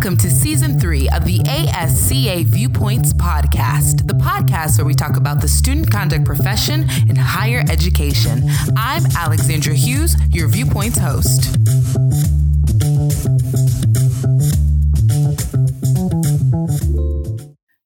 Welcome 0.00 0.16
to 0.16 0.30
season 0.30 0.80
three 0.80 1.10
of 1.10 1.26
the 1.26 1.40
ASCA 1.40 2.46
Viewpoints 2.46 3.12
podcast, 3.12 4.06
the 4.06 4.14
podcast 4.14 4.78
where 4.78 4.86
we 4.86 4.94
talk 4.94 5.18
about 5.18 5.42
the 5.42 5.46
student 5.46 5.90
conduct 5.90 6.24
profession 6.24 6.88
in 7.06 7.16
higher 7.16 7.62
education. 7.68 8.42
I'm 8.78 9.04
Alexandra 9.14 9.74
Hughes, 9.74 10.16
your 10.30 10.48
Viewpoints 10.48 10.96
host. 10.96 11.54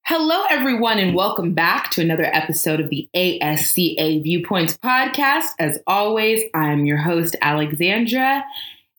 Hello, 0.07 0.45
everyone, 0.51 1.01
and 1.01 1.17
welcome 1.17 1.53
back 1.53 1.91
to 1.91 2.01
another 2.01 2.27
episode 2.33 2.79
of 2.79 2.91
the 2.91 3.09
ASCA 3.17 4.23
Viewpoints 4.23 4.79
podcast. 4.79 5.49
As 5.59 5.81
always, 5.89 6.45
I'm 6.55 6.87
your 6.87 6.99
host, 6.99 7.35
Alexandra. 7.43 8.45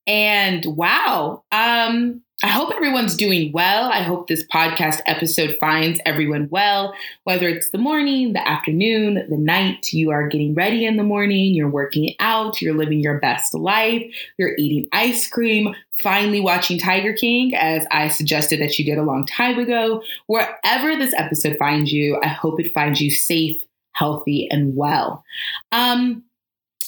And 0.06 0.66
wow, 0.66 1.44
um, 1.54 2.22
I 2.46 2.50
hope 2.50 2.72
everyone's 2.76 3.16
doing 3.16 3.52
well. 3.54 3.92
I 3.92 4.04
hope 4.04 4.28
this 4.28 4.46
podcast 4.46 5.02
episode 5.08 5.58
finds 5.60 6.00
everyone 6.06 6.48
well, 6.52 6.94
whether 7.24 7.50
it's 7.50 7.72
the 7.72 7.80
morning, 7.80 8.34
the 8.34 8.48
afternoon, 8.48 9.26
the 9.32 9.38
night, 9.38 9.92
you 9.92 10.12
are 10.12 10.28
getting 10.28 10.54
ready 10.54 10.86
in 10.86 10.96
the 10.96 11.04
morning, 11.04 11.56
you're 11.56 11.68
working 11.68 12.14
out, 12.20 12.62
you're 12.62 12.76
living 12.76 13.00
your 13.00 13.20
best 13.20 13.56
life, 13.56 14.04
you're 14.38 14.56
eating 14.60 14.88
ice 14.92 15.28
cream, 15.28 15.74
finally 16.04 16.40
watching 16.40 16.78
Tiger 16.78 17.14
King, 17.14 17.56
as 17.56 17.88
I 17.90 18.10
suggested 18.10 18.62
that 18.62 18.78
you 18.78 18.86
did 18.86 19.00
a 19.00 19.04
long 19.04 19.26
time 19.26 19.58
ago. 19.58 20.04
Wherever 20.28 20.96
this 20.96 21.16
episode 21.16 21.58
finds 21.58 21.92
you, 21.92 22.20
I 22.22 22.28
hope 22.28 22.60
it 22.60 22.76
finds 22.76 23.02
you 23.02 23.10
safe, 23.10 23.60
healthy, 23.94 24.48
and 24.52 24.76
well. 24.76 25.24
Um, 25.72 26.24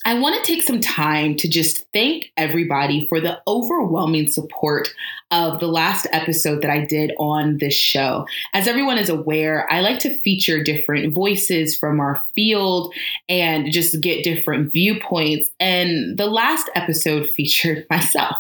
I 0.08 0.14
want 0.14 0.42
to 0.42 0.42
take 0.42 0.64
some 0.64 0.80
time 0.80 1.36
to 1.36 1.50
just 1.50 1.86
thank 1.92 2.32
everybody 2.38 3.08
for 3.08 3.20
the 3.20 3.42
overwhelming 3.46 4.30
support 4.30 4.88
of 5.32 5.60
the 5.60 5.68
last 5.68 6.08
episode 6.14 6.62
that 6.62 6.72
I 6.72 6.86
did 6.86 7.12
on 7.20 7.58
this 7.58 7.74
show. 7.74 8.26
As 8.54 8.70
everyone 8.70 8.98
is 9.00 9.10
aware, 9.10 9.70
I 9.70 9.82
like 9.82 10.00
to 10.00 10.18
feature 10.22 10.64
different 10.64 11.14
voices 11.14 11.76
from 11.76 12.00
our 12.00 12.24
field 12.34 12.96
and 13.28 13.70
just 13.70 14.00
get 14.00 14.24
different 14.24 14.72
viewpoints. 14.72 15.50
And 15.60 16.18
the 16.18 16.28
last 16.28 16.70
episode 16.74 17.30
featured 17.36 17.86
myself 17.90 18.38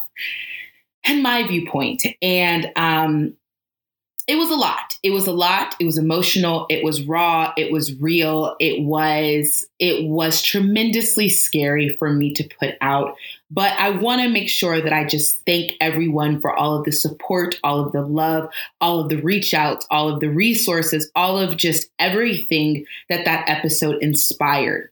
and 1.04 1.22
my 1.22 1.46
viewpoint. 1.46 2.02
And 2.22 2.72
um, 2.78 3.36
it 4.28 4.36
was 4.36 4.52
a 4.52 4.56
lot. 4.56 4.98
It 5.04 5.12
was 5.12 5.26
a 5.26 5.32
lot. 5.32 5.74
It 5.80 5.86
was 5.86 5.98
emotional. 5.98 6.66
It 6.70 6.84
was 6.84 7.02
raw. 7.04 7.54
It 7.56 7.72
was 7.72 7.98
real. 7.98 8.58
It 8.60 8.84
was 8.84 9.66
it 9.80 10.06
was 10.06 10.42
tremendously 10.42 11.30
scary 11.30 11.96
for 11.98 12.12
me 12.12 12.34
to 12.34 12.50
put 12.60 12.76
out. 12.82 13.16
But 13.50 13.72
I 13.80 13.92
want 13.92 14.22
to 14.22 14.28
make 14.28 14.50
sure 14.50 14.82
that 14.82 14.92
I 14.92 15.06
just 15.06 15.46
thank 15.46 15.76
everyone 15.80 16.42
for 16.42 16.54
all 16.54 16.76
of 16.76 16.84
the 16.84 16.92
support, 16.92 17.58
all 17.64 17.80
of 17.80 17.94
the 17.94 18.02
love, 18.02 18.50
all 18.82 19.00
of 19.00 19.08
the 19.08 19.22
reach 19.22 19.54
outs, 19.54 19.88
all 19.90 20.10
of 20.10 20.20
the 20.20 20.30
resources, 20.30 21.10
all 21.16 21.40
of 21.40 21.56
just 21.56 21.90
everything 21.98 22.86
that 23.10 23.24
that 23.24 23.48
episode 23.48 24.04
inspired. 24.04 24.90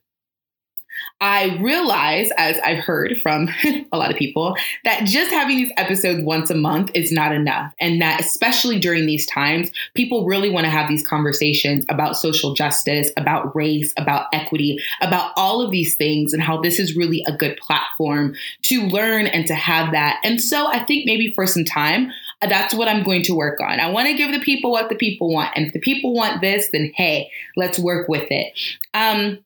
I 1.20 1.56
realize, 1.62 2.30
as 2.36 2.58
I've 2.58 2.84
heard 2.84 3.16
from 3.22 3.48
a 3.92 3.96
lot 3.96 4.10
of 4.10 4.18
people, 4.18 4.54
that 4.84 5.04
just 5.04 5.30
having 5.30 5.56
these 5.56 5.72
episodes 5.78 6.20
once 6.22 6.50
a 6.50 6.54
month 6.54 6.90
is 6.94 7.10
not 7.10 7.32
enough. 7.32 7.72
And 7.80 8.02
that, 8.02 8.20
especially 8.20 8.78
during 8.78 9.06
these 9.06 9.26
times, 9.26 9.70
people 9.94 10.26
really 10.26 10.50
want 10.50 10.64
to 10.64 10.70
have 10.70 10.88
these 10.88 11.06
conversations 11.06 11.86
about 11.88 12.16
social 12.16 12.52
justice, 12.52 13.10
about 13.16 13.56
race, 13.56 13.94
about 13.96 14.26
equity, 14.34 14.78
about 15.00 15.32
all 15.36 15.62
of 15.62 15.70
these 15.70 15.96
things, 15.96 16.34
and 16.34 16.42
how 16.42 16.60
this 16.60 16.78
is 16.78 16.96
really 16.96 17.24
a 17.26 17.36
good 17.36 17.56
platform 17.56 18.34
to 18.64 18.82
learn 18.82 19.26
and 19.26 19.46
to 19.46 19.54
have 19.54 19.92
that. 19.92 20.20
And 20.22 20.40
so 20.40 20.66
I 20.66 20.84
think 20.84 21.06
maybe 21.06 21.32
for 21.34 21.46
some 21.46 21.64
time, 21.64 22.12
that's 22.42 22.74
what 22.74 22.88
I'm 22.88 23.02
going 23.02 23.22
to 23.24 23.34
work 23.34 23.60
on. 23.60 23.80
I 23.80 23.88
want 23.88 24.08
to 24.08 24.14
give 24.14 24.32
the 24.32 24.40
people 24.40 24.70
what 24.70 24.90
the 24.90 24.94
people 24.94 25.32
want. 25.32 25.52
And 25.56 25.66
if 25.66 25.72
the 25.72 25.80
people 25.80 26.12
want 26.12 26.42
this, 26.42 26.68
then 26.70 26.92
hey, 26.94 27.30
let's 27.56 27.78
work 27.78 28.08
with 28.08 28.26
it. 28.30 28.52
Um, 28.92 29.38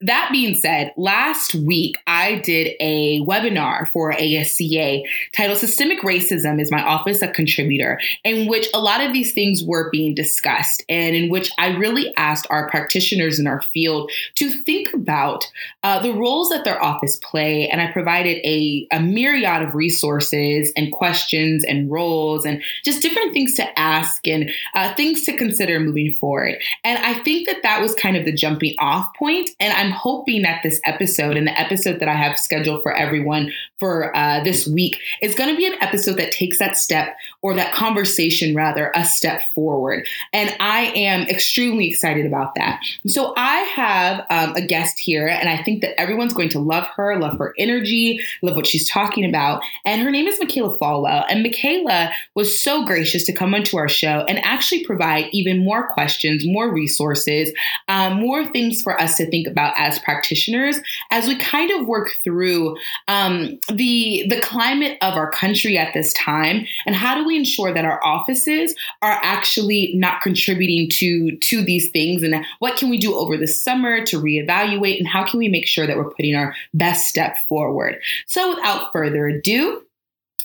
that 0.00 0.28
being 0.30 0.54
said, 0.54 0.92
last 0.96 1.54
week 1.56 1.96
I 2.06 2.36
did 2.36 2.74
a 2.78 3.20
webinar 3.22 3.90
for 3.90 4.12
ASCA 4.12 5.02
titled 5.36 5.58
Systemic 5.58 6.00
Racism 6.02 6.60
is 6.60 6.70
My 6.70 6.82
Office 6.82 7.20
a 7.20 7.28
Contributor, 7.28 8.00
in 8.22 8.48
which 8.48 8.68
a 8.72 8.78
lot 8.78 9.00
of 9.00 9.12
these 9.12 9.32
things 9.32 9.64
were 9.64 9.90
being 9.90 10.14
discussed, 10.14 10.84
and 10.88 11.16
in 11.16 11.30
which 11.30 11.50
I 11.58 11.76
really 11.76 12.14
asked 12.16 12.46
our 12.48 12.70
practitioners 12.70 13.40
in 13.40 13.48
our 13.48 13.60
field 13.60 14.10
to 14.36 14.50
think 14.62 14.94
about 14.94 15.50
uh, 15.82 16.00
the 16.00 16.14
roles 16.14 16.50
that 16.50 16.64
their 16.64 16.80
office 16.80 17.16
play. 17.16 17.68
And 17.68 17.80
I 17.80 17.90
provided 17.90 18.38
a, 18.44 18.86
a 18.92 19.00
myriad 19.00 19.62
of 19.62 19.74
resources 19.74 20.72
and 20.76 20.92
questions 20.92 21.64
and 21.64 21.90
roles 21.90 22.46
and 22.46 22.62
just 22.84 23.02
different 23.02 23.32
things 23.32 23.54
to 23.54 23.78
ask 23.78 24.26
and 24.28 24.50
uh, 24.76 24.94
things 24.94 25.24
to 25.24 25.36
consider 25.36 25.80
moving 25.80 26.12
forward. 26.12 26.56
And 26.84 26.98
I 27.04 27.14
think 27.24 27.48
that 27.48 27.64
that 27.64 27.82
was 27.82 27.96
kind 27.96 28.16
of 28.16 28.24
the 28.24 28.32
jumping 28.32 28.76
off 28.78 29.12
point, 29.16 29.50
and 29.58 29.72
I'm 29.72 29.87
I'm 29.88 29.94
hoping 29.94 30.42
that 30.42 30.62
this 30.62 30.80
episode 30.84 31.38
and 31.38 31.46
the 31.46 31.58
episode 31.58 32.00
that 32.00 32.08
I 32.08 32.14
have 32.14 32.38
scheduled 32.38 32.82
for 32.82 32.94
everyone 32.94 33.52
for 33.78 34.14
uh, 34.14 34.44
this 34.44 34.66
week 34.66 34.98
is 35.22 35.34
going 35.34 35.48
to 35.48 35.56
be 35.56 35.66
an 35.66 35.80
episode 35.80 36.18
that 36.18 36.30
takes 36.30 36.58
that 36.58 36.76
step 36.76 37.16
or 37.40 37.54
that 37.54 37.72
conversation, 37.72 38.54
rather, 38.54 38.90
a 38.94 39.04
step 39.04 39.42
forward. 39.54 40.06
And 40.32 40.54
I 40.58 40.92
am 40.96 41.22
extremely 41.28 41.88
excited 41.88 42.26
about 42.26 42.54
that. 42.56 42.80
So 43.06 43.32
I 43.36 43.58
have 43.58 44.26
um, 44.30 44.56
a 44.56 44.66
guest 44.66 44.98
here, 44.98 45.28
and 45.28 45.48
I 45.48 45.62
think 45.62 45.82
that 45.82 45.98
everyone's 46.00 46.34
going 46.34 46.48
to 46.50 46.58
love 46.58 46.86
her, 46.96 47.18
love 47.18 47.38
her 47.38 47.54
energy, 47.58 48.20
love 48.42 48.56
what 48.56 48.66
she's 48.66 48.88
talking 48.88 49.24
about. 49.24 49.62
And 49.84 50.02
her 50.02 50.10
name 50.10 50.26
is 50.26 50.40
Michaela 50.40 50.76
Falwell. 50.78 51.24
And 51.28 51.42
Michaela 51.42 52.10
was 52.34 52.58
so 52.58 52.84
gracious 52.84 53.24
to 53.24 53.32
come 53.32 53.54
onto 53.54 53.76
our 53.76 53.88
show 53.88 54.24
and 54.28 54.38
actually 54.44 54.84
provide 54.84 55.26
even 55.32 55.64
more 55.64 55.86
questions, 55.86 56.44
more 56.44 56.72
resources, 56.72 57.52
um, 57.86 58.14
more 58.14 58.44
things 58.46 58.82
for 58.82 59.00
us 59.00 59.16
to 59.16 59.30
think 59.30 59.46
about 59.46 59.74
as 59.76 59.98
practitioners 60.00 60.80
as 61.10 61.28
we 61.28 61.36
kind 61.36 61.70
of 61.70 61.86
work 61.86 62.10
through 62.22 62.76
um, 63.06 63.58
the 63.68 64.26
the 64.28 64.40
climate 64.40 64.98
of 65.02 65.14
our 65.14 65.30
country 65.30 65.78
at 65.78 65.94
this 65.94 66.12
time 66.14 66.66
and 66.86 66.94
how 66.94 67.14
do 67.14 67.27
we 67.28 67.36
ensure 67.36 67.72
that 67.72 67.84
our 67.84 68.02
offices 68.04 68.74
are 69.02 69.18
actually 69.22 69.92
not 69.94 70.20
contributing 70.20 70.88
to 70.94 71.36
to 71.36 71.62
these 71.62 71.90
things? 71.90 72.22
And 72.22 72.44
what 72.58 72.76
can 72.76 72.90
we 72.90 72.98
do 72.98 73.14
over 73.14 73.36
the 73.36 73.46
summer 73.46 74.04
to 74.06 74.20
reevaluate? 74.20 74.98
And 74.98 75.06
how 75.06 75.24
can 75.24 75.38
we 75.38 75.48
make 75.48 75.66
sure 75.66 75.86
that 75.86 75.96
we're 75.96 76.10
putting 76.10 76.34
our 76.34 76.54
best 76.74 77.06
step 77.06 77.36
forward? 77.48 78.00
So 78.26 78.54
without 78.54 78.92
further 78.92 79.28
ado 79.28 79.82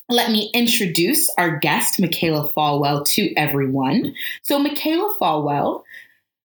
let 0.10 0.32
me 0.32 0.52
introduce 0.54 1.30
our 1.38 1.58
guest, 1.58 2.00
Michaela 2.00 2.50
Falwell, 2.50 3.06
to 3.12 3.34
everyone. 3.36 4.14
So, 4.42 4.60
Michaela 4.60 5.16
Falwell 5.20 5.83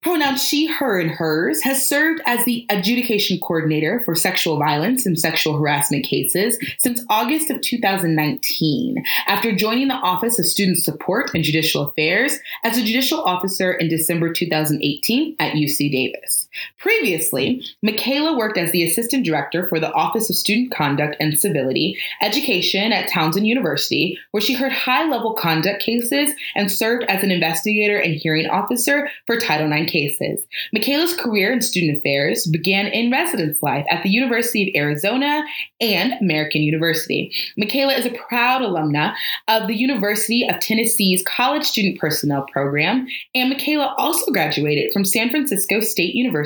pronouns 0.02 0.42
she, 0.42 0.66
her, 0.66 1.00
and 1.00 1.10
hers, 1.10 1.62
has 1.62 1.88
served 1.88 2.20
as 2.26 2.44
the 2.44 2.66
adjudication 2.68 3.38
coordinator 3.40 4.02
for 4.04 4.14
sexual 4.14 4.58
violence 4.58 5.06
and 5.06 5.18
sexual 5.18 5.56
harassment 5.56 6.04
cases 6.04 6.58
since 6.78 7.04
August 7.08 7.50
of 7.50 7.60
2019, 7.60 9.02
after 9.26 9.54
joining 9.54 9.88
the 9.88 9.94
Office 9.94 10.38
of 10.38 10.46
Student 10.46 10.78
Support 10.78 11.30
and 11.34 11.44
Judicial 11.44 11.86
Affairs 11.86 12.38
as 12.64 12.76
a 12.76 12.84
judicial 12.84 13.22
officer 13.22 13.72
in 13.72 13.88
December 13.88 14.32
2018 14.32 15.36
at 15.38 15.54
UC 15.54 15.90
Davis. 15.90 16.48
Previously, 16.78 17.64
Michaela 17.82 18.36
worked 18.36 18.58
as 18.58 18.72
the 18.72 18.84
assistant 18.84 19.24
director 19.24 19.66
for 19.68 19.80
the 19.80 19.92
Office 19.92 20.28
of 20.28 20.36
Student 20.36 20.72
Conduct 20.72 21.16
and 21.18 21.38
Civility 21.38 21.98
Education 22.20 22.92
at 22.92 23.08
Towson 23.08 23.46
University, 23.46 24.18
where 24.32 24.40
she 24.40 24.54
heard 24.54 24.72
high 24.72 25.08
level 25.08 25.34
conduct 25.34 25.82
cases 25.82 26.34
and 26.54 26.70
served 26.70 27.04
as 27.04 27.24
an 27.24 27.30
investigator 27.30 27.96
and 27.96 28.14
hearing 28.14 28.48
officer 28.48 29.10
for 29.26 29.38
Title 29.38 29.72
IX 29.72 29.90
cases. 29.90 30.44
Michaela's 30.72 31.16
career 31.16 31.52
in 31.52 31.62
student 31.62 31.96
affairs 31.96 32.46
began 32.46 32.86
in 32.86 33.10
residence 33.10 33.62
life 33.62 33.86
at 33.88 34.02
the 34.02 34.10
University 34.10 34.68
of 34.68 34.74
Arizona 34.76 35.44
and 35.80 36.12
American 36.20 36.62
University. 36.62 37.32
Michaela 37.56 37.94
is 37.94 38.06
a 38.06 38.10
proud 38.28 38.62
alumna 38.62 39.14
of 39.48 39.68
the 39.68 39.76
University 39.76 40.46
of 40.46 40.60
Tennessee's 40.60 41.22
College 41.26 41.64
Student 41.64 41.98
Personnel 41.98 42.46
Program, 42.52 43.06
and 43.34 43.48
Michaela 43.48 43.94
also 43.96 44.30
graduated 44.32 44.92
from 44.92 45.04
San 45.04 45.30
Francisco 45.30 45.80
State 45.80 46.14
University 46.14 46.41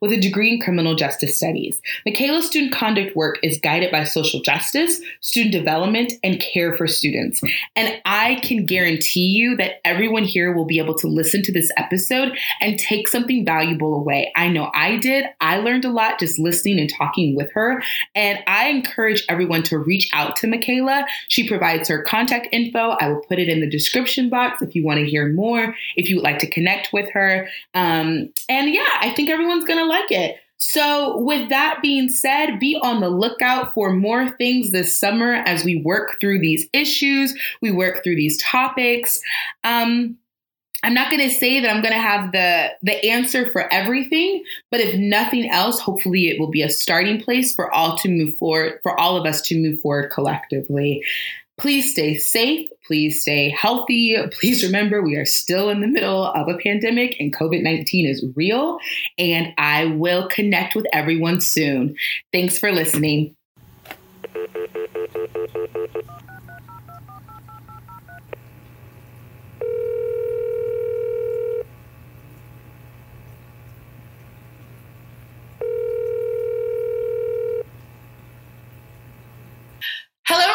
with 0.00 0.12
a 0.12 0.20
degree 0.20 0.52
in 0.52 0.60
criminal 0.60 0.94
justice 0.94 1.36
studies. 1.36 1.80
Michaela's 2.04 2.46
student 2.46 2.72
conduct 2.72 3.16
work 3.16 3.38
is 3.42 3.58
guided 3.60 3.90
by 3.90 4.04
social 4.04 4.40
justice, 4.40 5.00
student 5.20 5.52
development, 5.52 6.12
and 6.22 6.40
care 6.40 6.76
for 6.76 6.86
students. 6.86 7.40
And 7.76 8.00
I 8.04 8.40
can 8.42 8.66
guarantee 8.66 9.26
you 9.26 9.56
that 9.56 9.80
everyone 9.84 10.24
here 10.24 10.52
will 10.52 10.64
be 10.64 10.78
able 10.78 10.94
to 10.98 11.06
listen 11.06 11.42
to 11.42 11.52
this 11.52 11.70
episode 11.76 12.36
and 12.60 12.78
take 12.78 13.08
something 13.08 13.44
valuable 13.44 13.94
away. 13.94 14.32
I 14.36 14.48
know 14.48 14.70
I 14.74 14.96
did. 14.96 15.26
I 15.40 15.58
learned 15.58 15.84
a 15.84 15.90
lot 15.90 16.18
just 16.18 16.38
listening 16.38 16.80
and 16.80 16.90
talking 16.92 17.36
with 17.36 17.50
her. 17.52 17.82
And 18.14 18.38
I 18.46 18.68
encourage 18.68 19.24
everyone 19.28 19.62
to 19.64 19.78
reach 19.78 20.08
out 20.12 20.36
to 20.36 20.46
Michaela. 20.46 21.06
She 21.28 21.48
provides 21.48 21.88
her 21.88 22.02
contact 22.02 22.48
info. 22.52 22.96
I 23.00 23.08
will 23.08 23.22
put 23.22 23.38
it 23.38 23.48
in 23.48 23.60
the 23.60 23.68
description 23.68 24.28
box 24.28 24.62
if 24.62 24.74
you 24.74 24.84
want 24.84 25.00
to 25.00 25.06
hear 25.06 25.28
more, 25.32 25.74
if 25.96 26.08
you 26.08 26.16
would 26.16 26.24
like 26.24 26.38
to 26.40 26.50
connect 26.50 26.92
with 26.92 27.10
her. 27.12 27.48
Um, 27.74 28.30
and 28.48 28.74
yeah, 28.74 28.88
I 29.00 29.12
think 29.14 29.30
everyone's 29.34 29.64
going 29.64 29.78
to 29.78 29.84
like 29.84 30.10
it. 30.10 30.36
So, 30.56 31.18
with 31.18 31.50
that 31.50 31.80
being 31.82 32.08
said, 32.08 32.58
be 32.58 32.78
on 32.80 33.00
the 33.00 33.10
lookout 33.10 33.74
for 33.74 33.92
more 33.92 34.30
things 34.38 34.70
this 34.70 34.98
summer 34.98 35.34
as 35.34 35.64
we 35.64 35.82
work 35.82 36.18
through 36.20 36.38
these 36.38 36.66
issues, 36.72 37.34
we 37.60 37.70
work 37.70 38.02
through 38.02 38.16
these 38.16 38.40
topics. 38.42 39.20
Um, 39.62 40.16
I'm 40.84 40.94
not 40.94 41.10
going 41.10 41.28
to 41.28 41.34
say 41.34 41.60
that 41.60 41.70
I'm 41.70 41.82
going 41.82 41.94
to 41.94 42.00
have 42.00 42.32
the 42.32 42.70
the 42.82 43.10
answer 43.10 43.50
for 43.50 43.72
everything, 43.72 44.44
but 44.70 44.80
if 44.80 44.94
nothing 44.98 45.50
else, 45.50 45.80
hopefully 45.80 46.28
it 46.28 46.38
will 46.38 46.50
be 46.50 46.62
a 46.62 46.70
starting 46.70 47.20
place 47.20 47.54
for 47.54 47.72
all 47.72 47.96
to 47.98 48.08
move 48.08 48.36
forward, 48.36 48.80
for 48.82 48.98
all 48.98 49.16
of 49.16 49.26
us 49.26 49.40
to 49.42 49.60
move 49.60 49.80
forward 49.80 50.10
collectively. 50.10 51.02
Please 51.56 51.92
stay 51.92 52.16
safe. 52.16 52.68
Please 52.86 53.22
stay 53.22 53.48
healthy. 53.50 54.16
Please 54.32 54.64
remember 54.64 55.02
we 55.02 55.16
are 55.16 55.24
still 55.24 55.70
in 55.70 55.80
the 55.80 55.86
middle 55.86 56.24
of 56.24 56.48
a 56.48 56.58
pandemic 56.58 57.16
and 57.20 57.34
COVID 57.34 57.62
19 57.62 58.06
is 58.06 58.24
real. 58.34 58.78
And 59.18 59.54
I 59.56 59.86
will 59.86 60.28
connect 60.28 60.74
with 60.74 60.86
everyone 60.92 61.40
soon. 61.40 61.94
Thanks 62.32 62.58
for 62.58 62.72
listening. 62.72 63.36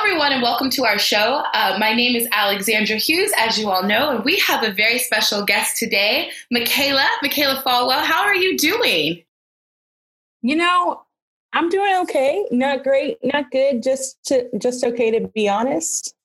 everyone, 0.10 0.28
and 0.39 0.44
welcome 0.45 0.69
to 0.69 0.86
our 0.86 0.97
show. 0.97 1.44
Uh, 1.53 1.75
my 1.81 1.94
name 1.94 2.15
is 2.15 2.25
Alexandra 2.31 2.95
Hughes, 2.95 3.30
as 3.38 3.59
you 3.59 3.69
all 3.69 3.83
know, 3.83 4.12
and 4.12 4.24
we 4.24 4.38
have 4.38 4.63
a 4.63 4.71
very 4.71 4.97
special 4.97 5.44
guest 5.44 5.75
today, 5.75 6.31
Michaela. 6.50 7.06
Michaela 7.21 7.62
Falwell, 7.62 8.06
how 8.06 8.21
are 8.21 8.36
you 8.36 8.57
doing? 8.57 9.21
You 10.41 10.56
know, 10.56 11.01
I'm 11.51 11.68
doing 11.68 11.94
okay. 12.03 12.45
Not 12.51 12.83
great, 12.83 13.18
not 13.21 13.51
good. 13.51 13.83
Just 13.83 14.18
to, 14.27 14.47
just 14.57 14.86
okay 14.86 15.12
to 15.12 15.27
be 15.27 15.50
honest. 15.50 16.15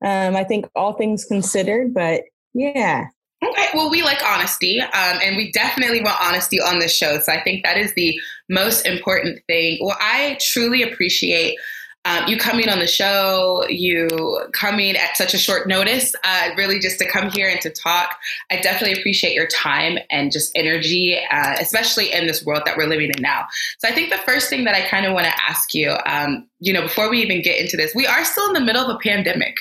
Um, 0.00 0.36
I 0.36 0.44
think 0.44 0.66
all 0.76 0.92
things 0.92 1.24
considered, 1.24 1.92
but 1.92 2.22
yeah. 2.54 3.06
Okay, 3.42 3.66
well, 3.74 3.90
we 3.90 4.00
like 4.02 4.22
honesty, 4.24 4.80
um, 4.80 5.18
and 5.24 5.36
we 5.36 5.50
definitely 5.50 6.02
want 6.02 6.20
honesty 6.20 6.60
on 6.60 6.78
the 6.78 6.88
show. 6.88 7.18
So 7.18 7.32
I 7.32 7.42
think 7.42 7.64
that 7.64 7.78
is 7.78 7.92
the 7.94 8.16
most 8.48 8.86
important 8.86 9.40
thing. 9.48 9.78
Well, 9.80 9.96
I 10.00 10.38
truly 10.40 10.84
appreciate 10.84 11.58
um, 12.06 12.28
you 12.28 12.38
coming 12.38 12.68
on 12.68 12.78
the 12.78 12.86
show, 12.86 13.66
you 13.68 14.08
coming 14.52 14.96
at 14.96 15.16
such 15.16 15.34
a 15.34 15.38
short 15.38 15.66
notice, 15.66 16.14
uh, 16.22 16.50
really 16.56 16.78
just 16.78 17.00
to 17.00 17.10
come 17.10 17.30
here 17.30 17.48
and 17.48 17.60
to 17.62 17.70
talk. 17.70 18.16
I 18.48 18.60
definitely 18.60 19.00
appreciate 19.00 19.34
your 19.34 19.48
time 19.48 19.98
and 20.08 20.30
just 20.30 20.52
energy, 20.54 21.18
uh, 21.32 21.56
especially 21.58 22.12
in 22.12 22.28
this 22.28 22.46
world 22.46 22.62
that 22.64 22.76
we're 22.76 22.86
living 22.86 23.10
in 23.14 23.20
now. 23.20 23.46
So 23.78 23.88
I 23.88 23.92
think 23.92 24.10
the 24.10 24.18
first 24.18 24.48
thing 24.48 24.64
that 24.64 24.74
I 24.76 24.82
kind 24.82 25.04
of 25.04 25.14
want 25.14 25.26
to 25.26 25.32
ask 25.42 25.74
you, 25.74 25.96
um, 26.06 26.46
you 26.60 26.72
know, 26.72 26.82
before 26.82 27.10
we 27.10 27.20
even 27.22 27.42
get 27.42 27.60
into 27.60 27.76
this, 27.76 27.92
we 27.92 28.06
are 28.06 28.24
still 28.24 28.46
in 28.46 28.52
the 28.52 28.60
middle 28.60 28.84
of 28.84 28.94
a 28.94 28.98
pandemic. 29.00 29.56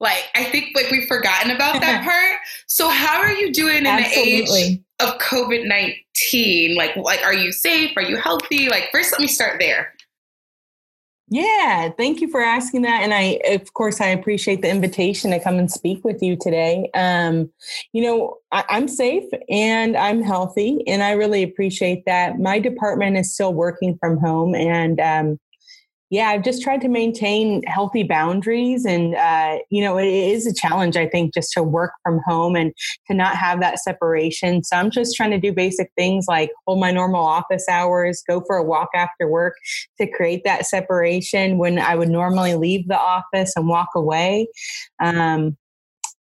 Like 0.00 0.24
I 0.34 0.44
think 0.44 0.70
like 0.74 0.90
we've 0.90 1.06
forgotten 1.06 1.50
about 1.50 1.78
that 1.82 2.02
part. 2.04 2.40
So 2.68 2.88
how 2.88 3.20
are 3.20 3.32
you 3.32 3.52
doing 3.52 3.80
in 3.80 3.86
Absolutely. 3.86 4.44
the 4.46 4.62
age 4.62 4.80
of 5.00 5.18
COVID 5.18 5.68
nineteen? 5.68 6.74
Like 6.74 6.96
like 6.96 7.22
are 7.22 7.34
you 7.34 7.52
safe? 7.52 7.94
Are 7.96 8.02
you 8.02 8.16
healthy? 8.16 8.70
Like 8.70 8.88
first, 8.92 9.12
let 9.12 9.20
me 9.20 9.26
start 9.26 9.60
there. 9.60 9.92
Yeah, 11.32 11.90
thank 11.96 12.20
you 12.20 12.28
for 12.28 12.40
asking 12.40 12.82
that. 12.82 13.02
And 13.02 13.14
I, 13.14 13.40
of 13.54 13.72
course, 13.74 14.00
I 14.00 14.08
appreciate 14.08 14.62
the 14.62 14.68
invitation 14.68 15.30
to 15.30 15.38
come 15.38 15.60
and 15.60 15.70
speak 15.70 16.04
with 16.04 16.20
you 16.20 16.36
today. 16.36 16.90
Um, 16.92 17.50
you 17.92 18.02
know, 18.02 18.38
I, 18.50 18.64
I'm 18.68 18.88
safe 18.88 19.30
and 19.48 19.96
I'm 19.96 20.22
healthy, 20.22 20.82
and 20.88 21.04
I 21.04 21.12
really 21.12 21.44
appreciate 21.44 22.04
that. 22.06 22.40
My 22.40 22.58
department 22.58 23.16
is 23.16 23.32
still 23.32 23.54
working 23.54 23.96
from 23.98 24.18
home, 24.18 24.56
and 24.56 24.98
um, 25.00 25.38
yeah, 26.10 26.28
I've 26.30 26.42
just 26.42 26.60
tried 26.60 26.80
to 26.80 26.88
maintain 26.88 27.62
healthy 27.62 28.02
boundaries. 28.02 28.84
And, 28.84 29.14
uh, 29.14 29.58
you 29.70 29.82
know, 29.82 29.96
it 29.96 30.08
is 30.08 30.44
a 30.44 30.52
challenge, 30.52 30.96
I 30.96 31.06
think, 31.06 31.32
just 31.32 31.52
to 31.52 31.62
work 31.62 31.92
from 32.02 32.20
home 32.26 32.56
and 32.56 32.72
to 33.06 33.14
not 33.14 33.36
have 33.36 33.60
that 33.60 33.78
separation. 33.78 34.64
So 34.64 34.76
I'm 34.76 34.90
just 34.90 35.16
trying 35.16 35.30
to 35.30 35.38
do 35.38 35.52
basic 35.52 35.92
things 35.96 36.26
like 36.28 36.50
hold 36.66 36.80
my 36.80 36.90
normal 36.90 37.24
office 37.24 37.68
hours, 37.68 38.24
go 38.28 38.42
for 38.44 38.56
a 38.56 38.64
walk 38.64 38.88
after 38.94 39.28
work 39.28 39.54
to 40.00 40.10
create 40.10 40.42
that 40.44 40.66
separation 40.66 41.58
when 41.58 41.78
I 41.78 41.94
would 41.94 42.08
normally 42.08 42.56
leave 42.56 42.88
the 42.88 42.98
office 42.98 43.52
and 43.54 43.68
walk 43.68 43.90
away. 43.94 44.48
Um, 44.98 45.56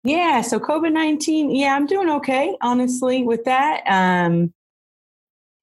yeah, 0.04 0.42
so 0.42 0.60
COVID 0.60 0.94
19, 0.94 1.52
yeah, 1.52 1.76
I'm 1.76 1.86
doing 1.86 2.10
okay, 2.10 2.56
honestly, 2.62 3.24
with 3.24 3.44
that. 3.46 3.84
Um, 3.88 4.52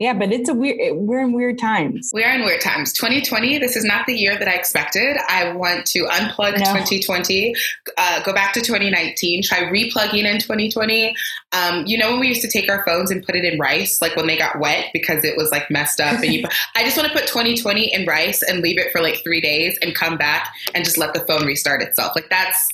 yeah, 0.03 0.15
but 0.15 0.33
it's 0.33 0.49
a 0.49 0.55
weird, 0.55 0.97
we're 0.97 1.21
in 1.21 1.33
weird 1.33 1.61
times. 1.61 2.11
We 2.13 2.25
are 2.25 2.35
in 2.35 2.45
weird 2.45 2.61
times. 2.61 2.93
2020, 2.93 3.59
this 3.59 3.77
is 3.77 3.85
not 3.85 4.05
the 4.05 4.15
year 4.15 4.37
that 4.37 4.49
I 4.49 4.55
expected. 4.55 5.17
I 5.29 5.53
want 5.53 5.87
to 5.87 6.01
unplug 6.07 6.59
no. 6.59 6.65
2020, 6.65 7.55
uh, 7.97 8.23
go 8.25 8.33
back 8.33 8.53
to 8.55 8.61
2019, 8.61 9.45
try 9.45 9.59
replugging 9.59 10.25
in 10.25 10.41
2020. 10.41 11.15
Um, 11.53 11.85
you 11.87 11.97
know, 11.97 12.11
when 12.11 12.19
we 12.19 12.27
used 12.27 12.43
to 12.43 12.51
take 12.51 12.69
our 12.69 12.85
phones 12.85 13.13
and 13.13 13.25
put 13.25 13.37
it 13.37 13.45
in 13.45 13.61
rice, 13.61 14.03
like 14.03 14.17
when 14.17 14.27
they 14.27 14.37
got 14.37 14.59
wet 14.59 14.87
because 14.93 15.25
it 15.25 15.37
was 15.37 15.53
like 15.53 15.71
messed 15.71 16.01
up. 16.01 16.21
And 16.21 16.33
you, 16.33 16.47
I 16.75 16.83
just 16.83 16.97
want 16.97 17.09
to 17.09 17.17
put 17.17 17.29
2020 17.29 17.95
in 17.95 18.05
rice 18.05 18.43
and 18.43 18.61
leave 18.61 18.79
it 18.79 18.91
for 18.91 19.01
like 19.01 19.23
three 19.23 19.41
days 19.41 19.79
and 19.83 19.95
come 19.95 20.19
back 20.19 20.53
and 20.75 20.85
just 20.85 20.99
let 20.99 21.15
the 21.15 21.21
phone 21.21 21.47
restart 21.47 21.81
itself. 21.81 22.17
Like 22.17 22.29
that's, 22.29 22.71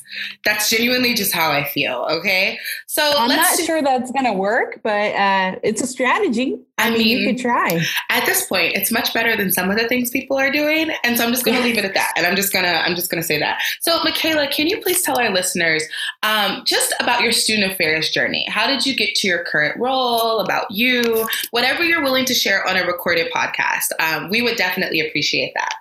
that's 0.47 0.71
genuinely 0.71 1.13
just 1.13 1.35
how 1.35 1.51
I 1.51 1.65
feel. 1.65 2.07
Okay. 2.11 2.59
So 2.91 3.03
I'm 3.03 3.29
not 3.29 3.59
sure 3.59 3.83
that's 3.83 4.11
going 4.13 4.25
to 4.25 4.33
work, 4.33 4.81
but 4.83 5.15
uh, 5.15 5.57
it's 5.63 5.83
a 5.83 5.87
strategy. 5.87 6.57
I, 6.79 6.87
I 6.87 6.91
mean, 6.91 7.01
mean, 7.01 7.19
you 7.19 7.27
could 7.27 7.39
try. 7.39 7.85
At 8.09 8.25
this 8.25 8.47
point, 8.47 8.77
it's 8.77 8.91
much 8.91 9.13
better 9.13 9.37
than 9.37 9.53
some 9.53 9.71
of 9.71 9.77
the 9.77 9.87
things 9.89 10.11
people 10.11 10.39
are 10.39 10.51
doing, 10.51 10.91
and 11.05 11.19
so 11.19 11.25
I'm 11.27 11.31
just 11.31 11.45
going 11.45 11.59
to 11.59 11.63
leave 11.63 11.77
it 11.77 11.85
at 11.85 11.93
that. 11.93 12.15
And 12.17 12.27
I'm 12.27 12.35
just 12.35 12.51
gonna 12.51 12.67
I'm 12.67 12.97
just 12.97 13.11
gonna 13.11 13.23
say 13.23 13.39
that. 13.41 13.61
So, 13.83 14.03
Michaela, 14.05 14.49
can 14.49 14.69
you 14.69 14.81
please 14.81 15.03
tell 15.03 15.19
our 15.19 15.31
listeners 15.31 15.85
um, 16.23 16.63
just 16.65 16.95
about 16.99 17.21
your 17.21 17.31
student 17.31 17.71
affairs 17.71 18.09
journey? 18.09 18.47
How 18.49 18.67
did 18.67 18.87
you 18.87 18.97
get 18.97 19.15
to 19.17 19.29
your 19.29 19.45
current 19.45 19.79
role? 19.79 20.41
About 20.41 20.71
you, 20.71 21.29
whatever 21.51 21.85
you're 21.85 22.03
willing 22.03 22.25
to 22.25 22.35
share 22.35 22.67
on 22.67 22.79
a 22.79 22.87
recorded 22.87 23.31
podcast. 23.31 23.91
Um, 24.01 24.31
we 24.31 24.41
would 24.41 24.57
definitely 24.57 25.07
appreciate 25.07 25.53
that. 25.57 25.75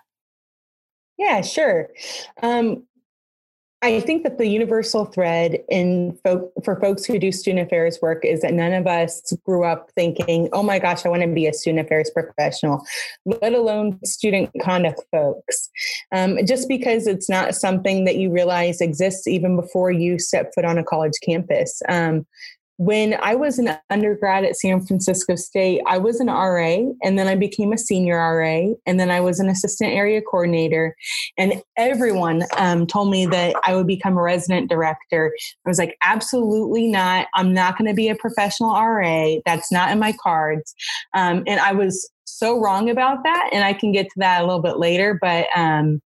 Yeah, 1.17 1.39
sure. 1.39 1.87
Um, 2.43 2.83
I 3.83 3.99
think 3.99 4.23
that 4.23 4.39
the 4.39 4.47
universal 4.47 5.05
thread 5.05 5.59
in 5.69 6.17
folk, 6.23 6.51
for 6.65 6.79
folks 6.79 7.05
who 7.05 7.19
do 7.19 7.31
student 7.31 7.67
affairs 7.67 7.99
work 8.01 8.25
is 8.25 8.41
that 8.41 8.53
none 8.53 8.73
of 8.73 8.87
us 8.87 9.31
grew 9.45 9.63
up 9.63 9.91
thinking, 9.93 10.49
"Oh 10.51 10.63
my 10.63 10.79
gosh, 10.79 11.05
I 11.05 11.09
want 11.09 11.21
to 11.21 11.27
be 11.27 11.45
a 11.45 11.53
student 11.53 11.85
affairs 11.85 12.09
professional," 12.09 12.83
let 13.25 13.53
alone 13.53 13.99
student 14.03 14.49
conduct 14.61 15.03
folks. 15.11 15.69
Um, 16.11 16.39
just 16.43 16.67
because 16.67 17.05
it's 17.05 17.29
not 17.29 17.53
something 17.53 18.05
that 18.05 18.15
you 18.15 18.31
realize 18.31 18.81
exists 18.81 19.27
even 19.27 19.55
before 19.55 19.91
you 19.91 20.17
step 20.17 20.53
foot 20.55 20.65
on 20.65 20.79
a 20.79 20.83
college 20.83 21.19
campus. 21.23 21.83
Um, 21.87 22.25
when 22.77 23.15
I 23.21 23.33
was 23.33 23.57
an 23.57 23.75
undergrad 23.89 24.45
at 24.45 24.55
San 24.55 24.85
Francisco 24.85 25.35
State, 25.35 25.81
I 25.87 25.97
was 25.97 26.19
an 26.19 26.27
RA 26.27 26.77
and 27.01 27.17
then 27.17 27.27
I 27.27 27.35
became 27.35 27.73
a 27.73 27.77
senior 27.77 28.17
RA 28.17 28.73
and 28.85 28.99
then 28.99 29.09
I 29.09 29.19
was 29.19 29.39
an 29.39 29.49
assistant 29.49 29.93
area 29.93 30.21
coordinator. 30.21 30.95
And 31.39 31.61
everyone 31.75 32.43
um, 32.55 32.85
told 32.85 33.09
me 33.09 33.25
that 33.27 33.55
I 33.63 33.75
would 33.75 33.87
become 33.87 34.15
a 34.15 34.21
resident 34.21 34.69
director. 34.69 35.33
I 35.65 35.69
was 35.69 35.79
like, 35.79 35.97
absolutely 36.03 36.87
not. 36.87 37.27
I'm 37.33 37.51
not 37.51 37.77
going 37.77 37.89
to 37.89 37.95
be 37.95 38.09
a 38.09 38.15
professional 38.15 38.71
RA. 38.71 39.37
That's 39.45 39.71
not 39.71 39.91
in 39.91 39.97
my 39.97 40.13
cards. 40.21 40.75
Um, 41.15 41.43
and 41.47 41.59
I 41.59 41.71
was 41.71 42.07
so 42.25 42.61
wrong 42.61 42.91
about 42.91 43.23
that. 43.23 43.49
And 43.51 43.63
I 43.63 43.73
can 43.73 43.91
get 43.91 44.05
to 44.05 44.19
that 44.19 44.41
a 44.41 44.45
little 44.45 44.61
bit 44.61 44.77
later. 44.77 45.17
But, 45.19 45.47
um, 45.55 45.99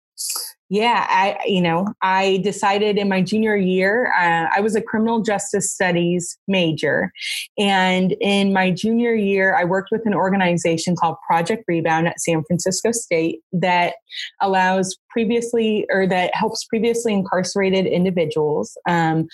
yeah, 0.71 1.05
I 1.11 1.37
you 1.47 1.61
know 1.61 1.85
I 2.01 2.41
decided 2.45 2.97
in 2.97 3.09
my 3.09 3.23
junior 3.23 3.57
year 3.57 4.13
uh, 4.17 4.49
I 4.57 4.61
was 4.61 4.77
a 4.77 4.81
criminal 4.81 5.21
justice 5.21 5.71
studies 5.73 6.39
major, 6.47 7.13
and 7.59 8.13
in 8.21 8.53
my 8.53 8.71
junior 8.71 9.13
year 9.13 9.57
I 9.57 9.65
worked 9.65 9.91
with 9.91 10.07
an 10.07 10.15
organization 10.15 10.95
called 10.95 11.17
Project 11.27 11.65
Rebound 11.67 12.07
at 12.07 12.21
San 12.21 12.45
Francisco 12.45 12.93
State 12.93 13.41
that 13.53 13.95
allows 14.41 14.97
previously 15.11 15.87
or 15.91 16.07
that 16.07 16.33
helps 16.35 16.65
previously 16.67 17.15
incarcerated 17.15 17.87
individuals 17.87 18.79
um, 18.89 19.27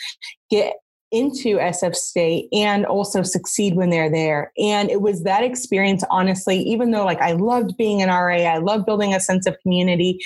get 0.50 0.76
into 1.12 1.58
SF 1.58 1.94
State 1.94 2.48
and 2.52 2.84
also 2.86 3.22
succeed 3.22 3.76
when 3.76 3.90
they're 3.90 4.10
there. 4.10 4.52
And 4.58 4.90
it 4.90 5.02
was 5.02 5.22
that 5.22 5.44
experience, 5.44 6.02
honestly, 6.10 6.58
even 6.60 6.90
though 6.90 7.04
like 7.04 7.20
I 7.20 7.32
loved 7.32 7.76
being 7.76 8.02
an 8.02 8.08
RA, 8.08 8.36
I 8.36 8.58
loved 8.58 8.86
building 8.86 9.14
a 9.14 9.20
sense 9.20 9.46
of 9.46 9.56
community, 9.62 10.18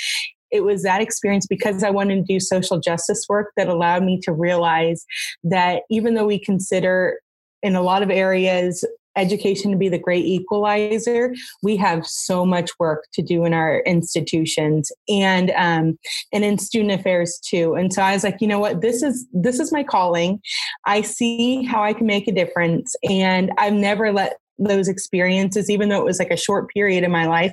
it 0.50 0.64
was 0.64 0.82
that 0.82 1.00
experience 1.00 1.46
because 1.46 1.82
I 1.82 1.90
wanted 1.90 2.16
to 2.16 2.32
do 2.32 2.40
social 2.40 2.78
justice 2.78 3.26
work 3.28 3.52
that 3.56 3.68
allowed 3.68 4.04
me 4.04 4.20
to 4.22 4.32
realize 4.32 5.04
that 5.44 5.82
even 5.90 6.14
though 6.14 6.26
we 6.26 6.38
consider 6.38 7.20
in 7.62 7.76
a 7.76 7.82
lot 7.82 8.02
of 8.02 8.10
areas 8.10 8.84
education 9.16 9.72
to 9.72 9.76
be 9.76 9.88
the 9.88 9.98
great 9.98 10.24
equalizer 10.24 11.34
we 11.64 11.76
have 11.76 12.06
so 12.06 12.46
much 12.46 12.70
work 12.78 13.06
to 13.12 13.22
do 13.22 13.44
in 13.44 13.52
our 13.52 13.80
institutions 13.80 14.92
and 15.08 15.50
um, 15.56 15.98
and 16.32 16.44
in 16.44 16.56
student 16.58 16.98
affairs 16.98 17.40
too. 17.44 17.74
And 17.74 17.92
so 17.92 18.02
i 18.02 18.12
was 18.12 18.22
like 18.22 18.36
you 18.40 18.46
know 18.46 18.60
what? 18.60 18.80
This 18.80 19.02
is 19.02 19.26
this 19.32 19.58
is 19.58 19.72
my 19.72 19.82
calling. 19.82 20.40
I 20.86 21.02
see 21.02 21.64
how 21.64 21.82
i 21.82 21.92
can 21.92 22.06
make 22.06 22.28
a 22.28 22.32
difference 22.32 22.94
and 23.08 23.50
i've 23.58 23.74
never 23.74 24.12
let 24.12 24.36
those 24.60 24.88
experiences, 24.88 25.70
even 25.70 25.88
though 25.88 26.00
it 26.00 26.04
was 26.04 26.18
like 26.18 26.30
a 26.30 26.36
short 26.36 26.68
period 26.68 27.02
in 27.02 27.10
my 27.10 27.26
life, 27.26 27.52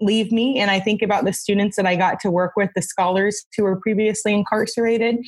leave 0.00 0.32
me. 0.32 0.58
And 0.58 0.70
I 0.70 0.80
think 0.80 1.02
about 1.02 1.24
the 1.24 1.32
students 1.32 1.76
that 1.76 1.86
I 1.86 1.96
got 1.96 2.20
to 2.20 2.30
work 2.30 2.52
with, 2.56 2.70
the 2.74 2.82
scholars 2.82 3.44
who 3.56 3.64
were 3.64 3.80
previously 3.80 4.32
incarcerated. 4.32 5.18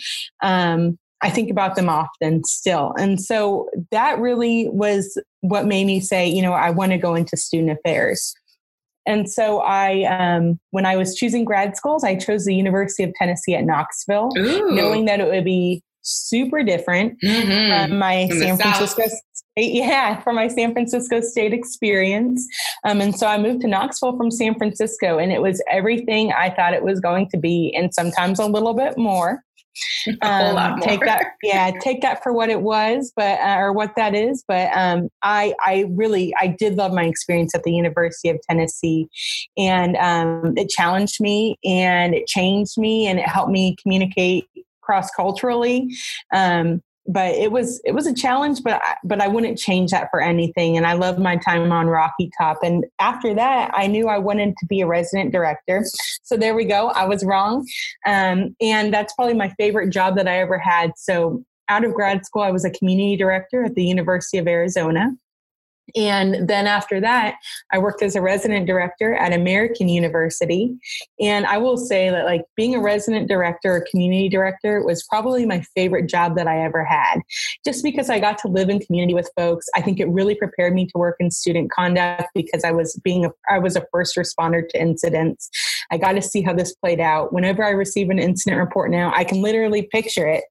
Um, 0.42 0.98
I 1.22 1.30
think 1.30 1.50
about 1.50 1.76
them 1.76 1.88
often 1.88 2.44
still. 2.44 2.94
And 2.98 3.20
so 3.20 3.68
that 3.90 4.18
really 4.18 4.68
was 4.70 5.20
what 5.40 5.66
made 5.66 5.86
me 5.86 6.00
say, 6.00 6.26
you 6.26 6.40
know, 6.40 6.52
I 6.52 6.70
want 6.70 6.92
to 6.92 6.98
go 6.98 7.14
into 7.14 7.36
student 7.36 7.78
affairs. 7.78 8.34
And 9.06 9.30
so 9.30 9.60
I, 9.60 10.04
um, 10.04 10.58
when 10.70 10.86
I 10.86 10.96
was 10.96 11.14
choosing 11.14 11.44
grad 11.44 11.76
schools, 11.76 12.04
I 12.04 12.16
chose 12.16 12.44
the 12.44 12.54
University 12.54 13.02
of 13.02 13.12
Tennessee 13.14 13.54
at 13.54 13.64
Knoxville, 13.64 14.30
Ooh. 14.38 14.74
knowing 14.74 15.06
that 15.06 15.20
it 15.20 15.28
would 15.28 15.44
be 15.44 15.82
super 16.02 16.62
different 16.62 17.20
mm-hmm. 17.22 17.88
from 17.88 17.98
my 17.98 18.28
San 18.28 18.56
Francisco 18.56 19.02
South. 19.02 19.10
State, 19.10 19.22
yeah, 19.62 20.20
from 20.20 20.36
my 20.36 20.48
San 20.48 20.72
Francisco 20.72 21.20
State 21.20 21.52
experience. 21.52 22.46
Um, 22.84 23.00
and 23.00 23.16
so 23.16 23.26
I 23.26 23.38
moved 23.38 23.62
to 23.62 23.68
Knoxville 23.68 24.16
from 24.16 24.30
San 24.30 24.54
Francisco, 24.56 25.18
and 25.18 25.32
it 25.32 25.42
was 25.42 25.62
everything 25.70 26.32
I 26.32 26.50
thought 26.50 26.74
it 26.74 26.82
was 26.82 27.00
going 27.00 27.28
to 27.30 27.36
be, 27.36 27.74
and 27.76 27.92
sometimes 27.94 28.38
a 28.38 28.46
little 28.46 28.74
bit 28.74 28.96
more. 28.96 29.42
Um, 30.22 30.80
take 30.80 31.00
that, 31.04 31.34
yeah, 31.42 31.70
take 31.80 32.02
that 32.02 32.22
for 32.22 32.32
what 32.32 32.50
it 32.50 32.60
was, 32.60 33.12
but 33.14 33.38
uh, 33.38 33.56
or 33.58 33.72
what 33.72 33.94
that 33.96 34.14
is. 34.14 34.44
But 34.46 34.68
um, 34.74 35.08
I, 35.22 35.54
I 35.64 35.86
really, 35.90 36.34
I 36.40 36.48
did 36.48 36.74
love 36.76 36.92
my 36.92 37.04
experience 37.04 37.54
at 37.54 37.62
the 37.62 37.72
University 37.72 38.28
of 38.30 38.40
Tennessee, 38.48 39.08
and 39.56 39.96
um, 39.96 40.54
it 40.56 40.68
challenged 40.68 41.20
me, 41.20 41.56
and 41.64 42.14
it 42.14 42.26
changed 42.26 42.78
me, 42.78 43.06
and 43.06 43.18
it 43.18 43.26
helped 43.26 43.52
me 43.52 43.76
communicate 43.80 44.46
cross 44.80 45.10
culturally. 45.12 45.88
Um, 46.34 46.82
but 47.06 47.34
it 47.34 47.50
was 47.50 47.80
it 47.84 47.92
was 47.92 48.06
a 48.06 48.14
challenge, 48.14 48.62
but 48.62 48.80
I, 48.82 48.96
but 49.04 49.20
I 49.20 49.28
wouldn't 49.28 49.58
change 49.58 49.90
that 49.90 50.08
for 50.10 50.20
anything. 50.20 50.76
And 50.76 50.86
I 50.86 50.92
loved 50.92 51.18
my 51.18 51.36
time 51.36 51.72
on 51.72 51.86
Rocky 51.86 52.30
Top. 52.38 52.58
And 52.62 52.84
after 52.98 53.34
that, 53.34 53.70
I 53.74 53.86
knew 53.86 54.08
I 54.08 54.18
wanted 54.18 54.54
to 54.58 54.66
be 54.66 54.80
a 54.80 54.86
resident 54.86 55.32
director. 55.32 55.84
So 56.22 56.36
there 56.36 56.54
we 56.54 56.64
go. 56.64 56.88
I 56.88 57.06
was 57.06 57.24
wrong, 57.24 57.66
um, 58.06 58.54
and 58.60 58.92
that's 58.92 59.12
probably 59.14 59.34
my 59.34 59.48
favorite 59.50 59.90
job 59.90 60.16
that 60.16 60.28
I 60.28 60.38
ever 60.38 60.58
had. 60.58 60.92
So 60.96 61.44
out 61.68 61.84
of 61.84 61.94
grad 61.94 62.26
school, 62.26 62.42
I 62.42 62.50
was 62.50 62.64
a 62.64 62.70
community 62.70 63.16
director 63.16 63.64
at 63.64 63.74
the 63.74 63.84
University 63.84 64.38
of 64.38 64.48
Arizona. 64.48 65.10
And 65.96 66.48
then 66.48 66.66
after 66.66 67.00
that, 67.00 67.36
I 67.72 67.78
worked 67.78 68.02
as 68.02 68.16
a 68.16 68.20
resident 68.20 68.66
director 68.66 69.14
at 69.14 69.32
American 69.32 69.88
University. 69.88 70.74
And 71.20 71.46
I 71.46 71.58
will 71.58 71.76
say 71.76 72.10
that, 72.10 72.24
like, 72.24 72.42
being 72.56 72.74
a 72.74 72.80
resident 72.80 73.28
director 73.28 73.76
or 73.76 73.86
community 73.90 74.28
director 74.28 74.84
was 74.84 75.04
probably 75.04 75.46
my 75.46 75.60
favorite 75.74 76.08
job 76.08 76.36
that 76.36 76.46
I 76.46 76.62
ever 76.64 76.84
had. 76.84 77.20
Just 77.64 77.82
because 77.82 78.10
I 78.10 78.18
got 78.18 78.38
to 78.38 78.48
live 78.48 78.68
in 78.68 78.80
community 78.80 79.14
with 79.14 79.30
folks, 79.36 79.66
I 79.74 79.80
think 79.80 80.00
it 80.00 80.08
really 80.08 80.34
prepared 80.34 80.74
me 80.74 80.86
to 80.86 80.98
work 80.98 81.16
in 81.20 81.30
student 81.30 81.70
conduct 81.70 82.28
because 82.34 82.64
I 82.64 82.72
was 82.72 82.98
being 83.04 83.24
a, 83.24 83.30
I 83.48 83.58
was 83.58 83.76
a 83.76 83.86
first 83.92 84.16
responder 84.16 84.68
to 84.68 84.80
incidents. 84.80 85.50
I 85.90 85.98
got 85.98 86.12
to 86.12 86.22
see 86.22 86.42
how 86.42 86.54
this 86.54 86.74
played 86.74 87.00
out. 87.00 87.32
Whenever 87.32 87.64
I 87.64 87.70
receive 87.70 88.10
an 88.10 88.18
incident 88.18 88.60
report 88.60 88.90
now, 88.90 89.12
I 89.14 89.24
can 89.24 89.42
literally 89.42 89.82
picture 89.82 90.26
it. 90.26 90.44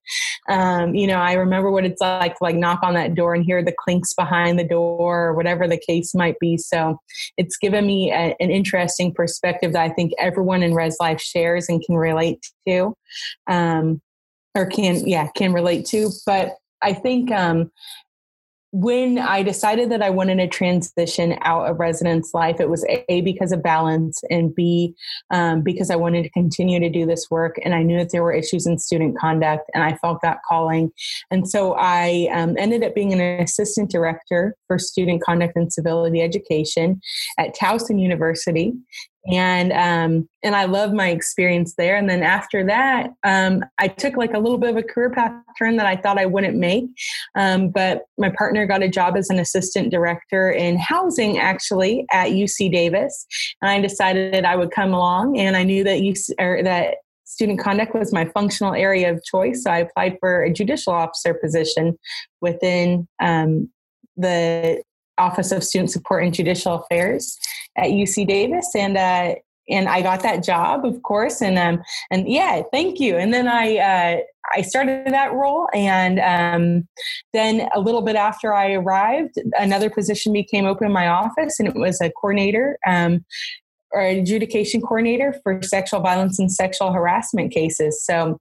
Um, 0.48 0.94
you 0.94 1.06
know, 1.06 1.18
I 1.18 1.34
remember 1.34 1.70
what 1.70 1.84
it's 1.84 2.00
like 2.00 2.36
to 2.36 2.44
like 2.44 2.56
knock 2.56 2.80
on 2.82 2.94
that 2.94 3.14
door 3.14 3.34
and 3.34 3.44
hear 3.44 3.62
the 3.64 3.74
clinks 3.78 4.12
behind 4.14 4.58
the 4.58 4.64
door 4.64 5.29
or 5.30 5.34
whatever 5.34 5.66
the 5.66 5.78
case 5.78 6.14
might 6.14 6.38
be. 6.40 6.56
So 6.56 6.98
it's 7.36 7.56
given 7.56 7.86
me 7.86 8.10
a, 8.10 8.36
an 8.40 8.50
interesting 8.50 9.14
perspective 9.14 9.72
that 9.72 9.82
I 9.82 9.88
think 9.90 10.12
everyone 10.18 10.62
in 10.62 10.74
Res 10.74 10.96
Life 11.00 11.20
shares 11.20 11.68
and 11.68 11.82
can 11.82 11.96
relate 11.96 12.44
to, 12.66 12.94
um, 13.46 14.00
or 14.54 14.66
can 14.66 15.06
yeah 15.06 15.28
can 15.36 15.52
relate 15.52 15.86
to. 15.86 16.10
But 16.26 16.56
I 16.82 16.92
think 16.92 17.30
um, 17.30 17.70
when 18.72 19.18
I 19.18 19.42
decided 19.42 19.90
that 19.90 20.02
I 20.02 20.10
wanted 20.10 20.36
to 20.36 20.46
transition 20.46 21.36
out 21.42 21.68
of 21.68 21.80
residence 21.80 22.32
life, 22.32 22.60
it 22.60 22.70
was 22.70 22.84
A, 23.08 23.20
because 23.20 23.50
of 23.50 23.62
balance, 23.62 24.22
and 24.30 24.54
B, 24.54 24.94
um, 25.30 25.62
because 25.62 25.90
I 25.90 25.96
wanted 25.96 26.22
to 26.22 26.30
continue 26.30 26.78
to 26.78 26.88
do 26.88 27.04
this 27.04 27.26
work. 27.30 27.58
And 27.64 27.74
I 27.74 27.82
knew 27.82 27.98
that 27.98 28.12
there 28.12 28.22
were 28.22 28.32
issues 28.32 28.66
in 28.66 28.78
student 28.78 29.18
conduct, 29.18 29.68
and 29.74 29.82
I 29.82 29.96
felt 29.96 30.22
that 30.22 30.38
calling. 30.48 30.92
And 31.32 31.48
so 31.48 31.74
I 31.78 32.28
um, 32.32 32.56
ended 32.58 32.84
up 32.84 32.94
being 32.94 33.12
an 33.12 33.20
assistant 33.20 33.90
director 33.90 34.54
for 34.68 34.78
student 34.78 35.22
conduct 35.22 35.56
and 35.56 35.72
civility 35.72 36.22
education 36.22 37.00
at 37.38 37.56
Towson 37.56 38.00
University 38.00 38.72
and 39.26 39.72
um, 39.72 40.28
and 40.42 40.56
I 40.56 40.64
love 40.64 40.92
my 40.92 41.08
experience 41.08 41.74
there. 41.76 41.96
And 41.96 42.08
then 42.08 42.22
after 42.22 42.64
that, 42.64 43.10
um, 43.22 43.64
I 43.78 43.88
took 43.88 44.16
like 44.16 44.32
a 44.32 44.38
little 44.38 44.56
bit 44.56 44.70
of 44.70 44.76
a 44.76 44.82
career 44.82 45.10
path 45.10 45.32
turn 45.58 45.76
that 45.76 45.86
I 45.86 45.96
thought 45.96 46.18
I 46.18 46.26
wouldn't 46.26 46.56
make. 46.56 46.86
Um, 47.34 47.68
but 47.68 48.02
my 48.16 48.30
partner 48.30 48.66
got 48.66 48.82
a 48.82 48.88
job 48.88 49.16
as 49.16 49.28
an 49.28 49.38
assistant 49.38 49.90
director 49.90 50.50
in 50.50 50.78
housing, 50.78 51.38
actually 51.38 52.06
at 52.10 52.30
UC 52.30 52.72
Davis, 52.72 53.26
and 53.60 53.70
I 53.70 53.80
decided 53.80 54.32
that 54.34 54.46
I 54.46 54.56
would 54.56 54.70
come 54.70 54.94
along. 54.94 55.38
And 55.38 55.56
I 55.56 55.64
knew 55.64 55.84
that 55.84 56.00
UC, 56.00 56.30
or 56.38 56.62
that 56.62 56.96
student 57.24 57.60
conduct 57.60 57.94
was 57.94 58.12
my 58.12 58.24
functional 58.24 58.74
area 58.74 59.12
of 59.12 59.22
choice, 59.24 59.64
so 59.64 59.70
I 59.70 59.78
applied 59.78 60.16
for 60.18 60.42
a 60.42 60.52
judicial 60.52 60.94
officer 60.94 61.34
position 61.34 61.98
within 62.40 63.06
um, 63.20 63.70
the 64.16 64.82
Office 65.18 65.52
of 65.52 65.62
Student 65.62 65.90
Support 65.90 66.24
and 66.24 66.34
Judicial 66.34 66.74
Affairs 66.74 67.38
at 67.76 67.90
UC 67.90 68.26
Davis, 68.26 68.68
and 68.74 68.96
uh, 68.96 69.34
and 69.68 69.88
I 69.88 70.02
got 70.02 70.22
that 70.22 70.42
job, 70.42 70.84
of 70.84 71.02
course, 71.02 71.40
and 71.40 71.58
um, 71.58 71.82
and 72.10 72.28
yeah, 72.28 72.62
thank 72.72 73.00
you. 73.00 73.16
And 73.16 73.32
then 73.32 73.48
I 73.48 73.76
uh, 73.76 74.20
I 74.54 74.62
started 74.62 75.06
that 75.06 75.32
role, 75.32 75.68
and 75.72 76.18
um, 76.20 76.88
then 77.32 77.68
a 77.74 77.80
little 77.80 78.02
bit 78.02 78.16
after 78.16 78.52
I 78.52 78.72
arrived, 78.72 79.34
another 79.58 79.90
position 79.90 80.32
became 80.32 80.66
open 80.66 80.86
in 80.86 80.92
my 80.92 81.08
office, 81.08 81.58
and 81.58 81.68
it 81.68 81.76
was 81.76 82.00
a 82.00 82.10
coordinator. 82.10 82.78
Um, 82.86 83.24
or 83.92 84.02
adjudication 84.02 84.80
coordinator 84.80 85.34
for 85.42 85.60
sexual 85.62 85.98
violence 85.98 86.38
and 86.38 86.52
sexual 86.52 86.92
harassment 86.92 87.52
cases. 87.52 88.04
So 88.04 88.38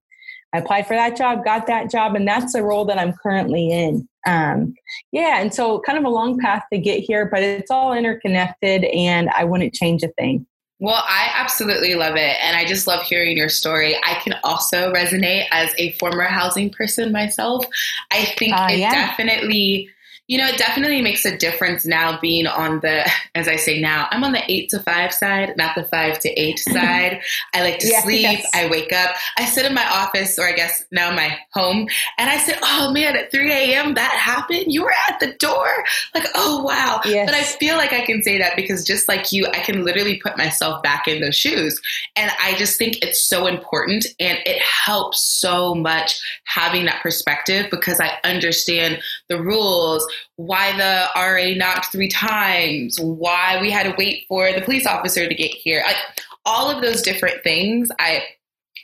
I 0.54 0.60
applied 0.60 0.88
for 0.88 0.96
that 0.96 1.16
job, 1.16 1.44
got 1.46 1.68
that 1.68 1.92
job, 1.92 2.16
and 2.16 2.28
that's 2.28 2.54
the 2.54 2.64
role 2.64 2.86
that 2.86 2.98
I'm 2.98 3.14
currently 3.14 3.72
in. 3.72 4.08
Um, 4.26 4.74
yeah, 5.12 5.40
and 5.40 5.54
so 5.54 5.80
kind 5.80 5.98
of 5.98 6.04
a 6.04 6.10
long 6.10 6.40
path 6.40 6.64
to 6.74 6.80
get 6.80 7.02
here, 7.02 7.30
but 7.32 7.44
it's 7.44 7.72
all 7.72 7.94
interconnected, 7.94 8.84
and 8.86 9.30
I 9.36 9.44
wouldn't 9.44 9.74
change 9.74 10.04
a 10.04 10.10
thing. 10.10 10.46
Well, 10.82 11.04
I 11.06 11.30
absolutely 11.36 11.96
love 11.96 12.16
it. 12.16 12.38
And 12.42 12.56
I 12.56 12.64
just 12.64 12.88
love 12.88 13.04
hearing 13.04 13.36
your 13.36 13.50
story. 13.50 13.98
I 13.98 14.14
can 14.24 14.36
also 14.46 14.94
resonate 14.94 15.44
as 15.52 15.74
a 15.78 15.92
former 15.94 16.24
housing 16.24 16.70
person 16.70 17.12
myself. 17.12 17.66
I 18.12 18.24
think 18.24 18.54
uh, 18.54 18.68
it 18.72 18.80
yeah. 18.80 18.94
definitely 18.94 19.90
you 20.30 20.38
know, 20.38 20.46
it 20.46 20.60
definitely 20.60 21.02
makes 21.02 21.26
a 21.26 21.36
difference 21.36 21.88
now 21.88 22.20
being 22.22 22.46
on 22.46 22.82
the, 22.82 23.10
as 23.36 23.48
I 23.48 23.56
say 23.56 23.82
now, 23.82 24.08
I'm 24.12 24.24
on 24.24 24.32
the 24.32 24.44
eight 24.50 24.70
to 24.70 24.80
five 24.80 25.12
side, 25.12 25.58
not 25.58 25.76
the 25.76 25.84
five 25.86 26.20
to 26.20 26.30
eight 26.30 26.60
side. 26.72 27.20
I 27.56 27.64
like 27.64 27.80
to 27.80 27.88
yeah, 27.88 28.02
sleep. 28.02 28.22
Yes. 28.22 28.48
I 28.54 28.70
wake 28.70 28.94
up. 28.94 29.16
I 29.38 29.46
sit 29.46 29.66
in 29.66 29.74
my 29.74 29.86
office, 29.90 30.38
or 30.38 30.48
I 30.48 30.52
guess 30.52 30.86
now 30.92 31.12
my 31.12 31.36
home, 31.52 31.88
and 32.20 32.30
I 32.30 32.38
said, 32.38 32.60
oh 32.62 32.92
man, 32.94 33.18
at 33.18 33.32
3 33.32 33.52
a.m. 33.52 33.96
that 33.96 34.12
happened. 34.12 34.66
You 34.68 34.84
were 34.84 34.94
at 35.10 35.20
the 35.20 35.34
door. 35.40 35.84
Like, 36.14 36.28
oh 36.36 36.62
wow. 36.62 37.02
Yes. 37.06 37.28
But 37.28 37.34
I 37.34 37.42
feel 37.42 37.76
like 37.78 37.92
I 37.92 38.06
can 38.06 38.22
say 38.22 38.38
that 38.38 38.56
because 38.56 38.86
just 38.86 39.08
like 39.08 39.32
you, 39.32 39.48
I 39.48 39.60
can 39.60 39.84
literally 39.84 40.20
put 40.22 40.38
myself 40.38 40.84
back 40.84 41.08
in 41.08 41.22
those 41.22 41.36
shoes. 41.36 41.82
And 42.16 42.32
I 42.40 42.54
just 42.54 42.78
think 42.78 43.04
it's 43.04 43.28
so 43.28 43.48
important 43.48 44.06
and 44.20 44.38
it 44.46 44.62
helps 44.62 45.24
so 45.24 45.74
much 45.74 46.22
having 46.44 46.86
that 46.86 47.02
perspective 47.02 47.66
because 47.72 48.00
I 48.00 48.12
understand 48.24 49.02
the 49.30 49.42
rules 49.42 50.06
why 50.36 50.76
the 50.76 51.08
RA 51.16 51.56
knocked 51.56 51.92
three 51.92 52.10
times, 52.10 53.00
why 53.00 53.60
we 53.62 53.72
had 53.72 53.84
to 53.84 53.96
wait 53.98 54.26
for 54.28 54.52
the 54.52 54.62
police 54.62 54.86
officer 54.86 55.28
to 55.28 55.36
get 55.36 55.52
here. 55.52 55.84
Like 55.86 55.98
all 56.46 56.70
of 56.70 56.82
those 56.82 57.02
different 57.02 57.44
things, 57.44 57.90
I 58.00 58.24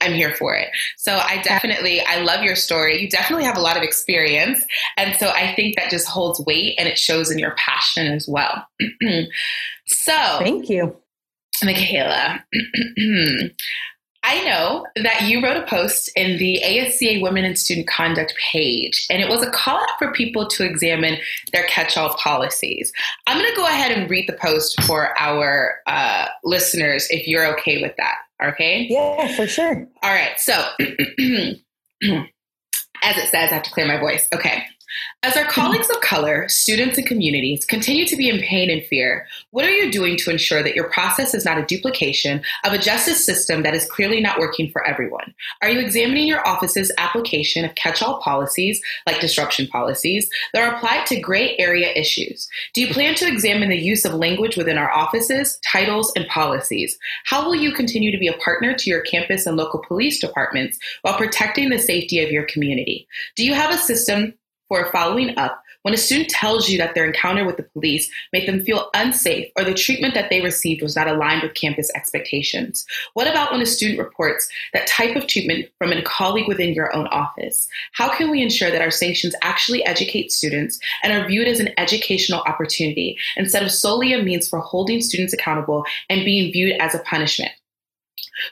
I'm 0.01 0.13
here 0.13 0.35
for 0.35 0.53
it. 0.55 0.67
So 0.97 1.13
I 1.15 1.41
definitely 1.41 2.01
I 2.01 2.19
love 2.19 2.43
your 2.43 2.55
story. 2.55 3.01
You 3.01 3.09
definitely 3.09 3.45
have 3.45 3.57
a 3.57 3.61
lot 3.61 3.77
of 3.77 3.83
experience, 3.83 4.63
and 4.97 5.15
so 5.17 5.29
I 5.29 5.53
think 5.55 5.75
that 5.77 5.89
just 5.89 6.07
holds 6.07 6.39
weight 6.45 6.75
and 6.77 6.87
it 6.87 6.97
shows 6.97 7.31
in 7.31 7.39
your 7.39 7.55
passion 7.57 8.07
as 8.07 8.27
well. 8.27 8.67
so 9.87 10.13
thank 10.39 10.69
you, 10.69 10.95
Michaela. 11.63 12.43
I 14.25 14.43
know 14.43 14.87
that 15.03 15.27
you 15.27 15.43
wrote 15.43 15.55
a 15.55 15.67
post 15.67 16.09
in 16.15 16.39
the 16.39 16.59
ASCA 16.65 17.21
Women 17.21 17.45
and 17.45 17.59
Student 17.59 17.87
Conduct 17.87 18.33
page, 18.51 19.05
and 19.11 19.21
it 19.21 19.29
was 19.29 19.43
a 19.43 19.51
call 19.51 19.77
out 19.77 19.99
for 19.99 20.11
people 20.13 20.47
to 20.47 20.65
examine 20.65 21.19
their 21.53 21.65
catch 21.67 21.95
all 21.95 22.15
policies. 22.15 22.91
I'm 23.27 23.37
going 23.37 23.47
to 23.47 23.55
go 23.55 23.67
ahead 23.67 23.95
and 23.95 24.09
read 24.09 24.27
the 24.27 24.33
post 24.33 24.81
for 24.81 25.15
our 25.19 25.75
uh, 25.85 26.25
listeners 26.43 27.07
if 27.11 27.27
you're 27.27 27.45
okay 27.59 27.83
with 27.83 27.93
that. 27.97 28.15
Okay? 28.43 28.87
Yeah, 28.89 29.35
for 29.35 29.45
sure. 29.45 29.87
All 30.01 30.13
right. 30.13 30.39
So, 30.39 30.53
as 33.03 33.17
it 33.17 33.29
says, 33.29 33.51
I 33.51 33.53
have 33.53 33.63
to 33.63 33.71
clear 33.71 33.87
my 33.87 33.99
voice. 33.99 34.27
Okay. 34.33 34.63
As 35.25 35.35
our 35.35 35.45
colleagues 35.45 35.89
of 35.89 36.01
color, 36.01 36.47
students, 36.47 36.99
and 36.99 37.07
communities 37.07 37.65
continue 37.65 38.05
to 38.05 38.15
be 38.15 38.29
in 38.29 38.41
pain 38.41 38.69
and 38.69 38.83
fear, 38.83 39.25
what 39.49 39.65
are 39.65 39.71
you 39.71 39.91
doing 39.91 40.17
to 40.17 40.29
ensure 40.29 40.61
that 40.61 40.75
your 40.75 40.87
process 40.91 41.33
is 41.33 41.43
not 41.43 41.57
a 41.57 41.65
duplication 41.65 42.43
of 42.63 42.73
a 42.73 42.77
justice 42.77 43.25
system 43.25 43.63
that 43.63 43.73
is 43.73 43.89
clearly 43.89 44.21
not 44.21 44.37
working 44.37 44.69
for 44.69 44.85
everyone? 44.85 45.33
Are 45.63 45.69
you 45.71 45.79
examining 45.79 46.27
your 46.27 46.47
office's 46.47 46.91
application 46.99 47.65
of 47.65 47.73
catch 47.73 48.03
all 48.03 48.21
policies, 48.21 48.79
like 49.07 49.19
disruption 49.19 49.65
policies, 49.65 50.29
that 50.53 50.61
are 50.61 50.75
applied 50.75 51.07
to 51.07 51.19
gray 51.19 51.57
area 51.57 51.91
issues? 51.95 52.47
Do 52.75 52.81
you 52.81 52.93
plan 52.93 53.15
to 53.15 53.27
examine 53.27 53.69
the 53.69 53.81
use 53.81 54.05
of 54.05 54.13
language 54.13 54.57
within 54.57 54.77
our 54.77 54.91
offices, 54.91 55.59
titles, 55.65 56.13
and 56.15 56.27
policies? 56.27 56.99
How 57.23 57.43
will 57.43 57.55
you 57.55 57.73
continue 57.73 58.11
to 58.11 58.19
be 58.19 58.27
a 58.27 58.37
partner 58.37 58.75
to 58.75 58.89
your 58.91 59.01
campus 59.01 59.47
and 59.47 59.57
local 59.57 59.83
police 59.87 60.19
departments 60.19 60.77
while 61.01 61.17
protecting 61.17 61.69
the 61.69 61.79
safety 61.79 62.23
of 62.23 62.29
your 62.29 62.45
community? 62.45 63.07
Do 63.35 63.43
you 63.43 63.55
have 63.55 63.73
a 63.73 63.79
system 63.79 64.35
for 64.67 64.91
following 64.91 65.37
up 65.37 65.61
when 65.85 65.93
a 65.93 65.97
student 65.97 66.29
tells 66.29 66.67
you 66.67 66.79
that 66.79 66.95
their 66.95 67.05
encounter 67.05 67.45
with 67.45 67.57
the 67.57 67.63
police 67.63 68.09
made 68.33 68.47
them 68.47 68.63
feel 68.63 68.89
unsafe 68.95 69.51
or 69.55 69.63
the 69.63 69.73
treatment 69.73 70.15
that 70.15 70.31
they 70.31 70.41
received 70.41 70.81
was 70.81 70.95
not 70.95 71.07
aligned 71.07 71.43
with 71.43 71.53
campus 71.53 71.91
expectations? 71.93 72.87
What 73.13 73.27
about 73.27 73.51
when 73.51 73.61
a 73.61 73.67
student 73.67 73.99
reports 73.99 74.49
that 74.73 74.87
type 74.87 75.15
of 75.15 75.27
treatment 75.27 75.67
from 75.77 75.91
a 75.91 76.01
colleague 76.01 76.47
within 76.47 76.73
your 76.73 76.95
own 76.95 77.05
office? 77.09 77.67
How 77.91 78.09
can 78.09 78.31
we 78.31 78.41
ensure 78.41 78.71
that 78.71 78.81
our 78.81 78.89
sanctions 78.89 79.35
actually 79.43 79.85
educate 79.85 80.31
students 80.31 80.79
and 81.03 81.13
are 81.13 81.27
viewed 81.27 81.47
as 81.47 81.59
an 81.59 81.69
educational 81.77 82.41
opportunity 82.41 83.15
instead 83.37 83.61
of 83.61 83.71
solely 83.71 84.11
a 84.13 84.23
means 84.23 84.47
for 84.47 84.57
holding 84.57 85.01
students 85.01 85.33
accountable 85.33 85.85
and 86.09 86.25
being 86.25 86.51
viewed 86.51 86.81
as 86.81 86.95
a 86.95 86.99
punishment? 86.99 87.51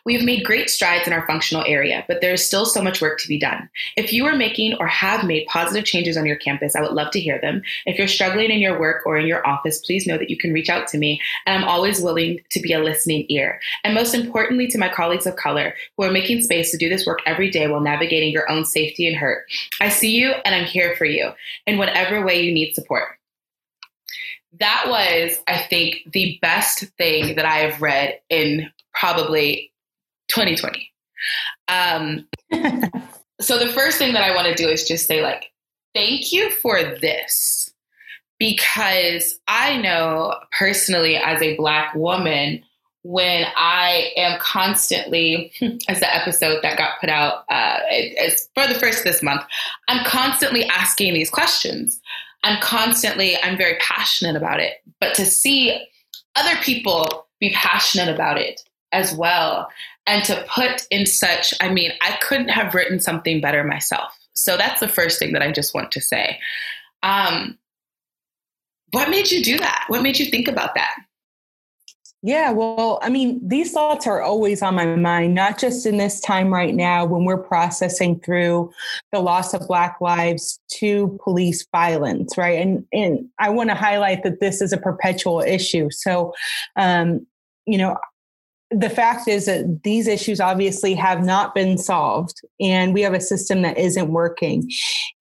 We 0.06 0.14
have 0.16 0.24
made 0.24 0.46
great 0.46 0.70
strides 0.70 1.08
in 1.08 1.14
our 1.14 1.26
functional 1.28 1.64
area, 1.68 2.04
but 2.08 2.22
there 2.22 2.34
is 2.34 2.46
still 2.46 2.66
so 2.66 2.82
much 2.82 3.02
work 3.02 3.20
to 3.20 3.28
be 3.28 3.40
done. 3.40 3.70
If 3.96 4.14
you 4.14 4.26
are 4.26 4.36
making 4.36 4.76
or 4.80 4.88
have 4.88 5.26
made 5.26 5.48
positive 5.48 5.86
changes 5.86 6.18
on 6.18 6.26
your 6.26 6.36
campus, 6.36 6.76
I 6.76 6.82
would 6.82 6.94
love 6.94 7.12
to 7.12 7.20
hear 7.20 7.40
them. 7.40 7.62
If 7.86 7.98
you're 7.98 8.08
struggling 8.08 8.52
in 8.52 8.60
your 8.60 8.80
work 8.80 9.06
or 9.06 9.18
in 9.18 9.28
your 9.28 9.46
office, 9.48 9.80
please 9.80 10.08
know 10.08 10.18
that 10.18 10.30
you 10.30 10.38
can 10.38 10.54
reach 10.54 10.70
out 10.70 10.88
to 10.88 10.98
me, 10.98 11.22
and 11.46 11.58
I'm 11.58 11.70
always 11.70 12.02
willing 12.02 12.40
to 12.52 12.60
be 12.60 12.74
a 12.74 12.80
listening 12.80 13.26
ear. 13.30 13.60
And 13.84 13.94
most 13.94 14.14
importantly, 14.14 14.68
to 14.68 14.78
my 14.78 14.90
colleagues 14.90 15.26
of 15.26 15.36
color 15.36 15.74
who 15.98 16.04
are 16.04 16.12
making 16.12 16.42
space 16.42 16.72
to 16.72 16.78
do 16.78 16.90
this 16.90 17.06
work 17.06 17.20
every 17.26 17.50
day 17.50 17.68
while 17.68 17.82
navigating 17.82 18.32
your 18.32 18.50
own 18.50 18.66
safety 18.66 19.08
and 19.08 19.18
hurt. 19.18 19.46
I 19.82 19.90
see 19.90 20.12
you, 20.12 20.32
and 20.46 20.56
I'm 20.56 20.66
here 20.66 20.96
for 20.96 21.06
you 21.06 21.32
in 21.68 21.78
whatever 21.78 22.26
way 22.26 22.42
you 22.42 22.54
need 22.54 22.74
support 22.74 23.18
that 24.60 24.86
was, 24.88 25.38
I 25.48 25.58
think, 25.58 26.12
the 26.12 26.38
best 26.42 26.86
thing 26.98 27.36
that 27.36 27.46
I 27.46 27.58
have 27.60 27.82
read 27.82 28.20
in 28.30 28.70
probably 28.94 29.72
2020. 30.30 30.92
Um, 31.68 32.28
so 33.42 33.58
the 33.58 33.72
first 33.74 33.98
thing 33.98 34.14
that 34.14 34.24
I 34.24 34.36
want 34.36 34.48
to 34.48 34.56
do 34.56 34.68
is 34.68 34.88
just 34.88 35.08
say, 35.08 35.22
like, 35.22 35.52
thank 35.94 36.32
you 36.32 36.52
for 36.52 36.84
this. 36.84 37.70
Because 38.40 39.40
I 39.48 39.78
know 39.78 40.36
personally, 40.58 41.16
as 41.16 41.42
a 41.42 41.56
Black 41.56 41.96
woman, 41.96 42.64
when 43.04 43.46
I 43.56 44.12
am 44.18 44.40
constantly, 44.40 45.54
as 45.88 46.00
the 46.00 46.16
episode 46.16 46.60
that 46.64 46.78
got 46.78 47.00
put 47.00 47.10
out 47.10 47.44
uh, 47.50 47.80
as 48.20 48.50
for 48.56 48.68
the 48.68 48.80
first 48.80 49.04
this 49.04 49.22
month, 49.22 49.44
I'm 49.88 50.04
constantly 50.06 50.66
asking 50.66 51.14
these 51.14 51.30
questions. 51.30 52.02
I'm 52.44 52.62
constantly, 52.62 53.38
I'm 53.42 53.58
very 53.58 53.78
passionate 53.80 54.36
about 54.36 54.60
it. 54.60 54.74
But 55.00 55.14
to 55.16 55.26
see 55.26 55.82
other 56.36 56.60
people 56.62 57.28
be 57.40 57.52
passionate 57.52 58.14
about 58.14 58.38
it 58.38 58.62
as 58.94 59.14
well. 59.14 59.68
And 60.06 60.24
to 60.26 60.46
put 60.50 60.86
in 60.92 61.06
such 61.06 61.54
i 61.62 61.70
mean 61.72 61.92
i 62.02 62.18
couldn't 62.22 62.50
have 62.50 62.74
written 62.74 63.00
something 63.00 63.42
better 63.42 63.64
myself. 63.64 64.18
So 64.34 64.58
that's 64.58 64.80
the 64.80 64.88
first 64.88 65.20
thing 65.20 65.34
that 65.34 65.42
i 65.42 65.52
just 65.52 65.74
want 65.74 65.92
to 65.92 66.02
say. 66.02 66.40
Um, 67.04 67.58
what 68.92 69.10
made 69.10 69.32
you 69.32 69.44
do 69.44 69.58
that? 69.58 69.86
What 69.88 70.04
made 70.04 70.20
you 70.20 70.28
think 70.28 70.48
about 70.48 70.76
that? 70.76 70.96
Yeah, 72.26 72.52
well, 72.52 73.00
I 73.02 73.10
mean, 73.10 73.46
these 73.46 73.74
thoughts 73.74 74.08
are 74.08 74.22
always 74.22 74.62
on 74.62 74.76
my 74.76 74.86
mind, 74.86 75.36
not 75.36 75.60
just 75.60 75.86
in 75.86 75.98
this 75.98 76.22
time 76.22 76.54
right 76.54 76.74
now 76.74 77.04
when 77.04 77.26
we're 77.26 77.36
processing 77.36 78.18
through 78.22 78.72
the 79.12 79.20
loss 79.20 79.54
of 79.54 79.68
Black 79.68 79.98
lives 80.00 80.58
to 80.76 81.20
police 81.22 81.68
violence, 81.70 82.38
right? 82.38 82.62
And 82.62 82.86
and 82.94 83.28
I 83.40 83.50
want 83.50 83.72
to 83.72 83.76
highlight 83.76 84.24
that 84.24 84.40
this 84.40 84.62
is 84.62 84.72
a 84.72 84.78
perpetual 84.78 85.42
issue. 85.42 85.90
So, 85.92 86.34
um, 86.78 87.28
you 87.66 87.78
know, 87.78 87.98
the 88.74 88.90
fact 88.90 89.28
is 89.28 89.46
that 89.46 89.84
these 89.84 90.08
issues 90.08 90.40
obviously 90.40 90.96
have 90.96 91.24
not 91.24 91.54
been 91.54 91.78
solved 91.78 92.42
and 92.60 92.94
we 92.94 93.02
have 93.02 93.14
a 93.14 93.22
system 93.22 93.62
that 93.62 93.78
isn't 93.78 94.10
working. 94.10 94.70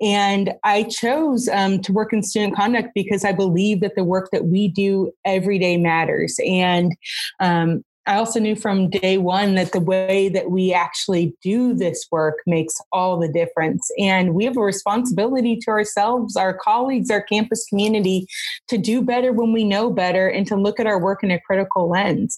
And 0.01 0.55
i 0.65 0.85
chose 0.85 1.49
um, 1.49 1.81
to 1.83 1.93
work 1.93 2.13
in 2.13 2.23
student 2.23 2.57
conduct 2.57 2.91
because 2.95 3.25
i 3.25 3.33
believe 3.33 3.81
that 3.81 3.95
the 3.95 4.05
work 4.05 4.31
that 4.33 4.47
we 4.47 4.69
do 4.69 5.13
every 5.25 5.59
day 5.59 5.77
matters. 5.77 6.39
And 6.45 6.97
um, 7.41 7.85
I 8.07 8.17
also 8.17 8.41
knew 8.41 8.57
from 8.57 8.91
day 8.91 9.19
one 9.19 9.55
that 9.55 9.73
the 9.73 9.81
way 9.81 10.29
that 10.31 10.51
we 10.51 10.73
actually 10.73 11.35
do 11.43 11.73
this 11.73 12.07
work 12.11 12.39
makes 12.47 12.75
all 12.91 13.19
the 13.19 13.29
difference. 13.29 13.89
And 13.99 14.35
we 14.35 14.45
have 14.45 14.57
a 14.57 14.63
responsibility 14.63 15.57
to 15.57 15.71
ourselves, 15.71 16.37
our 16.37 16.53
colleagues, 16.53 17.11
our 17.11 17.23
campus 17.23 17.65
community 17.67 18.27
to 18.69 18.77
do 18.77 19.03
better 19.03 19.33
when 19.33 19.53
we 19.53 19.63
know 19.63 19.91
better 19.91 20.29
and 20.29 20.47
to 20.49 20.57
look 20.57 20.81
at 20.81 20.87
our 20.87 21.01
work 21.01 21.23
in 21.23 21.31
a 21.31 21.41
critical 21.41 21.89
lens. 21.89 22.37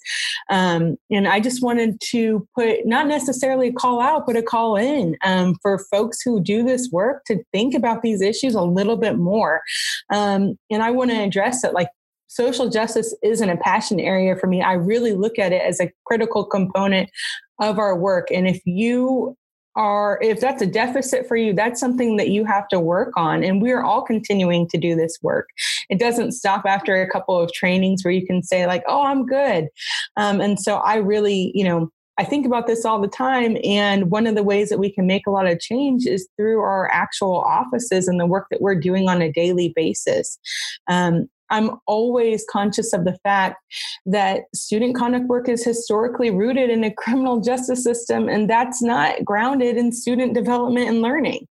Um, 0.51 0.97
and 1.11 1.27
I 1.27 1.41
just 1.41 1.63
wanted 1.63 1.99
to 2.11 2.47
put 2.55 2.85
not 2.85 3.07
necessarily 3.07 3.69
a 3.69 3.73
call 3.73 4.01
out, 4.01 4.27
but 4.27 4.37
a 4.37 4.43
call 4.43 4.77
in 4.77 5.17
um, 5.25 5.57
for 5.63 5.79
folks 5.91 6.21
who 6.23 6.43
do 6.43 6.63
this 6.63 6.91
work 6.93 7.25
to 7.27 7.43
think 7.53 7.75
about 7.75 8.03
these 8.03 8.21
issues 8.21 8.55
a 8.55 8.63
little 8.63 8.97
bit 8.97 9.17
more. 9.17 9.63
Um, 10.13 10.59
and 10.71 10.83
I 10.83 10.91
want 10.91 11.11
to 11.11 11.17
address 11.17 11.65
it 11.65 11.73
like 11.73 11.89
social 12.35 12.69
justice 12.69 13.15
isn't 13.23 13.49
a 13.49 13.57
passion 13.57 14.01
area 14.01 14.37
for 14.37 14.47
me. 14.47 14.63
I 14.63 14.73
really 14.73 15.13
look 15.13 15.39
at 15.39 15.53
it 15.53 15.63
as 15.63 15.81
a 15.81 15.91
critical 16.05 16.45
component 16.45 17.11
of 17.61 17.79
our 17.79 17.97
work. 17.97 18.29
And 18.31 18.49
if 18.49 18.61
you 18.65 19.37
are, 19.77 20.19
if 20.23 20.41
that's 20.41 20.63
a 20.63 20.67
deficit 20.67 21.27
for 21.27 21.37
you, 21.37 21.53
that's 21.53 21.81
something 21.81 22.17
that 22.17 22.29
you 22.29 22.45
have 22.45 22.69
to 22.69 22.81
work 22.81 23.13
on. 23.17 23.43
And 23.45 23.63
we're 23.63 23.83
all 23.83 24.03
continuing 24.03 24.69
to 24.69 24.79
do 24.79 24.95
this 24.95 25.19
work. 25.23 25.49
It 25.89 25.99
doesn't 25.99 26.33
stop 26.33 26.65
after 26.67 27.01
a 27.01 27.11
couple 27.11 27.39
of 27.39 27.53
trainings 27.53 28.05
where 28.05 28.13
you 28.13 28.27
can 28.27 28.43
say, 28.43 28.67
like, 28.67 28.85
oh, 28.89 29.05
I'm 29.05 29.27
good. 29.27 29.69
Um, 30.17 30.41
and 30.41 30.59
so 30.61 30.77
I 30.77 30.97
really, 30.97 31.53
you 31.55 31.65
know, 31.65 31.91
I 32.19 32.25
think 32.25 32.47
about 32.47 32.69
this 32.69 32.85
all 32.85 33.01
the 33.01 33.09
time. 33.09 33.57
And 33.65 34.11
one 34.11 34.29
of 34.29 34.37
the 34.37 34.45
ways 34.45 34.69
that 34.69 34.79
we 34.79 34.93
can 34.93 35.07
make 35.07 35.27
a 35.27 35.33
lot 35.33 35.47
of 35.47 35.59
change 35.59 36.07
is 36.07 36.29
through 36.37 36.61
our 36.61 36.89
actual 36.93 37.37
offices 37.41 38.07
and 38.07 38.21
the 38.21 38.27
work 38.27 38.47
that 38.51 38.61
we're 38.61 38.79
doing 38.79 39.09
on 39.09 39.21
a 39.21 39.33
daily 39.33 39.73
basis. 39.75 40.39
Um, 40.89 41.29
I'm 41.51 41.73
always 41.87 42.45
conscious 42.51 42.93
of 42.93 43.05
the 43.05 43.19
fact 43.23 43.63
that 44.07 44.45
student 44.55 44.97
conduct 44.97 45.27
work 45.27 45.49
is 45.49 45.65
historically 45.65 46.31
rooted 46.31 46.71
in 46.71 46.85
a 46.85 46.95
criminal 46.95 47.41
justice 47.41 47.83
system, 47.83 48.29
and 48.29 48.49
that's 48.49 48.83
not 48.83 49.25
grounded 49.25 49.77
in 49.77 49.93
student 49.93 50.35
development 50.35 50.89
and 50.89 51.03
learning. 51.03 51.47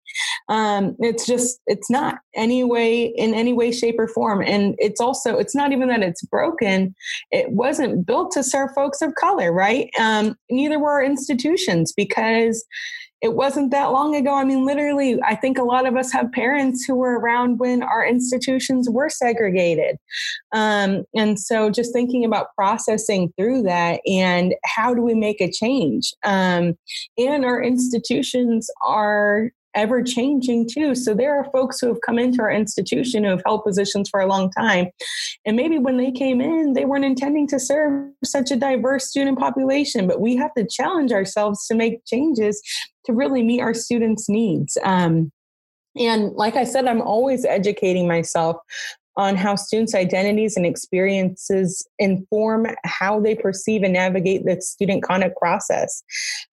Um, 0.49 0.95
it's 0.99 1.25
just, 1.25 1.61
it's 1.67 1.89
not 1.89 2.19
any 2.35 2.63
way, 2.63 3.05
in 3.05 3.33
any 3.33 3.53
way, 3.53 3.71
shape, 3.71 3.95
or 3.97 4.07
form. 4.07 4.41
And 4.41 4.75
it's 4.77 4.99
also, 4.99 5.37
it's 5.37 5.55
not 5.55 5.71
even 5.71 5.87
that 5.87 6.03
it's 6.03 6.23
broken, 6.23 6.93
it 7.31 7.51
wasn't 7.51 8.05
built 8.05 8.31
to 8.31 8.43
serve 8.43 8.71
folks 8.75 9.01
of 9.01 9.15
color, 9.15 9.53
right? 9.53 9.89
Um, 9.99 10.35
neither 10.49 10.79
were 10.79 10.91
our 10.91 11.03
institutions 11.03 11.93
because 11.93 12.65
it 13.21 13.35
wasn't 13.35 13.71
that 13.71 13.91
long 13.91 14.15
ago. 14.15 14.33
I 14.33 14.43
mean, 14.43 14.65
literally, 14.65 15.21
I 15.21 15.35
think 15.35 15.57
a 15.57 15.63
lot 15.63 15.85
of 15.85 15.95
us 15.95 16.11
have 16.11 16.31
parents 16.31 16.83
who 16.83 16.95
were 16.95 17.19
around 17.19 17.59
when 17.59 17.83
our 17.83 18.05
institutions 18.05 18.89
were 18.89 19.09
segregated. 19.09 19.97
Um, 20.51 21.03
and 21.15 21.39
so 21.39 21.69
just 21.69 21.93
thinking 21.93 22.25
about 22.25 22.47
processing 22.55 23.31
through 23.37 23.63
that 23.63 24.01
and 24.07 24.55
how 24.65 24.95
do 24.95 25.01
we 25.01 25.13
make 25.13 25.39
a 25.39 25.51
change? 25.51 26.13
Um, 26.23 26.75
and 27.17 27.45
our 27.45 27.61
institutions 27.61 28.69
are 28.83 29.51
ever 29.75 30.03
changing 30.03 30.67
too. 30.67 30.95
So 30.95 31.13
there 31.13 31.37
are 31.37 31.49
folks 31.51 31.79
who 31.79 31.87
have 31.87 32.01
come 32.05 32.19
into 32.19 32.41
our 32.41 32.51
institution 32.51 33.23
who 33.23 33.29
have 33.29 33.43
held 33.45 33.63
positions 33.63 34.09
for 34.09 34.19
a 34.19 34.27
long 34.27 34.51
time. 34.51 34.87
And 35.45 35.55
maybe 35.55 35.79
when 35.79 35.97
they 35.97 36.11
came 36.11 36.41
in, 36.41 36.73
they 36.73 36.85
weren't 36.85 37.05
intending 37.05 37.47
to 37.47 37.59
serve 37.59 38.09
such 38.23 38.51
a 38.51 38.55
diverse 38.55 39.07
student 39.07 39.39
population, 39.39 40.07
but 40.07 40.19
we 40.19 40.35
have 40.35 40.53
to 40.55 40.67
challenge 40.67 41.11
ourselves 41.11 41.65
to 41.67 41.75
make 41.75 42.05
changes 42.05 42.61
to 43.05 43.13
really 43.13 43.43
meet 43.43 43.61
our 43.61 43.73
students' 43.73 44.29
needs. 44.29 44.77
Um, 44.83 45.31
and 45.97 46.31
like 46.33 46.55
I 46.55 46.63
said, 46.63 46.87
I'm 46.87 47.01
always 47.01 47.45
educating 47.45 48.07
myself 48.07 48.57
on 49.17 49.35
how 49.35 49.55
students' 49.55 49.93
identities 49.93 50.55
and 50.55 50.65
experiences 50.65 51.85
inform 51.99 52.65
how 52.85 53.19
they 53.19 53.35
perceive 53.35 53.83
and 53.83 53.93
navigate 53.93 54.45
the 54.45 54.61
student 54.61 55.03
conduct 55.03 55.37
process. 55.37 56.01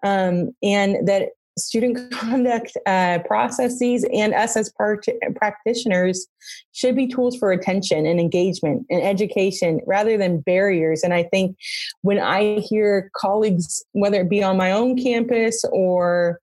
Um, 0.04 0.50
and 0.62 1.06
that 1.06 1.30
student 1.58 2.10
conduct 2.12 2.76
uh, 2.86 3.18
processes 3.26 4.04
and 4.12 4.34
us 4.34 4.56
as 4.56 4.70
part- 4.72 5.06
practitioners 5.36 6.26
should 6.72 6.96
be 6.96 7.06
tools 7.06 7.36
for 7.36 7.52
attention 7.52 8.06
and 8.06 8.20
engagement 8.20 8.86
and 8.90 9.02
education 9.02 9.80
rather 9.86 10.16
than 10.16 10.40
barriers. 10.40 11.02
And 11.02 11.12
I 11.12 11.24
think 11.24 11.56
when 12.02 12.18
I 12.18 12.60
hear 12.60 13.10
colleagues, 13.16 13.84
whether 13.92 14.20
it 14.20 14.30
be 14.30 14.42
on 14.42 14.56
my 14.56 14.72
own 14.72 14.96
campus 14.96 15.64
or 15.72 16.40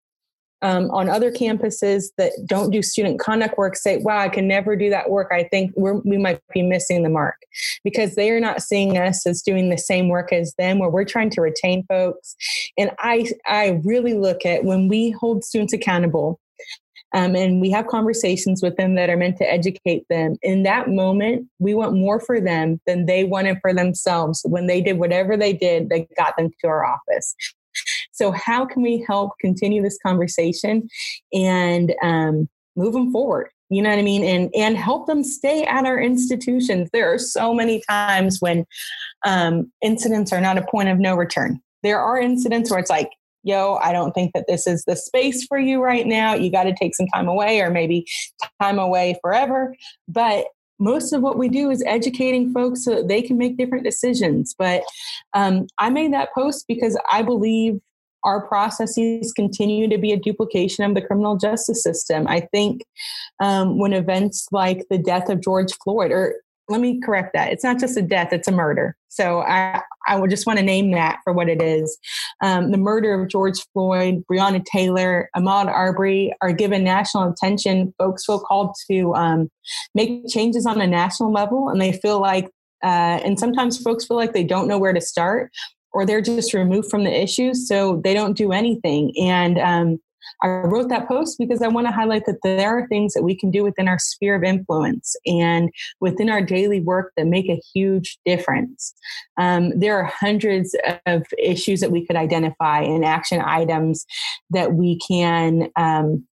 um, 0.65 0.89
on 0.89 1.09
other 1.09 1.31
campuses 1.31 2.05
that 2.17 2.31
don't 2.47 2.71
do 2.71 2.81
student 2.81 3.19
conduct 3.19 3.55
work 3.55 3.75
say, 3.75 3.97
wow, 3.97 4.17
I 4.17 4.29
can 4.29 4.47
never 4.47 4.75
do 4.75 4.89
that 4.89 5.11
work. 5.11 5.27
I 5.31 5.43
think 5.43 5.71
we 5.75 6.17
might 6.17 6.41
be 6.55 6.63
missing 6.63 7.03
the 7.03 7.09
mark 7.09 7.35
because 7.83 8.15
they 8.15 8.31
are 8.31 8.39
not 8.39 8.63
seeing 8.63 8.97
us 8.97 9.27
as 9.27 9.43
doing 9.43 9.69
the 9.69 9.77
same 9.77 10.09
work 10.09 10.33
as 10.33 10.55
them, 10.57 10.79
where 10.79 10.89
we're 10.89 11.05
trying 11.05 11.29
to 11.31 11.41
retain 11.41 11.85
folks. 11.87 12.35
And 12.79 12.89
I, 12.97 13.27
I 13.45 13.79
really 13.83 14.15
look 14.15 14.43
at 14.43 14.63
when 14.63 14.87
we 14.87 15.11
hold 15.11 15.43
students 15.43 15.71
accountable, 15.71 16.39
um, 17.13 17.35
and 17.35 17.61
we 17.61 17.69
have 17.69 17.85
conversations 17.85 18.63
with 18.63 18.75
them 18.75 18.95
that 18.95 19.11
are 19.11 19.17
meant 19.17 19.37
to 19.37 19.49
educate 19.49 20.05
them. 20.09 20.35
In 20.41 20.63
that 20.63 20.89
moment, 20.89 21.47
we 21.59 21.75
want 21.75 21.93
more 21.93 22.19
for 22.19 22.41
them 22.41 22.81
than 22.87 23.05
they 23.05 23.23
wanted 23.23 23.59
for 23.61 23.71
themselves 23.71 24.41
when 24.45 24.65
they 24.65 24.81
did 24.81 24.97
whatever 24.97 25.37
they 25.37 25.53
did 25.53 25.89
that 25.89 26.07
got 26.17 26.35
them 26.37 26.49
to 26.59 26.67
our 26.67 26.83
office. 26.83 27.35
So, 28.15 28.31
how 28.31 28.65
can 28.65 28.81
we 28.81 29.03
help 29.07 29.31
continue 29.39 29.81
this 29.81 29.97
conversation 30.05 30.89
and 31.33 31.93
um, 32.01 32.49
move 32.75 32.93
them 32.93 33.11
forward? 33.11 33.49
You 33.69 33.81
know 33.81 33.89
what 33.89 33.99
I 33.99 34.03
mean? 34.03 34.23
And 34.23 34.49
and 34.55 34.77
help 34.77 35.07
them 35.07 35.23
stay 35.23 35.63
at 35.63 35.85
our 35.85 35.99
institutions. 35.99 36.89
There 36.93 37.11
are 37.11 37.17
so 37.17 37.53
many 37.53 37.81
times 37.89 38.37
when 38.39 38.65
um, 39.25 39.71
incidents 39.81 40.31
are 40.31 40.41
not 40.41 40.57
a 40.57 40.65
point 40.67 40.89
of 40.89 40.99
no 40.99 41.15
return. 41.15 41.59
There 41.83 41.99
are 41.99 42.19
incidents 42.19 42.69
where 42.69 42.79
it's 42.79 42.89
like, 42.89 43.09
yo, 43.43 43.75
I 43.75 43.91
don't 43.91 44.13
think 44.13 44.33
that 44.33 44.45
this 44.47 44.67
is 44.67 44.83
the 44.85 44.95
space 44.95 45.45
for 45.45 45.57
you 45.57 45.81
right 45.81 46.05
now. 46.05 46.33
You 46.33 46.51
got 46.51 46.63
to 46.63 46.75
take 46.75 46.95
some 46.95 47.07
time 47.07 47.27
away 47.27 47.59
or 47.61 47.69
maybe 47.69 48.05
time 48.61 48.79
away 48.79 49.17
forever. 49.21 49.75
But 50.07 50.47
most 50.79 51.13
of 51.13 51.21
what 51.21 51.37
we 51.37 51.47
do 51.47 51.69
is 51.69 51.83
educating 51.85 52.51
folks 52.53 52.83
so 52.83 52.95
that 52.95 53.07
they 53.07 53.21
can 53.21 53.37
make 53.37 53.57
different 53.57 53.83
decisions. 53.83 54.53
But 54.57 54.83
um, 55.33 55.67
I 55.77 55.89
made 55.89 56.13
that 56.13 56.33
post 56.33 56.65
because 56.67 56.99
I 57.11 57.21
believe 57.21 57.79
our 58.25 58.45
processes 58.47 59.31
continue 59.33 59.87
to 59.87 59.97
be 59.97 60.11
a 60.11 60.17
duplication 60.17 60.83
of 60.83 60.95
the 60.95 61.01
criminal 61.01 61.37
justice 61.37 61.81
system. 61.81 62.27
I 62.27 62.41
think 62.51 62.83
um, 63.39 63.79
when 63.79 63.93
events 63.93 64.47
like 64.51 64.85
the 64.89 64.97
death 64.97 65.29
of 65.29 65.41
George 65.41 65.73
Floyd, 65.83 66.11
or 66.11 66.35
let 66.67 66.81
me 66.81 66.99
correct 66.99 67.33
that. 67.33 67.51
It's 67.51 67.63
not 67.63 67.79
just 67.79 67.97
a 67.97 68.01
death, 68.01 68.33
it's 68.33 68.47
a 68.47 68.51
murder. 68.51 68.95
So 69.07 69.41
I, 69.41 69.81
I 70.07 70.17
would 70.19 70.29
just 70.29 70.47
want 70.47 70.59
to 70.59 70.65
name 70.65 70.91
that 70.91 71.19
for 71.23 71.31
what 71.31 71.47
it 71.47 71.61
is. 71.61 71.97
Um, 72.43 72.71
the 72.71 72.77
murder 72.77 73.21
of 73.21 73.29
George 73.29 73.59
Floyd, 73.71 74.23
Breonna 74.29 74.63
Taylor, 74.65 75.29
Ahmaud 75.37 75.67
Arbery 75.67 76.33
are 76.41 76.51
given 76.51 76.83
national 76.83 77.31
attention. 77.31 77.93
Folks 77.97 78.25
feel 78.25 78.39
called 78.39 78.75
to 78.89 79.13
um, 79.13 79.49
make 79.93 80.27
changes 80.27 80.65
on 80.65 80.81
a 80.81 80.87
national 80.87 81.31
level, 81.31 81.69
and 81.69 81.79
they 81.79 81.93
feel 81.93 82.19
like, 82.19 82.45
uh, 82.83 83.21
and 83.23 83.39
sometimes 83.39 83.81
folks 83.81 84.05
feel 84.05 84.17
like 84.17 84.33
they 84.33 84.43
don't 84.43 84.67
know 84.67 84.77
where 84.77 84.93
to 84.93 85.01
start 85.01 85.51
or 85.95 86.05
they're 86.05 86.19
just 86.19 86.53
removed 86.53 86.89
from 86.91 87.05
the 87.05 87.21
issues, 87.23 87.69
so 87.69 88.01
they 88.03 88.13
don't 88.13 88.35
do 88.35 88.51
anything. 88.51 89.13
And 89.17 89.57
um, 89.57 89.99
I 90.43 90.47
wrote 90.47 90.89
that 90.89 91.07
post 91.07 91.37
because 91.39 91.61
I 91.61 91.69
want 91.69 91.87
to 91.87 91.93
highlight 91.93 92.25
that 92.25 92.39
there 92.43 92.77
are 92.77 92.87
things 92.87 93.13
that 93.13 93.23
we 93.23 93.33
can 93.33 93.49
do 93.49 93.63
within 93.63 93.87
our 93.87 93.97
sphere 93.97 94.35
of 94.35 94.43
influence 94.43 95.15
and 95.25 95.69
within 96.01 96.29
our 96.29 96.41
daily 96.41 96.81
work 96.81 97.13
that 97.15 97.27
make 97.27 97.47
a 97.47 97.61
huge 97.73 98.17
difference. 98.25 98.93
Um, 99.37 99.71
there 99.79 99.97
are 99.97 100.03
hundreds 100.03 100.75
of 101.05 101.23
issues 101.37 101.79
that 101.79 101.91
we 101.91 102.05
could 102.05 102.17
identify 102.17 102.81
and 102.81 103.05
action 103.05 103.41
items 103.41 104.05
that 104.49 104.73
we 104.73 104.99
can 105.07 105.69
um, 105.77 106.27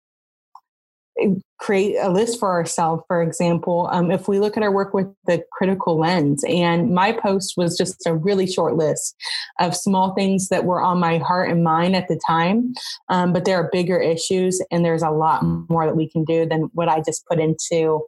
create 1.58 1.96
a 2.00 2.10
list 2.10 2.38
for 2.38 2.50
ourselves 2.50 3.02
for 3.06 3.22
example 3.22 3.88
um, 3.92 4.10
if 4.10 4.26
we 4.26 4.40
look 4.40 4.56
at 4.56 4.62
our 4.62 4.72
work 4.72 4.94
with 4.94 5.06
the 5.26 5.42
critical 5.52 5.98
lens 5.98 6.42
and 6.48 6.92
my 6.92 7.12
post 7.12 7.54
was 7.56 7.76
just 7.76 8.02
a 8.06 8.14
really 8.14 8.46
short 8.46 8.76
list 8.76 9.14
of 9.60 9.76
small 9.76 10.14
things 10.14 10.48
that 10.48 10.64
were 10.64 10.80
on 10.80 10.98
my 10.98 11.18
heart 11.18 11.50
and 11.50 11.62
mind 11.62 11.94
at 11.94 12.08
the 12.08 12.20
time 12.26 12.72
um, 13.10 13.32
but 13.32 13.44
there 13.44 13.56
are 13.56 13.68
bigger 13.70 14.00
issues 14.00 14.60
and 14.70 14.84
there's 14.84 15.02
a 15.02 15.10
lot 15.10 15.44
more 15.68 15.86
that 15.86 15.96
we 15.96 16.08
can 16.08 16.24
do 16.24 16.46
than 16.46 16.62
what 16.72 16.88
i 16.88 17.00
just 17.00 17.24
put 17.26 17.38
into 17.38 18.00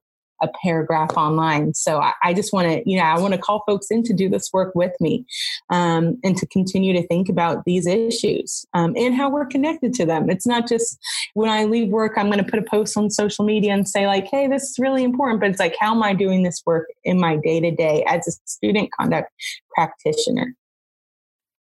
a 0.44 0.50
paragraph 0.62 1.16
online. 1.16 1.74
So 1.74 1.98
I, 2.00 2.12
I 2.22 2.34
just 2.34 2.52
want 2.52 2.68
to, 2.68 2.82
you 2.88 2.98
know, 2.98 3.04
I 3.04 3.18
want 3.18 3.34
to 3.34 3.40
call 3.40 3.62
folks 3.66 3.90
in 3.90 4.02
to 4.04 4.12
do 4.12 4.28
this 4.28 4.50
work 4.52 4.74
with 4.74 4.92
me 5.00 5.24
um, 5.70 6.18
and 6.22 6.36
to 6.36 6.46
continue 6.46 6.92
to 6.92 7.06
think 7.06 7.28
about 7.28 7.64
these 7.64 7.86
issues 7.86 8.66
um, 8.74 8.94
and 8.96 9.14
how 9.14 9.30
we're 9.30 9.46
connected 9.46 9.94
to 9.94 10.06
them. 10.06 10.30
It's 10.30 10.46
not 10.46 10.68
just 10.68 10.98
when 11.34 11.50
I 11.50 11.64
leave 11.64 11.88
work, 11.88 12.12
I'm 12.16 12.26
going 12.26 12.44
to 12.44 12.50
put 12.50 12.58
a 12.58 12.70
post 12.70 12.96
on 12.96 13.10
social 13.10 13.44
media 13.44 13.72
and 13.72 13.88
say, 13.88 14.06
like, 14.06 14.26
hey, 14.26 14.46
this 14.46 14.62
is 14.64 14.76
really 14.78 15.02
important. 15.02 15.40
But 15.40 15.50
it's 15.50 15.60
like, 15.60 15.76
how 15.80 15.94
am 15.94 16.02
I 16.02 16.14
doing 16.14 16.42
this 16.42 16.62
work 16.66 16.88
in 17.04 17.18
my 17.18 17.36
day 17.36 17.60
to 17.60 17.70
day 17.70 18.04
as 18.06 18.28
a 18.28 18.32
student 18.44 18.90
conduct 18.92 19.30
practitioner? 19.74 20.54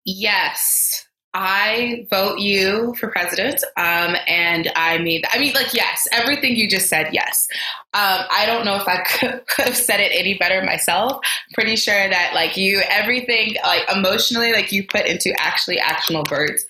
Yes. 0.05 1.07
I 1.35 2.07
vote 2.11 2.41
you 2.41 2.95
for 3.01 3.09
president. 3.09 3.65
Um, 3.79 4.17
and 4.27 4.71
I 4.77 4.99
mean, 4.99 5.23
I 5.33 5.39
mean, 5.39 5.55
like, 5.55 5.73
yes, 5.73 6.07
everything 6.13 6.57
you 6.57 6.69
just 6.69 6.89
said, 6.89 7.09
yes. 7.13 7.49
Um, 7.95 8.21
I 8.31 8.45
don't 8.45 8.67
know 8.67 8.77
if 8.77 8.87
I 8.87 9.03
could, 9.03 9.47
could, 9.49 9.65
have 9.65 9.77
said 9.77 10.01
it 10.01 10.13
any 10.15 10.35
better 10.35 10.63
myself. 10.63 11.25
Pretty 11.55 11.77
sure 11.77 12.09
that, 12.09 12.33
like, 12.35 12.59
you, 12.59 12.83
everything, 12.91 13.57
like, 13.65 13.91
emotionally, 13.91 14.53
like, 14.53 14.73
you 14.73 14.87
put 14.87 15.07
into 15.07 15.35
actually 15.41 15.79
actionable 15.79 16.27
words. 16.31 16.67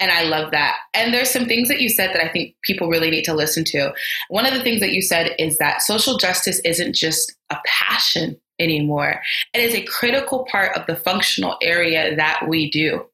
And 0.00 0.10
I 0.10 0.22
love 0.22 0.50
that. 0.52 0.76
And 0.94 1.12
there's 1.12 1.30
some 1.30 1.44
things 1.44 1.68
that 1.68 1.80
you 1.80 1.90
said 1.90 2.10
that 2.14 2.24
I 2.24 2.28
think 2.28 2.54
people 2.62 2.88
really 2.88 3.10
need 3.10 3.24
to 3.24 3.34
listen 3.34 3.64
to. 3.64 3.92
One 4.28 4.46
of 4.46 4.54
the 4.54 4.62
things 4.62 4.80
that 4.80 4.92
you 4.92 5.02
said 5.02 5.32
is 5.38 5.58
that 5.58 5.82
social 5.82 6.16
justice 6.16 6.58
isn't 6.64 6.94
just 6.94 7.34
a 7.50 7.58
passion 7.66 8.40
anymore, 8.58 9.20
it 9.52 9.60
is 9.60 9.74
a 9.74 9.84
critical 9.84 10.46
part 10.50 10.74
of 10.74 10.86
the 10.86 10.96
functional 10.96 11.58
area 11.60 12.16
that 12.16 12.46
we 12.48 12.70
do. 12.70 13.04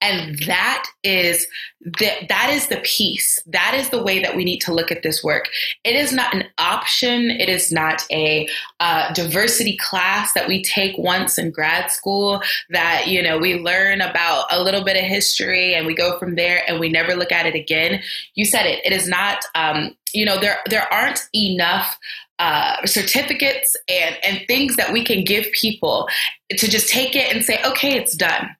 And 0.00 0.38
that 0.40 0.84
is 1.02 1.46
the, 1.80 2.10
that 2.28 2.50
is 2.50 2.68
the 2.68 2.80
piece. 2.82 3.38
That 3.46 3.74
is 3.76 3.90
the 3.90 4.02
way 4.02 4.20
that 4.20 4.34
we 4.34 4.44
need 4.44 4.60
to 4.60 4.74
look 4.74 4.90
at 4.90 5.02
this 5.02 5.22
work. 5.22 5.48
It 5.84 5.94
is 5.94 6.12
not 6.12 6.34
an 6.34 6.44
option. 6.58 7.30
It 7.30 7.48
is 7.48 7.70
not 7.70 8.04
a 8.10 8.48
uh, 8.80 9.12
diversity 9.12 9.76
class 9.80 10.32
that 10.32 10.48
we 10.48 10.62
take 10.62 10.96
once 10.98 11.38
in 11.38 11.50
grad 11.50 11.90
school 11.90 12.42
that, 12.70 13.06
you 13.06 13.22
know, 13.22 13.38
we 13.38 13.60
learn 13.60 14.00
about 14.00 14.46
a 14.50 14.62
little 14.62 14.84
bit 14.84 14.96
of 14.96 15.04
history 15.04 15.74
and 15.74 15.86
we 15.86 15.94
go 15.94 16.18
from 16.18 16.34
there 16.34 16.62
and 16.68 16.80
we 16.80 16.88
never 16.88 17.14
look 17.14 17.32
at 17.32 17.46
it 17.46 17.54
again. 17.54 18.02
You 18.34 18.44
said 18.44 18.66
it. 18.66 18.84
It 18.84 18.92
is 18.92 19.08
not, 19.08 19.44
um, 19.54 19.96
you 20.12 20.24
know, 20.24 20.40
there, 20.40 20.58
there 20.68 20.92
aren't 20.92 21.28
enough 21.34 21.98
uh, 22.38 22.84
certificates 22.84 23.76
and, 23.88 24.16
and 24.22 24.46
things 24.46 24.76
that 24.76 24.92
we 24.92 25.04
can 25.04 25.24
give 25.24 25.46
people 25.52 26.08
to 26.50 26.68
just 26.68 26.88
take 26.88 27.16
it 27.16 27.34
and 27.34 27.44
say, 27.44 27.62
okay, 27.64 27.96
it's 27.96 28.14
done 28.14 28.56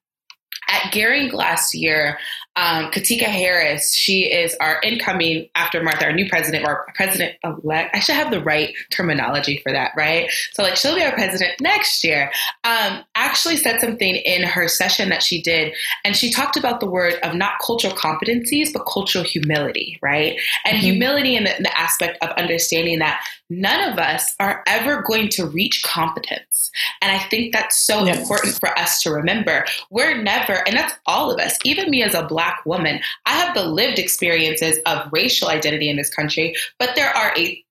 at 0.68 0.92
Gehring 0.92 1.32
last 1.32 1.74
year, 1.74 2.18
um, 2.56 2.90
Kateeka 2.90 3.24
Harris, 3.24 3.94
she 3.94 4.22
is 4.22 4.56
our 4.60 4.80
incoming 4.82 5.48
after 5.54 5.82
Martha, 5.82 6.06
our 6.06 6.12
new 6.12 6.26
president, 6.26 6.66
or 6.66 6.86
president 6.94 7.36
elect. 7.44 7.94
I 7.94 8.00
should 8.00 8.14
have 8.14 8.30
the 8.30 8.42
right 8.42 8.74
terminology 8.90 9.60
for 9.62 9.72
that, 9.72 9.92
right? 9.94 10.30
So, 10.52 10.62
like, 10.62 10.76
she'll 10.76 10.94
be 10.94 11.02
our 11.02 11.12
president 11.12 11.60
next 11.60 12.02
year. 12.02 12.30
Um, 12.64 13.04
actually, 13.14 13.58
said 13.58 13.80
something 13.80 14.16
in 14.16 14.42
her 14.42 14.68
session 14.68 15.10
that 15.10 15.22
she 15.22 15.42
did, 15.42 15.74
and 16.02 16.16
she 16.16 16.32
talked 16.32 16.56
about 16.56 16.80
the 16.80 16.88
word 16.88 17.16
of 17.22 17.34
not 17.34 17.58
cultural 17.64 17.94
competencies, 17.94 18.72
but 18.72 18.86
cultural 18.86 19.22
humility, 19.24 19.98
right? 20.00 20.40
And 20.64 20.78
mm-hmm. 20.78 20.86
humility 20.86 21.36
in 21.36 21.44
the, 21.44 21.56
in 21.58 21.62
the 21.62 21.78
aspect 21.78 22.16
of 22.22 22.30
understanding 22.38 23.00
that 23.00 23.20
none 23.50 23.92
of 23.92 23.98
us 23.98 24.34
are 24.40 24.62
ever 24.66 25.02
going 25.02 25.28
to 25.30 25.46
reach 25.46 25.82
competence. 25.82 26.70
And 27.00 27.12
I 27.12 27.18
think 27.18 27.52
that's 27.52 27.78
so 27.78 28.04
yes. 28.04 28.18
important 28.18 28.54
for 28.54 28.76
us 28.78 29.00
to 29.02 29.10
remember. 29.10 29.64
We're 29.90 30.20
never, 30.22 30.66
and 30.66 30.76
that's 30.76 30.94
all 31.06 31.30
of 31.30 31.38
us, 31.40 31.58
even 31.64 31.90
me 31.90 32.02
as 32.02 32.14
a 32.14 32.26
Black 32.26 32.62
woman, 32.66 33.00
I 33.24 33.32
have 33.32 33.54
the 33.54 33.64
lived 33.64 33.98
experiences 33.98 34.78
of 34.86 35.08
racial 35.12 35.48
identity 35.48 35.88
in 35.88 35.96
this 35.96 36.10
country, 36.10 36.54
but 36.78 36.96
there 36.96 37.10
are 37.10 37.32
a 37.36 37.62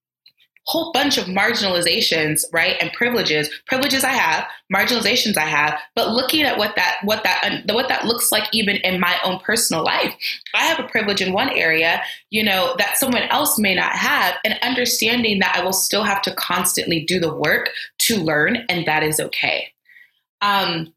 whole 0.65 0.91
bunch 0.91 1.17
of 1.17 1.25
marginalizations, 1.25 2.43
right, 2.51 2.75
and 2.82 2.91
privileges, 2.93 3.49
privileges 3.67 4.04
I 4.04 4.13
have, 4.13 4.47
marginalizations 4.73 5.38
I 5.38 5.45
have, 5.45 5.80
but 5.95 6.10
looking 6.10 6.41
at 6.41 6.58
what 6.58 6.75
that 6.75 6.97
what 7.04 7.23
that 7.23 7.63
what 7.71 7.88
that 7.88 8.06
looks 8.06 8.32
like 8.32 8.47
even 8.51 8.78
in 8.78 8.99
my 8.99 9.17
own 9.23 9.39
personal 9.39 9.84
life. 9.84 10.15
I 10.56 10.63
have 10.65 10.80
a 10.80 10.88
privilege 10.88 11.21
in 11.21 11.34
one 11.34 11.49
area, 11.49 12.01
you 12.32 12.43
know, 12.43 12.75
that 12.80 12.97
someone 12.97 13.23
else 13.23 13.60
may 13.60 13.75
not 13.75 13.91
have, 13.93 14.36
and 14.43 14.58
understanding 14.62 15.39
that 15.39 15.56
I 15.56 15.63
will 15.63 15.73
still 15.73 16.04
have 16.04 16.21
to 16.23 16.34
constantly 16.34 17.06
do 17.06 17.19
the 17.19 17.34
work 17.34 17.69
to 17.99 18.17
learn, 18.17 18.65
and 18.69 18.88
that 18.88 19.04
is 19.04 19.19
okay. 19.19 19.71
Um, 20.41 20.93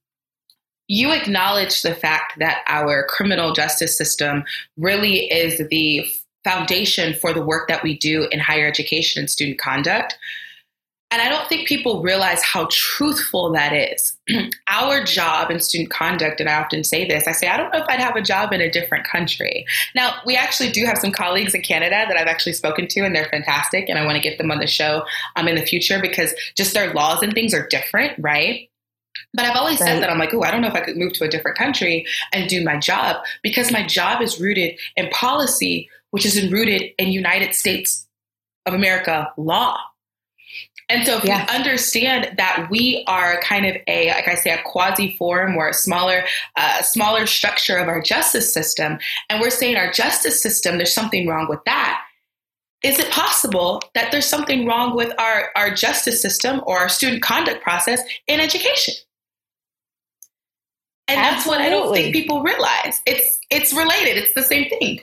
you 0.88 1.12
acknowledge 1.12 1.82
the 1.82 1.94
fact 1.94 2.38
that 2.38 2.64
our 2.66 3.06
criminal 3.06 3.52
justice 3.52 3.96
system 3.96 4.44
really 4.78 5.30
is 5.30 5.60
the 5.68 6.10
foundation 6.48 7.14
for 7.14 7.32
the 7.32 7.44
work 7.44 7.68
that 7.68 7.82
we 7.82 7.98
do 7.98 8.26
in 8.30 8.38
higher 8.38 8.66
education 8.66 9.20
and 9.20 9.30
student 9.30 9.58
conduct. 9.58 10.16
And 11.10 11.22
I 11.22 11.28
don't 11.30 11.48
think 11.48 11.66
people 11.66 12.02
realize 12.02 12.42
how 12.42 12.68
truthful 12.70 13.52
that 13.52 13.72
is. 13.72 14.18
Our 14.68 15.02
job 15.02 15.50
in 15.50 15.58
student 15.60 15.90
conduct, 15.90 16.38
and 16.38 16.50
I 16.50 16.62
often 16.62 16.84
say 16.84 17.06
this 17.06 17.26
I 17.26 17.32
say, 17.32 17.48
I 17.48 17.56
don't 17.56 17.72
know 17.72 17.80
if 17.80 17.88
I'd 17.88 18.00
have 18.00 18.16
a 18.16 18.22
job 18.22 18.52
in 18.52 18.60
a 18.60 18.70
different 18.70 19.06
country. 19.06 19.64
Now, 19.94 20.16
we 20.26 20.36
actually 20.36 20.70
do 20.70 20.84
have 20.84 20.98
some 20.98 21.12
colleagues 21.12 21.54
in 21.54 21.62
Canada 21.62 22.04
that 22.06 22.16
I've 22.18 22.26
actually 22.26 22.52
spoken 22.52 22.88
to, 22.88 23.00
and 23.00 23.16
they're 23.16 23.28
fantastic. 23.30 23.88
And 23.88 23.98
I 23.98 24.04
want 24.04 24.16
to 24.16 24.22
get 24.22 24.36
them 24.36 24.50
on 24.50 24.58
the 24.58 24.66
show 24.66 25.04
um, 25.36 25.48
in 25.48 25.54
the 25.54 25.64
future 25.64 25.98
because 26.00 26.34
just 26.56 26.74
their 26.74 26.92
laws 26.92 27.22
and 27.22 27.32
things 27.32 27.54
are 27.54 27.66
different, 27.68 28.12
right? 28.18 28.68
But 29.34 29.46
I've 29.46 29.56
always 29.56 29.80
right. 29.80 29.88
said 29.88 30.02
that 30.02 30.10
I'm 30.10 30.18
like, 30.18 30.34
oh, 30.34 30.42
I 30.42 30.50
don't 30.50 30.60
know 30.60 30.68
if 30.68 30.74
I 30.74 30.80
could 30.80 30.96
move 30.96 31.14
to 31.14 31.24
a 31.24 31.28
different 31.28 31.56
country 31.56 32.06
and 32.32 32.48
do 32.48 32.62
my 32.62 32.78
job 32.78 33.16
because 33.42 33.72
my 33.72 33.86
job 33.86 34.22
is 34.22 34.40
rooted 34.40 34.78
in 34.96 35.08
policy 35.08 35.88
which 36.10 36.26
is 36.26 36.50
rooted 36.50 36.90
in 36.98 37.08
United 37.08 37.54
States 37.54 38.06
of 38.66 38.74
America 38.74 39.32
law. 39.36 39.78
And 40.90 41.06
so 41.06 41.18
if 41.18 41.24
yeah. 41.24 41.44
we 41.44 41.54
understand 41.54 42.38
that 42.38 42.68
we 42.70 43.04
are 43.06 43.38
kind 43.42 43.66
of 43.66 43.76
a, 43.86 44.08
like 44.08 44.26
I 44.26 44.36
say, 44.36 44.50
a 44.50 44.62
quasi 44.62 45.14
form 45.18 45.56
or 45.56 45.68
a 45.68 45.74
smaller, 45.74 46.24
uh, 46.56 46.82
smaller 46.82 47.26
structure 47.26 47.76
of 47.76 47.88
our 47.88 48.00
justice 48.00 48.52
system, 48.52 48.98
and 49.28 49.40
we're 49.40 49.50
saying 49.50 49.76
our 49.76 49.92
justice 49.92 50.40
system, 50.40 50.78
there's 50.78 50.94
something 50.94 51.26
wrong 51.28 51.46
with 51.48 51.60
that. 51.66 52.02
Is 52.82 52.98
it 52.98 53.10
possible 53.10 53.82
that 53.94 54.12
there's 54.12 54.24
something 54.24 54.66
wrong 54.66 54.96
with 54.96 55.12
our, 55.18 55.50
our 55.56 55.74
justice 55.74 56.22
system 56.22 56.62
or 56.64 56.78
our 56.78 56.88
student 56.88 57.22
conduct 57.22 57.62
process 57.62 58.00
in 58.26 58.40
education? 58.40 58.94
And 61.08 61.18
Absolutely. 61.18 61.34
that's 61.34 61.46
what 61.46 61.60
I 61.60 61.70
don't 61.70 61.92
think 61.92 62.14
people 62.14 62.42
realize. 62.42 63.00
It's 63.06 63.38
it's 63.50 63.72
related. 63.72 64.18
It's 64.18 64.34
the 64.34 64.42
same 64.42 64.68
thing. 64.68 65.00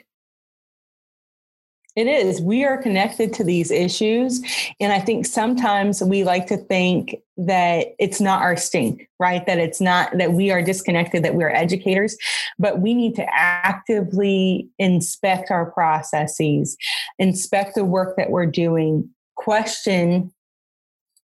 It 1.95 2.07
is. 2.07 2.41
We 2.41 2.65
are 2.65 2.77
connected 2.77 3.33
to 3.35 3.43
these 3.43 3.71
issues. 3.71 4.41
And 4.81 4.91
I 4.91 4.99
think 4.99 5.25
sometimes 5.25 6.03
we 6.03 6.25
like 6.25 6.45
to 6.47 6.57
think 6.57 7.15
that 7.37 7.87
it's 7.99 8.19
not 8.19 8.41
our 8.41 8.57
stink, 8.57 9.09
right? 9.17 9.45
That 9.45 9.59
it's 9.59 9.79
not 9.79 10.17
that 10.17 10.33
we 10.33 10.51
are 10.51 10.61
disconnected, 10.61 11.23
that 11.23 11.35
we're 11.35 11.49
educators, 11.49 12.17
but 12.59 12.81
we 12.81 12.93
need 12.93 13.15
to 13.15 13.25
actively 13.33 14.67
inspect 14.77 15.51
our 15.51 15.71
processes, 15.71 16.75
inspect 17.17 17.75
the 17.75 17.85
work 17.85 18.17
that 18.17 18.29
we're 18.29 18.45
doing, 18.45 19.09
question 19.35 20.33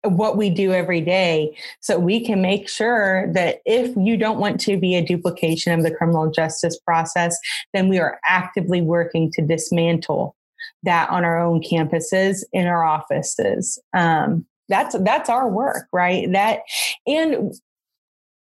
what 0.05 0.35
we 0.35 0.49
do 0.49 0.73
every 0.73 0.99
day 0.99 1.55
so 1.79 1.97
we 1.97 2.25
can 2.25 2.41
make 2.41 2.67
sure 2.67 3.31
that 3.31 3.61
if 3.65 3.95
you 3.95 4.17
don't 4.17 4.37
want 4.37 4.59
to 4.59 4.77
be 4.77 4.95
a 4.95 5.05
duplication 5.05 5.71
of 5.71 5.81
the 5.81 5.95
criminal 5.95 6.29
justice 6.29 6.77
process, 6.77 7.37
then 7.73 7.87
we 7.87 7.97
are 7.99 8.19
actively 8.25 8.81
working 8.81 9.31
to 9.31 9.41
dismantle 9.41 10.35
that 10.83 11.09
on 11.09 11.25
our 11.25 11.39
own 11.39 11.61
campuses 11.61 12.43
in 12.53 12.67
our 12.67 12.83
offices. 12.83 13.81
Um, 13.95 14.45
that's 14.69 14.95
that's 14.99 15.29
our 15.29 15.49
work, 15.49 15.87
right? 15.91 16.31
That 16.31 16.59
and 17.05 17.53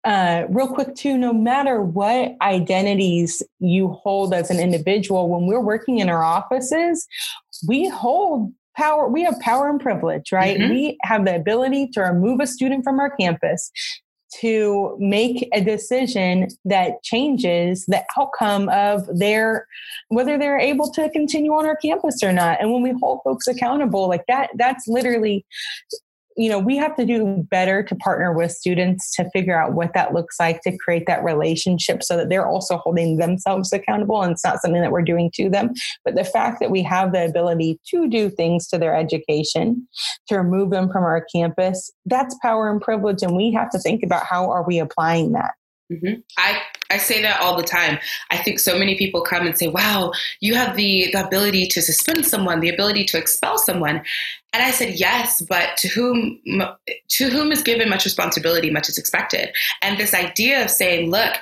uh, 0.05 0.45
real 0.51 0.69
quick 0.69 0.95
too, 0.95 1.17
no 1.17 1.33
matter 1.33 1.81
what 1.81 2.37
identities 2.43 3.43
you 3.59 3.89
hold 3.89 4.35
as 4.35 4.51
an 4.51 4.61
individual, 4.61 5.29
when 5.29 5.47
we're 5.47 5.61
working 5.61 5.99
in 5.99 6.11
our 6.11 6.23
offices, 6.23 7.07
we 7.67 7.89
hold 7.89 8.53
power 8.77 9.09
we 9.09 9.23
have 9.23 9.39
power 9.41 9.69
and 9.69 9.81
privilege 9.81 10.33
right 10.33 10.59
mm-hmm. 10.59 10.73
we 10.73 10.99
have 11.03 11.25
the 11.25 11.35
ability 11.35 11.89
to 11.93 12.01
remove 12.01 12.41
a 12.41 12.47
student 12.47 12.83
from 12.83 12.99
our 12.99 13.15
campus 13.17 13.71
to 14.41 14.97
make 14.99 15.49
a 15.53 15.61
decision 15.61 16.49
that 16.65 17.03
changes 17.03 17.85
the 17.87 18.03
outcome 18.19 18.69
of 18.71 19.07
their 19.19 19.67
whether 20.09 20.39
they're 20.39 20.59
able 20.59 20.91
to 20.91 21.09
continue 21.11 21.53
on 21.53 21.67
our 21.67 21.77
campus 21.77 22.23
or 22.23 22.33
not. 22.33 22.61
And 22.61 22.73
when 22.73 22.83
we 22.83 22.95
hold 23.01 23.21
folks 23.25 23.47
accountable 23.47 24.09
like 24.09 24.25
that 24.29 24.51
that's 24.57 24.87
literally 24.87 25.45
you 26.37 26.49
know, 26.49 26.59
we 26.59 26.77
have 26.77 26.97
to 26.97 27.05
do 27.05 27.47
better 27.51 27.83
to 27.83 27.95
partner 27.97 28.33
with 28.33 28.51
students 28.51 29.15
to 29.15 29.29
figure 29.31 29.61
out 29.61 29.75
what 29.75 29.95
that 29.95 30.13
looks 30.13 30.39
like 30.41 30.61
to 30.63 30.77
create 30.79 31.05
that 31.07 31.23
relationship 31.23 32.03
so 32.03 32.17
that 32.17 32.29
they're 32.29 32.47
also 32.47 32.79
holding 32.79 33.19
themselves 33.19 33.73
accountable 33.73 34.23
and 34.23 34.33
it's 34.33 34.45
not 34.45 34.61
something 34.61 34.83
that 34.83 34.91
we're 34.91 35.03
doing 35.03 35.31
to 35.35 35.49
them. 35.49 35.73
But 36.05 36.17
the 36.17 36.25
fact 36.25 36.61
that 36.61 36.71
we 36.71 36.83
have 36.83 37.13
the 37.13 37.25
ability 37.25 37.79
to 37.91 38.09
do 38.09 38.31
things 38.31 38.67
to 38.69 38.79
their 38.79 38.97
education, 38.97 39.87
to 40.29 40.37
remove 40.37 40.71
them 40.71 40.91
from 40.91 41.05
our 41.05 41.25
campus, 41.35 41.91
that's 42.07 42.37
power 42.43 42.71
and 42.71 42.81
privilege. 42.81 43.23
And 43.23 43.37
we 43.37 43.53
have 43.53 43.71
to 43.71 43.79
think 43.79 44.03
about 44.03 44.25
how 44.27 44.51
are 44.51 44.65
we 44.65 44.79
applying 44.79 45.33
that. 45.33 45.53
Mm-hmm. 45.93 46.21
I 46.39 46.61
I 46.91 46.99
say 46.99 47.23
that 47.23 47.41
all 47.41 47.57
the 47.57 47.63
time. 47.63 47.99
I 48.31 48.37
think 48.37 48.59
so 48.59 48.79
many 48.79 48.97
people 48.97 49.23
come 49.23 49.47
and 49.47 49.57
say, 49.57 49.69
"Wow, 49.69 50.13
you 50.41 50.55
have 50.55 50.77
the, 50.77 51.09
the 51.13 51.27
ability 51.27 51.67
to 51.69 51.83
suspend 51.83 52.27
someone, 52.27 52.61
the 52.61 52.69
ability 52.69 53.05
to 53.07 53.19
expel 53.19 53.59
someone," 53.59 54.03
and 54.53 54.63
I 54.63 54.71
said, 54.71 54.95
"Yes, 54.95 55.43
but 55.43 55.77
to 55.79 55.89
whom 55.89 56.41
to 57.09 57.31
whom 57.31 57.53
is 57.53 57.63
given 57.63 57.89
much 57.89 58.05
responsibility, 58.05 58.71
much 58.71 58.89
is 58.89 58.99
expected." 58.99 59.51
And 59.83 59.99
this 59.99 60.15
idea 60.15 60.65
of 60.65 60.71
saying, 60.71 61.11
"Look, 61.11 61.35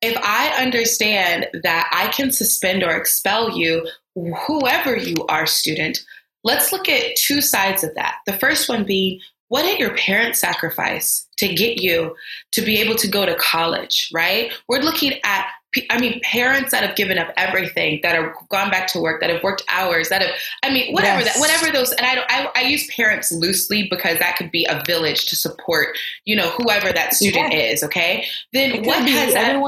if 0.00 0.16
I 0.22 0.62
understand 0.62 1.48
that 1.62 1.88
I 1.92 2.08
can 2.08 2.32
suspend 2.32 2.82
or 2.82 2.96
expel 2.96 3.56
you, 3.56 3.86
whoever 4.14 4.96
you 4.96 5.16
are, 5.28 5.46
student." 5.46 5.98
Let's 6.44 6.72
look 6.72 6.88
at 6.88 7.16
two 7.16 7.40
sides 7.40 7.82
of 7.82 7.94
that. 7.96 8.18
The 8.24 8.32
first 8.32 8.68
one 8.68 8.84
being, 8.84 9.20
what 9.48 9.62
did 9.62 9.80
your 9.80 9.96
parents 9.96 10.40
sacrifice 10.40 11.27
to 11.38 11.48
get 11.54 11.80
you 11.80 12.14
to 12.52 12.62
be 12.62 12.78
able 12.78 12.94
to 12.96 13.08
go 13.08 13.24
to 13.24 13.34
college, 13.36 14.10
right? 14.12 14.52
We're 14.68 14.80
looking 14.80 15.14
at 15.24 15.46
I 15.90 16.00
mean, 16.00 16.20
parents 16.22 16.70
that 16.70 16.82
have 16.82 16.96
given 16.96 17.18
up 17.18 17.32
everything, 17.36 18.00
that 18.02 18.14
have 18.14 18.32
gone 18.48 18.70
back 18.70 18.86
to 18.88 19.00
work, 19.00 19.20
that 19.20 19.30
have 19.30 19.42
worked 19.42 19.62
hours, 19.68 20.08
that 20.08 20.22
have, 20.22 20.30
I 20.62 20.72
mean, 20.72 20.94
whatever 20.94 21.20
yes. 21.20 21.34
that, 21.34 21.40
whatever 21.40 21.72
those, 21.72 21.92
and 21.92 22.06
I, 22.06 22.14
don't, 22.14 22.26
I, 22.30 22.48
I 22.56 22.62
use 22.62 22.86
parents 22.94 23.30
loosely 23.30 23.88
because 23.90 24.18
that 24.18 24.36
could 24.36 24.50
be 24.50 24.66
a 24.68 24.82
village 24.86 25.26
to 25.26 25.36
support, 25.36 25.98
you 26.24 26.34
know, 26.34 26.48
whoever 26.50 26.92
that 26.92 27.14
student 27.14 27.52
yeah. 27.52 27.58
is. 27.58 27.82
Okay, 27.82 28.24
then 28.52 28.84
what 28.84 29.06
has 29.08 29.34
that, 29.34 29.60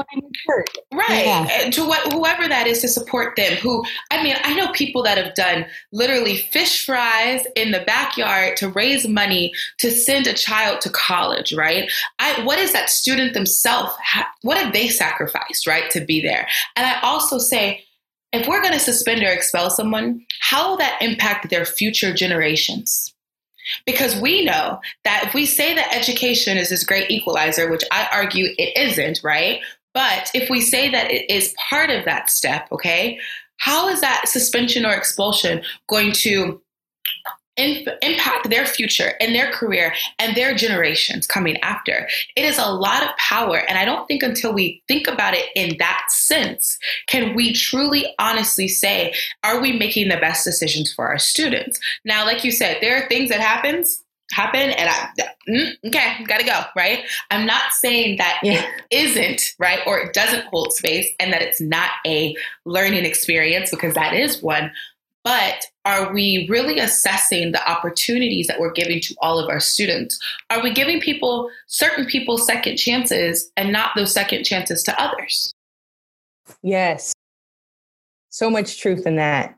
right? 0.91 1.25
Yeah. 1.25 1.47
Eh, 1.51 1.69
to 1.71 1.85
what 1.87 2.11
whoever 2.13 2.47
that 2.47 2.67
is 2.67 2.81
to 2.81 2.87
support 2.87 3.35
them. 3.35 3.53
Who, 3.57 3.83
I 4.09 4.23
mean, 4.23 4.35
I 4.43 4.55
know 4.55 4.71
people 4.71 5.03
that 5.03 5.17
have 5.17 5.35
done 5.35 5.65
literally 5.91 6.37
fish 6.37 6.85
fries 6.85 7.45
in 7.55 7.71
the 7.71 7.81
backyard 7.81 8.57
to 8.57 8.69
raise 8.69 9.07
money 9.07 9.51
to 9.79 9.91
send 9.91 10.27
a 10.27 10.33
child 10.33 10.81
to 10.81 10.89
college. 10.89 11.53
Right? 11.53 11.91
I, 12.19 12.43
what 12.43 12.57
is 12.57 12.73
that 12.73 12.89
student 12.89 13.33
themselves? 13.33 13.93
What 14.41 14.57
have 14.57 14.73
they 14.73 14.87
sacrificed? 14.87 15.67
Right? 15.67 15.89
to 15.91 16.00
be 16.05 16.21
there. 16.21 16.47
And 16.75 16.85
I 16.85 16.99
also 17.01 17.37
say, 17.37 17.83
if 18.31 18.47
we're 18.47 18.61
going 18.61 18.73
to 18.73 18.79
suspend 18.79 19.23
or 19.23 19.31
expel 19.31 19.69
someone, 19.69 20.25
how 20.39 20.69
will 20.69 20.77
that 20.77 21.01
impact 21.01 21.49
their 21.49 21.65
future 21.65 22.13
generations? 22.13 23.13
Because 23.85 24.19
we 24.19 24.43
know 24.43 24.79
that 25.03 25.23
if 25.25 25.33
we 25.33 25.45
say 25.45 25.75
that 25.75 25.93
education 25.93 26.57
is 26.57 26.69
this 26.69 26.83
great 26.83 27.11
equalizer, 27.11 27.69
which 27.69 27.83
I 27.91 28.07
argue 28.11 28.47
it 28.57 28.77
isn't, 28.77 29.21
right? 29.23 29.59
But 29.93 30.31
if 30.33 30.49
we 30.49 30.61
say 30.61 30.89
that 30.89 31.11
it 31.11 31.29
is 31.29 31.53
part 31.69 31.89
of 31.89 32.05
that 32.05 32.29
step, 32.29 32.67
okay, 32.71 33.19
how 33.57 33.89
is 33.89 34.01
that 34.01 34.23
suspension 34.27 34.85
or 34.85 34.93
expulsion 34.93 35.61
going 35.87 36.11
to 36.13 36.61
impact 37.57 38.49
their 38.49 38.65
future 38.65 39.13
and 39.19 39.35
their 39.35 39.51
career 39.51 39.93
and 40.19 40.35
their 40.35 40.55
generations 40.55 41.27
coming 41.27 41.57
after. 41.61 42.07
It 42.35 42.45
is 42.45 42.57
a 42.57 42.71
lot 42.71 43.03
of 43.03 43.09
power. 43.17 43.57
And 43.57 43.77
I 43.77 43.85
don't 43.85 44.07
think 44.07 44.23
until 44.23 44.53
we 44.53 44.81
think 44.87 45.07
about 45.07 45.33
it 45.33 45.49
in 45.55 45.77
that 45.79 46.05
sense 46.09 46.77
can 47.07 47.35
we 47.35 47.53
truly 47.53 48.13
honestly 48.19 48.67
say, 48.67 49.13
are 49.43 49.61
we 49.61 49.77
making 49.77 50.09
the 50.09 50.17
best 50.17 50.45
decisions 50.45 50.93
for 50.93 51.07
our 51.07 51.19
students? 51.19 51.79
Now, 52.05 52.25
like 52.25 52.43
you 52.43 52.51
said, 52.51 52.77
there 52.81 53.03
are 53.03 53.07
things 53.07 53.29
that 53.29 53.39
happens 53.39 54.03
happen 54.31 54.69
and 54.71 54.89
I 54.89 55.09
mm, 55.49 55.71
okay, 55.87 56.23
gotta 56.25 56.45
go, 56.45 56.61
right? 56.75 57.03
I'm 57.29 57.45
not 57.45 57.73
saying 57.73 58.17
that 58.17 58.39
yeah. 58.43 58.63
it 58.63 58.83
isn't, 58.91 59.41
right, 59.59 59.79
or 59.85 59.99
it 59.99 60.13
doesn't 60.13 60.45
hold 60.45 60.73
space 60.73 61.09
and 61.19 61.33
that 61.33 61.41
it's 61.41 61.61
not 61.61 61.89
a 62.05 62.35
learning 62.65 63.05
experience 63.05 63.71
because 63.71 63.93
that 63.95 64.13
is 64.13 64.41
one, 64.41 64.71
but 65.23 65.65
are 65.85 66.13
we 66.13 66.47
really 66.49 66.79
assessing 66.79 67.51
the 67.51 67.69
opportunities 67.69 68.47
that 68.47 68.59
we're 68.59 68.71
giving 68.71 68.99
to 69.01 69.15
all 69.21 69.39
of 69.39 69.49
our 69.49 69.59
students? 69.59 70.19
Are 70.49 70.61
we 70.61 70.73
giving 70.73 70.99
people, 70.99 71.49
certain 71.67 72.05
people, 72.05 72.37
second 72.37 72.77
chances 72.77 73.51
and 73.57 73.71
not 73.71 73.91
those 73.95 74.13
second 74.13 74.43
chances 74.43 74.83
to 74.83 75.01
others? 75.01 75.53
Yes. 76.63 77.13
So 78.29 78.49
much 78.49 78.79
truth 78.79 79.05
in 79.05 79.17
that. 79.17 79.55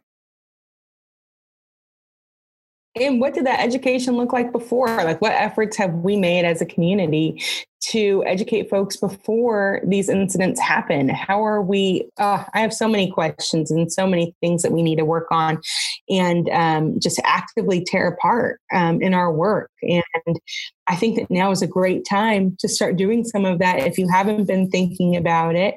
And 2.95 3.19
what 3.19 3.33
did 3.33 3.45
that 3.47 3.59
education 3.59 4.17
look 4.17 4.33
like 4.33 4.51
before? 4.51 4.87
Like, 5.03 5.19
what 5.19 5.31
efforts 5.31 5.77
have 5.77 5.93
we 5.95 6.15
made 6.15 6.45
as 6.45 6.61
a 6.61 6.65
community 6.65 7.41
to 7.85 8.23
educate 8.25 8.69
folks 8.69 8.97
before 8.97 9.81
these 9.83 10.09
incidents 10.09 10.59
happen? 10.59 11.09
How 11.09 11.43
are 11.43 11.61
we? 11.61 12.07
Uh, 12.19 12.43
I 12.53 12.59
have 12.59 12.71
so 12.71 12.87
many 12.87 13.09
questions 13.09 13.71
and 13.71 13.91
so 13.91 14.05
many 14.05 14.35
things 14.41 14.61
that 14.61 14.71
we 14.71 14.83
need 14.83 14.97
to 14.97 15.05
work 15.05 15.27
on 15.31 15.59
and 16.07 16.47
um, 16.49 16.99
just 16.99 17.19
actively 17.23 17.83
tear 17.83 18.07
apart 18.07 18.61
um, 18.71 19.01
in 19.01 19.15
our 19.15 19.33
work. 19.33 19.71
And 19.81 20.39
I 20.87 20.95
think 20.95 21.17
that 21.17 21.31
now 21.31 21.49
is 21.49 21.63
a 21.63 21.67
great 21.67 22.05
time 22.07 22.55
to 22.59 22.69
start 22.69 22.95
doing 22.95 23.23
some 23.23 23.43
of 23.43 23.57
that 23.57 23.79
if 23.79 23.97
you 23.97 24.07
haven't 24.07 24.45
been 24.45 24.69
thinking 24.69 25.15
about 25.15 25.55
it. 25.55 25.75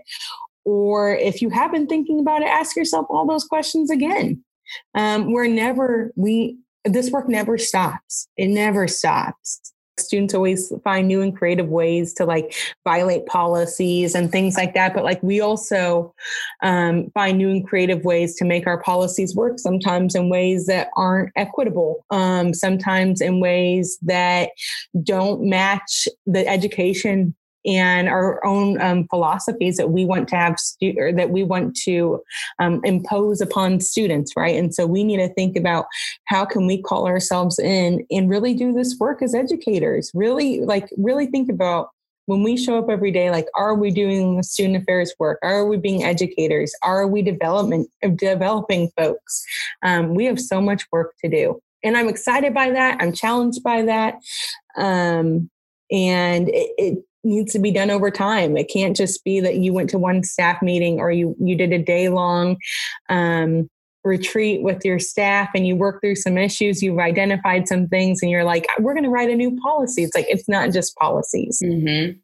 Or 0.66 1.16
if 1.16 1.40
you 1.40 1.48
have 1.50 1.72
been 1.72 1.86
thinking 1.86 2.20
about 2.20 2.42
it, 2.42 2.48
ask 2.48 2.76
yourself 2.76 3.06
all 3.08 3.26
those 3.26 3.44
questions 3.44 3.90
again. 3.90 4.44
Um, 4.94 5.32
we're 5.32 5.46
never, 5.46 6.12
we, 6.16 6.58
this 6.86 7.10
work 7.10 7.28
never 7.28 7.58
stops. 7.58 8.28
It 8.36 8.48
never 8.48 8.88
stops. 8.88 9.72
Students 9.98 10.34
always 10.34 10.70
find 10.84 11.08
new 11.08 11.22
and 11.22 11.34
creative 11.34 11.68
ways 11.68 12.12
to 12.14 12.26
like 12.26 12.54
violate 12.84 13.24
policies 13.24 14.14
and 14.14 14.30
things 14.30 14.54
like 14.54 14.74
that. 14.74 14.92
But 14.92 15.04
like 15.04 15.22
we 15.22 15.40
also 15.40 16.14
um, 16.62 17.10
find 17.14 17.38
new 17.38 17.48
and 17.50 17.66
creative 17.66 18.04
ways 18.04 18.36
to 18.36 18.44
make 18.44 18.66
our 18.66 18.78
policies 18.82 19.34
work, 19.34 19.58
sometimes 19.58 20.14
in 20.14 20.28
ways 20.28 20.66
that 20.66 20.88
aren't 20.96 21.32
equitable, 21.34 22.04
um, 22.10 22.52
sometimes 22.52 23.22
in 23.22 23.40
ways 23.40 23.98
that 24.02 24.50
don't 25.02 25.42
match 25.42 26.08
the 26.26 26.46
education 26.46 27.34
and 27.66 28.08
our 28.08 28.44
own 28.44 28.80
um, 28.80 29.06
philosophies 29.08 29.76
that 29.76 29.90
we 29.90 30.04
want 30.04 30.28
to 30.28 30.36
have 30.36 30.58
stu- 30.58 31.12
that 31.16 31.30
we 31.30 31.42
want 31.42 31.76
to 31.76 32.22
um, 32.58 32.80
impose 32.84 33.40
upon 33.40 33.80
students 33.80 34.32
right? 34.36 34.56
And 34.56 34.74
so 34.74 34.86
we 34.86 35.02
need 35.02 35.18
to 35.18 35.28
think 35.28 35.56
about 35.56 35.86
how 36.26 36.44
can 36.44 36.66
we 36.66 36.80
call 36.80 37.06
ourselves 37.06 37.58
in 37.58 38.06
and 38.10 38.30
really 38.30 38.54
do 38.54 38.72
this 38.72 38.96
work 38.98 39.22
as 39.22 39.34
educators. 39.34 40.10
Really 40.14 40.60
like 40.60 40.88
really 40.96 41.26
think 41.26 41.50
about 41.50 41.90
when 42.26 42.42
we 42.42 42.56
show 42.56 42.78
up 42.78 42.90
every 42.90 43.10
day 43.10 43.30
like 43.30 43.46
are 43.54 43.74
we 43.74 43.90
doing 43.90 44.36
the 44.36 44.42
student 44.42 44.82
affairs 44.82 45.14
work? 45.18 45.38
Are 45.42 45.66
we 45.66 45.76
being 45.76 46.04
educators? 46.04 46.74
Are 46.82 47.06
we 47.06 47.22
development 47.22 47.88
developing 48.16 48.90
folks? 48.96 49.44
Um, 49.82 50.14
we 50.14 50.24
have 50.26 50.40
so 50.40 50.60
much 50.60 50.86
work 50.92 51.14
to 51.24 51.30
do. 51.30 51.60
And 51.84 51.96
i'm 51.96 52.08
excited 52.08 52.52
by 52.52 52.70
that. 52.70 53.00
I'm 53.00 53.12
challenged 53.12 53.62
by 53.62 53.82
that. 53.82 54.16
Um, 54.76 55.50
and 55.90 56.48
it, 56.48 56.70
it 56.78 57.04
needs 57.26 57.52
to 57.52 57.58
be 57.58 57.70
done 57.70 57.90
over 57.90 58.10
time 58.10 58.56
it 58.56 58.70
can't 58.72 58.96
just 58.96 59.22
be 59.24 59.40
that 59.40 59.56
you 59.56 59.72
went 59.72 59.90
to 59.90 59.98
one 59.98 60.22
staff 60.22 60.62
meeting 60.62 60.98
or 61.00 61.10
you 61.10 61.34
you 61.40 61.56
did 61.56 61.72
a 61.72 61.78
day 61.78 62.08
long 62.08 62.56
um, 63.08 63.68
retreat 64.06 64.62
with 64.62 64.84
your 64.84 64.98
staff 64.98 65.50
and 65.54 65.66
you 65.66 65.76
work 65.76 66.00
through 66.00 66.14
some 66.14 66.38
issues, 66.38 66.82
you've 66.82 66.98
identified 66.98 67.68
some 67.68 67.88
things, 67.88 68.20
and 68.22 68.30
you're 68.30 68.44
like, 68.44 68.66
we're 68.78 68.94
going 68.94 69.04
to 69.04 69.10
write 69.10 69.28
a 69.28 69.36
new 69.36 69.56
policy. 69.56 70.04
It's 70.04 70.14
like, 70.14 70.26
it's 70.28 70.48
not 70.48 70.72
just 70.72 70.96
policies. 70.96 71.60
Mm-hmm. 71.62 72.18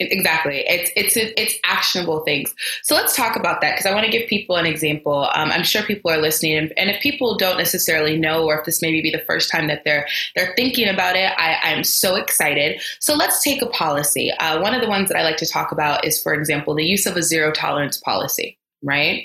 Exactly. 0.00 0.62
It's 0.68 0.92
it's 0.94 1.16
it's 1.16 1.58
actionable 1.64 2.20
things. 2.20 2.54
So 2.84 2.94
let's 2.94 3.16
talk 3.16 3.34
about 3.34 3.60
that 3.62 3.72
because 3.72 3.84
I 3.84 3.92
want 3.92 4.06
to 4.06 4.12
give 4.12 4.28
people 4.28 4.54
an 4.54 4.64
example. 4.64 5.28
Um, 5.34 5.50
I'm 5.50 5.64
sure 5.64 5.82
people 5.82 6.10
are 6.12 6.18
listening, 6.18 6.56
and, 6.56 6.72
and, 6.76 6.88
if 6.88 7.02
people 7.02 7.36
don't 7.36 7.58
necessarily 7.58 8.16
know, 8.16 8.44
or 8.44 8.60
if 8.60 8.64
this 8.64 8.80
maybe 8.80 9.02
be 9.02 9.10
the 9.10 9.24
first 9.26 9.50
time 9.50 9.66
that 9.66 9.82
they're 9.84 10.06
they're 10.36 10.54
thinking 10.54 10.88
about 10.88 11.16
it, 11.16 11.32
I, 11.36 11.72
am 11.72 11.82
so 11.82 12.14
excited. 12.14 12.80
So 13.00 13.16
let's 13.16 13.42
take 13.42 13.60
a 13.60 13.66
policy. 13.66 14.30
Uh, 14.38 14.60
one 14.60 14.72
of 14.72 14.82
the 14.82 14.88
ones 14.88 15.08
that 15.08 15.18
I 15.18 15.24
like 15.24 15.36
to 15.38 15.48
talk 15.48 15.72
about 15.72 16.04
is, 16.04 16.22
for 16.22 16.32
example, 16.32 16.76
the 16.76 16.84
use 16.84 17.04
of 17.04 17.16
a 17.16 17.22
zero 17.22 17.50
tolerance 17.50 17.98
policy 17.98 18.56
right? 18.84 19.24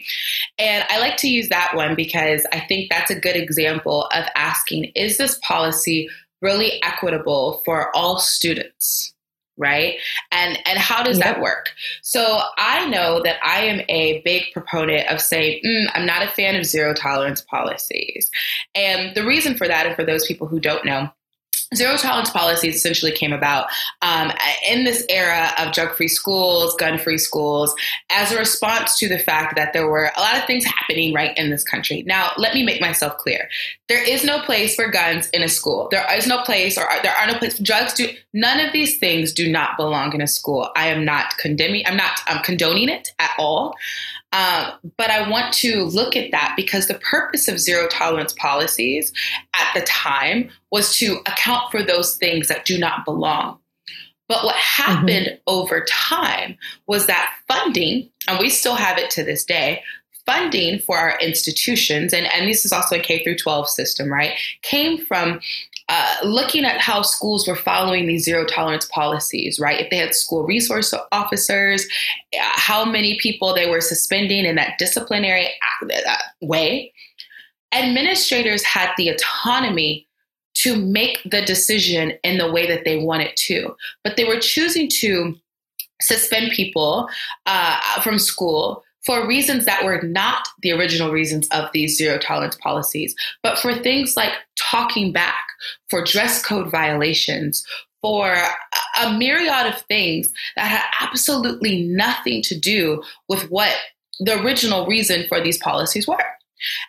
And 0.57 0.83
I 0.89 0.97
like 0.97 1.15
to 1.17 1.29
use 1.29 1.49
that 1.49 1.75
one 1.75 1.95
because 1.95 2.43
I 2.51 2.59
think 2.61 2.89
that's 2.89 3.11
a 3.11 3.19
good 3.19 3.35
example 3.35 4.05
of 4.11 4.25
asking 4.35 4.85
is 4.95 5.19
this 5.19 5.39
policy 5.43 6.09
really 6.41 6.81
equitable 6.83 7.61
for 7.63 7.95
all 7.95 8.17
students? 8.17 9.12
Right? 9.63 9.95
And 10.31 10.59
and 10.67 10.77
how 10.77 11.01
does 11.01 11.17
yep. 11.17 11.35
that 11.35 11.41
work? 11.41 11.71
So 12.01 12.41
i 12.57 12.87
know 12.89 13.21
that 13.23 13.37
i 13.43 13.61
am 13.61 13.81
a 13.89 14.21
big 14.23 14.43
proponent 14.53 15.09
of 15.09 15.21
saying 15.21 15.61
mm, 15.65 15.85
i'm 15.93 16.05
not 16.05 16.23
a 16.23 16.27
fan 16.27 16.55
of 16.55 16.65
zero 16.65 16.93
tolerance 16.93 17.41
policies. 17.41 18.29
And 18.75 19.15
the 19.15 19.25
reason 19.25 19.55
for 19.55 19.67
that 19.67 19.87
and 19.87 19.95
for 19.95 20.03
those 20.03 20.25
people 20.25 20.47
who 20.47 20.59
don't 20.59 20.85
know 20.85 21.09
Zero 21.75 21.97
tolerance 21.97 22.29
policies 22.29 22.75
essentially 22.75 23.11
came 23.11 23.33
about 23.33 23.67
um, 24.01 24.31
in 24.69 24.83
this 24.83 25.05
era 25.09 25.51
of 25.57 25.73
drug 25.73 25.95
free 25.95 26.07
schools, 26.07 26.75
gun 26.75 26.97
free 26.97 27.17
schools, 27.17 27.73
as 28.09 28.31
a 28.31 28.37
response 28.37 28.97
to 28.99 29.09
the 29.09 29.19
fact 29.19 29.55
that 29.55 29.73
there 29.73 29.87
were 29.87 30.11
a 30.15 30.19
lot 30.19 30.37
of 30.37 30.45
things 30.45 30.65
happening 30.65 31.13
right 31.13 31.37
in 31.37 31.49
this 31.49 31.63
country. 31.63 32.03
Now, 32.03 32.31
let 32.37 32.53
me 32.53 32.63
make 32.63 32.81
myself 32.81 33.17
clear 33.17 33.49
there 33.87 34.03
is 34.03 34.23
no 34.23 34.39
place 34.41 34.75
for 34.75 34.89
guns 34.89 35.29
in 35.29 35.43
a 35.43 35.49
school. 35.49 35.87
There 35.91 36.05
is 36.15 36.27
no 36.27 36.41
place, 36.41 36.77
or 36.77 36.85
there 37.03 37.13
are 37.13 37.27
no 37.27 37.37
place. 37.37 37.59
Drugs 37.59 37.93
do 37.93 38.07
none 38.33 38.59
of 38.59 38.73
these 38.73 38.97
things 38.97 39.33
do 39.33 39.51
not 39.51 39.77
belong 39.77 40.13
in 40.13 40.21
a 40.21 40.27
school. 40.27 40.69
I 40.75 40.87
am 40.87 41.05
not 41.05 41.37
condemning. 41.37 41.83
I'm 41.85 41.97
not 41.97 42.21
I'm 42.27 42.41
condoning 42.43 42.89
it 42.89 43.09
at 43.19 43.31
all. 43.37 43.75
Um, 44.33 44.71
but 44.97 45.11
I 45.11 45.29
want 45.29 45.53
to 45.55 45.85
look 45.85 46.15
at 46.15 46.31
that 46.31 46.55
because 46.57 46.87
the 46.87 46.95
purpose 46.95 47.47
of 47.47 47.59
zero 47.59 47.87
tolerance 47.87 48.33
policies 48.33 49.13
at 49.53 49.73
the 49.75 49.85
time 49.85 50.49
was 50.71 50.97
to 50.97 51.19
account 51.27 51.71
for 51.71 51.83
those 51.83 52.15
things 52.15 52.47
that 52.47 52.65
do 52.65 52.79
not 52.79 53.05
belong. 53.05 53.59
But 54.27 54.43
what 54.43 54.55
happened 54.55 55.27
mm-hmm. 55.27 55.41
over 55.47 55.85
time 55.87 56.57
was 56.87 57.05
that 57.05 57.33
funding, 57.47 58.09
and 58.27 58.39
we 58.39 58.49
still 58.49 58.75
have 58.75 58.97
it 58.97 59.11
to 59.11 59.23
this 59.23 59.45
day, 59.45 59.83
funding 60.25 60.79
for 60.79 60.97
our 60.97 61.19
institutions, 61.19 62.13
and, 62.13 62.25
and 62.33 62.47
this 62.47 62.65
is 62.65 62.71
also 62.71 62.95
a 62.95 62.99
K 62.99 63.23
through 63.23 63.37
12 63.37 63.69
system, 63.69 64.11
right, 64.11 64.33
came 64.63 65.05
from 65.05 65.41
uh, 65.89 66.15
looking 66.23 66.65
at 66.65 66.79
how 66.79 67.01
schools 67.01 67.47
were 67.47 67.55
following 67.55 68.07
these 68.07 68.23
zero 68.23 68.45
tolerance 68.45 68.85
policies, 68.85 69.59
right? 69.59 69.81
If 69.81 69.89
they 69.89 69.97
had 69.97 70.15
school 70.15 70.45
resource 70.45 70.93
officers, 71.11 71.85
uh, 72.33 72.41
how 72.55 72.85
many 72.85 73.17
people 73.19 73.53
they 73.53 73.69
were 73.69 73.81
suspending 73.81 74.45
in 74.45 74.55
that 74.55 74.77
disciplinary 74.77 75.49
uh, 76.07 76.15
way. 76.41 76.93
Administrators 77.73 78.63
had 78.63 78.91
the 78.97 79.09
autonomy 79.09 80.07
to 80.55 80.75
make 80.75 81.19
the 81.25 81.41
decision 81.41 82.13
in 82.23 82.37
the 82.37 82.51
way 82.51 82.67
that 82.67 82.85
they 82.85 82.97
wanted 82.97 83.35
to, 83.35 83.75
but 84.03 84.15
they 84.15 84.23
were 84.23 84.39
choosing 84.39 84.87
to 84.87 85.35
suspend 86.01 86.51
people 86.51 87.09
uh, 87.45 88.01
from 88.01 88.19
school 88.19 88.83
for 89.05 89.27
reasons 89.27 89.65
that 89.65 89.83
were 89.83 90.01
not 90.01 90.47
the 90.61 90.71
original 90.71 91.11
reasons 91.11 91.47
of 91.49 91.69
these 91.73 91.97
zero 91.97 92.17
tolerance 92.17 92.55
policies, 92.55 93.15
but 93.41 93.59
for 93.59 93.73
things 93.73 94.15
like 94.15 94.31
talking 94.57 95.11
back, 95.11 95.45
for 95.89 96.03
dress 96.03 96.43
code 96.43 96.71
violations, 96.71 97.65
for 98.01 98.35
a 99.01 99.13
myriad 99.17 99.73
of 99.73 99.81
things 99.83 100.31
that 100.55 100.67
had 100.67 100.83
absolutely 101.07 101.83
nothing 101.83 102.41
to 102.43 102.59
do 102.59 103.01
with 103.29 103.49
what 103.49 103.73
the 104.19 104.39
original 104.41 104.85
reason 104.85 105.25
for 105.27 105.41
these 105.41 105.57
policies 105.57 106.07
were. 106.07 106.23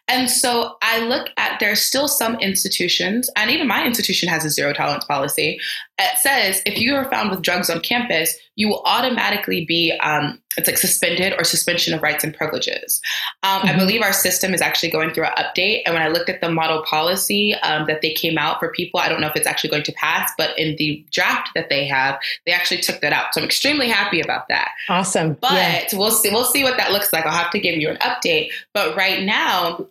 And 0.06 0.30
so 0.30 0.76
I 0.82 1.00
look 1.00 1.28
at 1.36 1.58
there's 1.58 1.82
still 1.82 2.06
some 2.06 2.36
institutions, 2.36 3.28
and 3.36 3.50
even 3.50 3.66
my 3.66 3.84
institution 3.84 4.28
has 4.28 4.44
a 4.44 4.50
zero 4.50 4.72
tolerance 4.72 5.04
policy. 5.04 5.58
It 5.98 6.18
says 6.18 6.62
if 6.64 6.78
you 6.78 6.94
are 6.94 7.10
found 7.10 7.30
with 7.30 7.42
drugs 7.42 7.70
on 7.70 7.80
campus, 7.80 8.36
you 8.56 8.68
will 8.68 8.82
automatically 8.84 9.64
be 9.64 9.92
um, 10.02 10.40
it's 10.56 10.66
like 10.66 10.78
suspended 10.78 11.34
or 11.38 11.44
suspension 11.44 11.94
of 11.94 12.02
rights 12.02 12.24
and 12.24 12.34
privileges. 12.34 13.00
Um, 13.42 13.60
mm-hmm. 13.60 13.68
I 13.68 13.76
believe 13.76 14.02
our 14.02 14.12
system 14.12 14.54
is 14.54 14.60
actually 14.60 14.90
going 14.90 15.12
through 15.12 15.24
an 15.24 15.32
update. 15.36 15.82
And 15.84 15.94
when 15.94 16.02
I 16.02 16.08
looked 16.08 16.28
at 16.30 16.40
the 16.40 16.50
model 16.50 16.82
policy 16.84 17.54
um, 17.62 17.86
that 17.86 18.02
they 18.02 18.12
came 18.12 18.38
out 18.38 18.58
for 18.58 18.70
people, 18.72 19.00
I 19.00 19.08
don't 19.08 19.20
know 19.20 19.26
if 19.26 19.36
it's 19.36 19.46
actually 19.46 19.70
going 19.70 19.82
to 19.84 19.92
pass, 19.92 20.30
but 20.38 20.58
in 20.58 20.76
the 20.76 21.04
draft 21.10 21.50
that 21.54 21.68
they 21.68 21.86
have, 21.86 22.18
they 22.46 22.52
actually 22.52 22.80
took 22.80 23.00
that 23.00 23.12
out. 23.12 23.34
So 23.34 23.40
I'm 23.40 23.46
extremely 23.46 23.88
happy 23.88 24.20
about 24.20 24.48
that. 24.48 24.70
Awesome. 24.88 25.36
But 25.40 25.52
yeah. 25.52 25.84
we'll 25.92 26.10
see. 26.10 26.30
We'll 26.30 26.44
see 26.44 26.62
what 26.62 26.76
that 26.76 26.92
looks 26.92 27.12
like. 27.12 27.26
I'll 27.26 27.32
have 27.32 27.52
to 27.52 27.60
give 27.60 27.76
you 27.76 27.88
an 27.88 27.96
update. 27.96 28.50
But 28.72 28.96
right 28.96 29.22
now, 29.22 29.86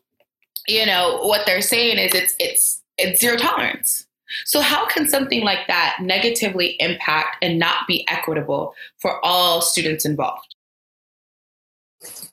you 0.67 0.85
know 0.85 1.19
what 1.23 1.45
they're 1.45 1.61
saying 1.61 1.97
is 1.97 2.13
it's 2.13 2.35
it's 2.39 2.81
it's 2.97 3.19
zero 3.19 3.35
tolerance. 3.35 4.05
So, 4.45 4.61
how 4.61 4.87
can 4.87 5.07
something 5.07 5.43
like 5.43 5.67
that 5.67 5.97
negatively 6.01 6.75
impact 6.79 7.37
and 7.41 7.59
not 7.59 7.87
be 7.87 8.07
equitable 8.09 8.73
for 8.97 9.23
all 9.23 9.61
students 9.61 10.05
involved? 10.05 10.52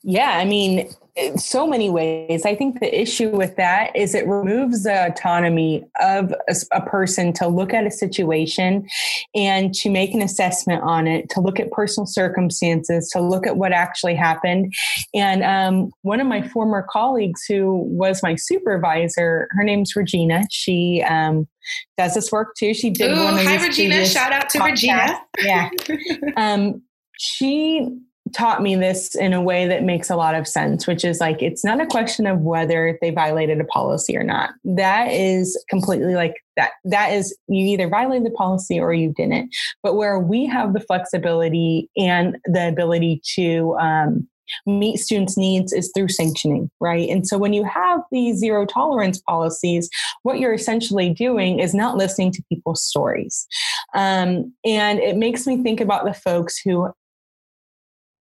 Yeah, 0.03 0.39
I 0.39 0.45
mean, 0.45 0.89
so 1.37 1.67
many 1.67 1.91
ways. 1.91 2.45
I 2.47 2.55
think 2.55 2.81
the 2.81 3.01
issue 3.01 3.31
with 3.31 3.57
that 3.57 3.95
is 3.95 4.15
it 4.15 4.27
removes 4.27 4.85
the 4.85 5.07
autonomy 5.07 5.85
of 6.01 6.33
a, 6.49 6.55
a, 6.73 6.81
person 6.83 7.33
to 7.35 7.49
look 7.49 7.75
at 7.75 7.87
a 7.87 7.91
situation 7.91 8.87
and 9.35 9.75
to 9.75 9.91
make 9.91 10.15
an 10.15 10.23
assessment 10.23 10.83
on 10.83 11.07
it, 11.07 11.29
to 11.31 11.41
look 11.41 11.61
at 11.61 11.71
personal 11.73 12.07
circumstances, 12.07 13.09
to 13.11 13.21
look 13.21 13.47
at 13.47 13.57
what 13.57 13.73
actually 13.73 14.15
happened. 14.15 14.73
And 15.15 15.43
um, 15.43 15.91
one 16.03 16.21
of 16.21 16.27
my 16.27 16.47
former 16.47 16.87
colleagues, 16.89 17.45
who 17.47 17.85
was 17.89 18.23
my 18.23 18.37
supervisor, 18.37 19.49
her 19.51 19.65
name's 19.65 19.95
Regina. 19.95 20.45
She 20.51 21.05
um, 21.09 21.47
does 21.99 22.15
this 22.15 22.33
work 22.33 22.55
too. 22.57 22.73
She 22.73 22.91
did 22.91 23.11
Ooh, 23.11 23.25
one 23.25 23.39
of 23.39 23.45
hi, 23.45 23.63
Regina! 23.63 24.07
Shout 24.07 24.33
out 24.33 24.49
to 24.51 24.59
podcasts. 24.59 24.71
Regina. 24.71 25.21
Yeah. 25.41 25.71
um, 26.37 26.83
she 27.19 27.87
taught 28.33 28.63
me 28.63 28.77
this 28.77 29.15
in 29.15 29.33
a 29.33 29.43
way 29.43 29.67
that 29.67 29.85
makes 29.85 30.11
a 30.11 30.17
lot 30.17 30.35
of 30.35 30.47
sense, 30.47 30.87
which 30.87 31.05
is 31.05 31.21
like 31.21 31.43
it's 31.43 31.65
not 31.65 31.81
a 31.81 31.87
question 31.87 32.27
of 32.27 32.41
whether 32.41 32.99
they 33.01 33.11
violated 33.11 33.61
a 33.61 33.65
policy 33.65 34.17
or 34.17 34.23
not. 34.23 34.51
That 34.65 35.11
is 35.11 35.63
completely 35.69 36.15
like 36.15 36.35
that. 36.57 36.73
That 36.85 37.13
is 37.13 37.37
you 37.49 37.67
either 37.67 37.89
violated 37.89 38.27
the 38.27 38.31
policy 38.37 38.79
or 38.79 38.93
you 38.93 39.13
didn't. 39.17 39.55
But 39.83 39.97
where 39.97 40.19
we 40.19 40.47
have 40.47 40.73
the 40.73 40.81
flexibility 40.81 41.89
and 41.97 42.37
the 42.47 42.69
ability 42.69 43.23
to 43.37 43.77
um, 43.81 44.29
meet 44.67 44.99
students' 44.99 45.37
needs 45.37 45.73
is 45.73 45.91
through 45.95 46.09
sanctioning, 46.09 46.71
right? 46.81 47.09
And 47.09 47.27
so 47.27 47.39
when 47.39 47.53
you 47.53 47.65
have 47.65 48.01
these 48.11 48.39
zero 48.39 48.67
tolerance 48.67 49.21
policies, 49.21 49.89
what 50.23 50.39
you're 50.39 50.55
essentially 50.55 51.11
doing 51.11 51.61
is 51.61 51.75
not 51.75 51.97
listening 51.97 52.33
to 52.33 52.45
people's 52.49 52.83
stories. 52.83 53.47
Um, 53.95 54.53
and 54.65 54.99
it 54.99 55.17
makes 55.17 55.47
me 55.47 55.63
think 55.63 55.81
about 55.81 56.05
the 56.05 56.15
folks 56.15 56.59
who 56.59 56.91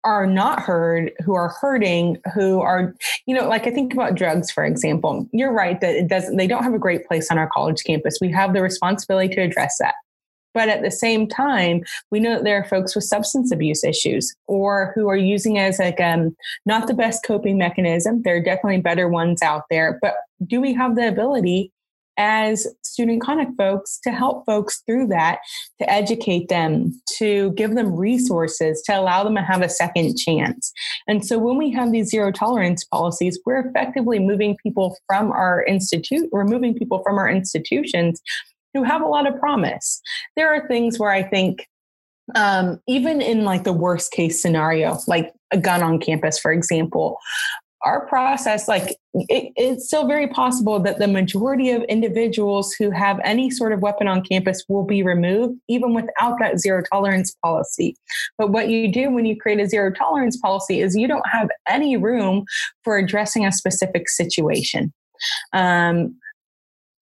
are 0.05 0.27
not 0.27 0.61
heard, 0.61 1.11
who 1.23 1.33
are 1.33 1.49
hurting, 1.49 2.17
who 2.33 2.61
are, 2.61 2.95
you 3.25 3.35
know, 3.35 3.49
like 3.49 3.67
I 3.67 3.71
think 3.71 3.93
about 3.93 4.15
drugs, 4.15 4.51
for 4.51 4.63
example. 4.63 5.27
You're 5.33 5.51
right 5.51 5.81
that 5.81 5.95
it 5.95 6.07
doesn't, 6.07 6.37
they 6.37 6.47
don't 6.47 6.63
have 6.63 6.73
a 6.73 6.79
great 6.79 7.05
place 7.07 7.29
on 7.31 7.37
our 7.37 7.49
college 7.49 7.83
campus. 7.83 8.19
We 8.21 8.31
have 8.31 8.53
the 8.53 8.61
responsibility 8.61 9.33
to 9.35 9.41
address 9.41 9.77
that. 9.79 9.95
But 10.53 10.69
at 10.69 10.83
the 10.83 10.91
same 10.91 11.27
time, 11.27 11.83
we 12.11 12.21
know 12.21 12.35
that 12.35 12.45
there 12.45 12.57
are 12.61 12.63
folks 12.63 12.95
with 12.95 13.03
substance 13.03 13.51
abuse 13.51 13.83
issues 13.83 14.33
or 14.47 14.93
who 14.95 15.09
are 15.09 15.17
using 15.17 15.59
as 15.59 15.79
like 15.79 15.99
um, 15.99 16.33
not 16.65 16.87
the 16.87 16.93
best 16.93 17.25
coping 17.25 17.57
mechanism. 17.57 18.21
There 18.21 18.37
are 18.37 18.43
definitely 18.43 18.79
better 18.79 19.09
ones 19.09 19.41
out 19.41 19.63
there. 19.69 19.99
But 20.01 20.13
do 20.45 20.61
we 20.61 20.73
have 20.73 20.95
the 20.95 21.09
ability 21.09 21.73
as 22.17 22.67
student 22.83 23.21
conduct 23.21 23.51
folks 23.57 23.99
to 24.03 24.11
help 24.11 24.45
folks 24.45 24.81
through 24.85 25.07
that, 25.07 25.39
to 25.79 25.89
educate 25.89 26.49
them, 26.49 26.99
to 27.17 27.51
give 27.51 27.75
them 27.75 27.95
resources, 27.95 28.81
to 28.83 28.97
allow 28.97 29.23
them 29.23 29.35
to 29.35 29.41
have 29.41 29.61
a 29.61 29.69
second 29.69 30.17
chance. 30.17 30.71
And 31.07 31.25
so 31.25 31.37
when 31.37 31.57
we 31.57 31.71
have 31.71 31.91
these 31.91 32.09
zero 32.09 32.31
tolerance 32.31 32.83
policies, 32.83 33.39
we're 33.45 33.67
effectively 33.67 34.19
moving 34.19 34.57
people 34.61 34.97
from 35.07 35.31
our 35.31 35.63
institute, 35.63 36.29
we're 36.31 36.45
moving 36.45 36.73
people 36.73 37.01
from 37.03 37.17
our 37.17 37.29
institutions 37.29 38.21
who 38.73 38.83
have 38.83 39.01
a 39.01 39.07
lot 39.07 39.27
of 39.27 39.39
promise. 39.39 40.01
There 40.35 40.53
are 40.53 40.67
things 40.67 40.99
where 40.99 41.11
I 41.11 41.23
think 41.23 41.67
um, 42.33 42.81
even 42.87 43.21
in 43.21 43.43
like 43.43 43.63
the 43.63 43.73
worst 43.73 44.11
case 44.11 44.41
scenario, 44.41 44.97
like 45.07 45.31
a 45.51 45.57
gun 45.57 45.83
on 45.83 45.99
campus, 45.99 46.39
for 46.39 46.51
example, 46.51 47.19
our 47.83 48.07
process, 48.07 48.67
like 48.67 48.97
it, 49.13 49.51
it's 49.55 49.87
still 49.87 50.07
very 50.07 50.27
possible 50.27 50.79
that 50.79 50.97
the 50.97 51.07
majority 51.07 51.69
of 51.71 51.83
individuals 51.83 52.73
who 52.73 52.89
have 52.91 53.19
any 53.23 53.49
sort 53.49 53.71
of 53.71 53.81
weapon 53.81 54.07
on 54.07 54.23
campus 54.23 54.63
will 54.67 54.83
be 54.83 55.03
removed, 55.03 55.59
even 55.67 55.93
without 55.93 56.37
that 56.39 56.59
zero 56.59 56.81
tolerance 56.91 57.35
policy. 57.43 57.95
But 58.37 58.51
what 58.51 58.69
you 58.69 58.91
do 58.91 59.11
when 59.11 59.25
you 59.25 59.37
create 59.37 59.59
a 59.59 59.67
zero 59.67 59.91
tolerance 59.91 60.37
policy 60.37 60.81
is 60.81 60.95
you 60.95 61.07
don't 61.07 61.27
have 61.27 61.49
any 61.67 61.97
room 61.97 62.45
for 62.83 62.97
addressing 62.97 63.45
a 63.45 63.51
specific 63.51 64.09
situation. 64.09 64.93
Um, 65.53 66.17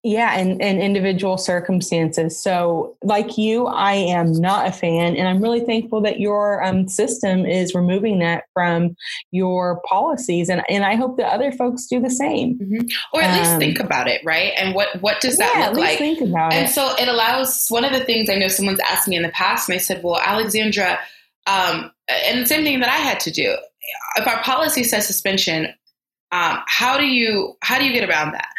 yeah, 0.06 0.38
and, 0.38 0.62
and 0.62 0.82
individual 0.82 1.38
circumstances. 1.38 2.38
So, 2.38 2.98
like 3.04 3.38
you, 3.38 3.68
I 3.68 3.94
am 3.94 4.34
not 4.34 4.68
a 4.68 4.72
fan, 4.74 5.16
and 5.16 5.30
I'm 5.30 5.42
really 5.42 5.62
thankful 5.62 6.02
that 6.02 6.20
your 6.20 6.62
um, 6.62 6.90
system 6.90 7.46
is 7.46 7.74
removing 7.74 8.20
that 8.20 8.44
from 8.54 8.98
your 9.32 9.80
policies, 9.88 10.50
and 10.50 10.62
and 10.70 10.84
I 10.84 10.96
hope 10.96 11.16
that 11.18 11.32
other 11.32 11.54
folks 11.54 11.88
do 11.88 12.02
the 12.02 12.10
same, 12.10 12.60
mm-hmm. 12.60 12.86
or 13.14 13.22
at 13.22 13.32
um, 13.32 13.40
least 13.40 13.58
think 13.60 13.80
about 13.80 14.10
it, 14.10 14.22
right? 14.26 14.52
And 14.58 14.76
what 14.76 15.02
what 15.02 15.22
does 15.22 15.38
that 15.38 15.54
yeah, 15.56 15.70
look 15.70 15.78
like? 15.78 16.00
Think 16.00 16.20
about 16.20 16.52
and 16.52 16.66
it. 16.66 16.74
so 16.74 16.94
it 17.00 17.08
allows. 17.08 17.70
One 17.70 17.86
of 17.86 17.94
the 17.94 18.04
things 18.04 18.30
I 18.30 18.36
know 18.36 18.50
someone's 18.50 18.82
asked 18.82 19.08
me 19.08 19.16
in 19.16 19.24
the 19.24 19.30
past, 19.30 19.70
and 19.70 19.76
I 19.76 19.80
said, 19.80 20.04
"Well, 20.04 20.20
Alexandra," 20.20 21.00
um, 21.48 21.92
and 22.10 22.42
the 22.42 22.46
same 22.46 22.66
thing 22.66 22.82
that 22.82 22.90
I 22.90 22.98
had 22.98 23.22
to 23.22 23.32
do. 23.32 23.56
If 24.18 24.28
our 24.28 24.44
policy 24.44 24.84
says 24.84 25.08
suspension, 25.08 25.74
um, 26.34 26.64
how 26.66 26.98
do 26.98 27.06
you 27.06 27.56
how 27.62 27.78
do 27.78 27.86
you 27.86 27.94
get 27.94 28.10
around 28.10 28.34
that? 28.34 28.50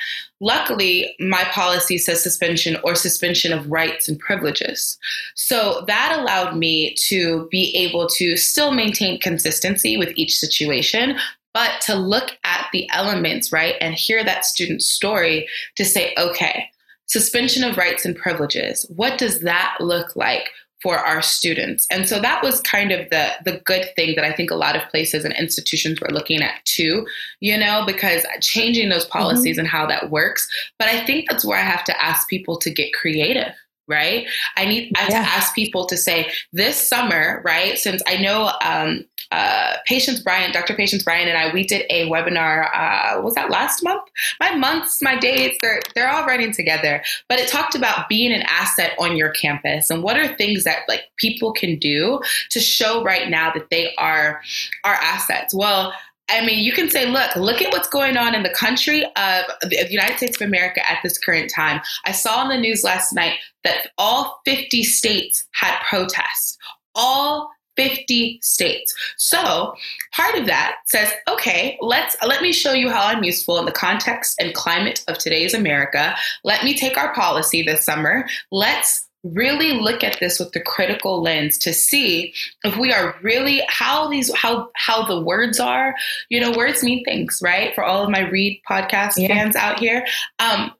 Luckily, 0.40 1.14
my 1.18 1.42
policy 1.44 1.98
says 1.98 2.22
suspension 2.22 2.76
or 2.84 2.94
suspension 2.94 3.52
of 3.52 3.70
rights 3.70 4.08
and 4.08 4.18
privileges. 4.18 4.96
So 5.34 5.84
that 5.88 6.16
allowed 6.16 6.56
me 6.56 6.94
to 7.08 7.48
be 7.50 7.74
able 7.76 8.06
to 8.10 8.36
still 8.36 8.70
maintain 8.70 9.18
consistency 9.18 9.96
with 9.96 10.12
each 10.16 10.36
situation, 10.36 11.18
but 11.52 11.80
to 11.82 11.96
look 11.96 12.30
at 12.44 12.68
the 12.72 12.88
elements, 12.90 13.50
right, 13.50 13.74
and 13.80 13.94
hear 13.94 14.22
that 14.22 14.44
student's 14.44 14.86
story 14.86 15.48
to 15.74 15.84
say, 15.84 16.14
okay, 16.16 16.70
suspension 17.06 17.64
of 17.64 17.76
rights 17.76 18.04
and 18.04 18.14
privileges, 18.14 18.86
what 18.94 19.18
does 19.18 19.40
that 19.40 19.76
look 19.80 20.14
like? 20.14 20.50
For 20.85 20.99
our 20.99 21.22
students. 21.22 21.87
And 21.91 22.07
so 22.07 22.20
that 22.20 22.43
was 22.43 22.61
kind 22.61 22.93
of 22.93 23.09
the 23.09 23.30
the 23.45 23.59
good 23.64 23.89
thing 23.97 24.14
that 24.16 24.24
I 24.24 24.32
think 24.32 24.51
a 24.51 24.55
lot 24.55 24.76
of 24.76 24.82
places 24.91 25.24
and 25.24 25.35
institutions 25.35 25.99
were 26.01 26.12
looking 26.12 26.43
at 26.43 26.62
too, 26.66 27.07
you 27.41 27.57
know, 27.57 27.85
because 27.87 28.24
changing 28.43 28.91
those 28.91 29.07
policies 29.07 29.55
mm-hmm. 29.55 29.61
and 29.61 29.68
how 29.68 29.87
that 29.87 30.11
works. 30.11 30.47
But 30.78 30.89
I 30.89 31.05
think 31.07 31.30
that's 31.30 31.45
where 31.45 31.59
I 31.59 31.62
have 31.62 31.85
to 31.85 32.05
ask 32.05 32.28
people 32.28 32.59
to 32.59 32.70
get 32.70 32.93
creative 32.93 33.55
right? 33.87 34.26
I 34.57 34.64
need 34.64 34.93
I 34.97 35.01
have 35.01 35.11
yeah. 35.11 35.22
to 35.22 35.28
ask 35.28 35.55
people 35.55 35.85
to 35.87 35.97
say 35.97 36.32
this 36.55 36.76
summer, 36.76 37.43
right? 37.45 37.76
Since 37.76 38.03
I 38.07 38.16
know 38.16 38.51
um, 38.62 39.05
uh, 39.32 39.76
Patience 39.86 40.20
Bryant, 40.20 40.52
Dr. 40.52 40.74
Patience 40.74 41.02
Bryant, 41.02 41.28
and 41.28 41.38
I, 41.38 41.52
we 41.52 41.64
did 41.64 41.84
a 41.90 42.08
webinar. 42.08 42.68
Uh, 42.74 43.20
was 43.22 43.34
that 43.34 43.50
last 43.50 43.82
month? 43.82 44.02
My 44.40 44.54
months, 44.54 45.00
my 45.02 45.16
dates, 45.16 45.56
they're 45.62 45.80
they're 45.94 46.10
all 46.10 46.26
running 46.26 46.52
together. 46.52 47.02
But 47.28 47.38
it 47.38 47.48
talked 47.48 47.74
about 47.74 48.08
being 48.08 48.32
an 48.32 48.42
asset 48.42 48.92
on 48.98 49.16
your 49.16 49.30
campus 49.30 49.90
and 49.90 50.02
what 50.02 50.16
are 50.16 50.34
things 50.36 50.64
that 50.64 50.80
like 50.88 51.04
people 51.16 51.52
can 51.52 51.78
do 51.78 52.20
to 52.50 52.60
show 52.60 53.02
right 53.02 53.28
now 53.28 53.52
that 53.52 53.70
they 53.70 53.94
are 53.96 54.40
are 54.84 54.94
assets. 54.94 55.54
Well, 55.54 55.92
I 56.30 56.44
mean, 56.44 56.60
you 56.60 56.72
can 56.72 56.90
say, 56.90 57.06
look, 57.06 57.36
look 57.36 57.60
at 57.60 57.72
what's 57.72 57.88
going 57.88 58.16
on 58.16 58.34
in 58.34 58.42
the 58.42 58.50
country 58.50 59.04
of 59.04 59.44
the 59.62 59.86
United 59.90 60.16
States 60.16 60.40
of 60.40 60.46
America 60.46 60.80
at 60.90 60.98
this 61.02 61.18
current 61.18 61.52
time. 61.54 61.82
I 62.06 62.12
saw 62.12 62.42
in 62.42 62.48
the 62.48 62.56
news 62.56 62.82
last 62.82 63.12
night 63.12 63.34
that 63.62 63.88
all 63.98 64.40
50 64.46 64.84
states 64.84 65.46
had 65.52 65.78
protests. 65.86 66.56
All 66.94 67.50
50 67.76 68.38
states. 68.42 68.94
So 69.16 69.74
part 70.12 70.36
of 70.36 70.46
that 70.46 70.76
says, 70.86 71.12
okay, 71.28 71.78
let's 71.80 72.16
let 72.26 72.42
me 72.42 72.52
show 72.52 72.72
you 72.72 72.90
how 72.90 73.06
I'm 73.06 73.24
useful 73.24 73.58
in 73.58 73.64
the 73.64 73.72
context 73.72 74.36
and 74.40 74.54
climate 74.54 75.04
of 75.08 75.18
today's 75.18 75.54
America. 75.54 76.14
Let 76.44 76.64
me 76.64 76.76
take 76.76 76.96
our 76.96 77.14
policy 77.14 77.62
this 77.62 77.84
summer. 77.84 78.26
Let's 78.50 79.08
really 79.24 79.72
look 79.72 80.04
at 80.04 80.20
this 80.20 80.38
with 80.38 80.52
the 80.52 80.60
critical 80.60 81.22
lens 81.22 81.56
to 81.56 81.72
see 81.72 82.34
if 82.62 82.76
we 82.76 82.92
are 82.92 83.16
really 83.22 83.62
how 83.68 84.08
these 84.08 84.30
how 84.34 84.68
how 84.76 85.02
the 85.06 85.18
words 85.18 85.58
are 85.58 85.94
you 86.28 86.38
know 86.38 86.52
words 86.52 86.84
mean 86.84 87.02
things 87.04 87.40
right 87.42 87.74
for 87.74 87.82
all 87.82 88.04
of 88.04 88.10
my 88.10 88.20
read 88.28 88.60
podcast 88.68 89.14
yeah. 89.16 89.28
fans 89.28 89.56
out 89.56 89.80
here 89.80 90.04
um 90.40 90.70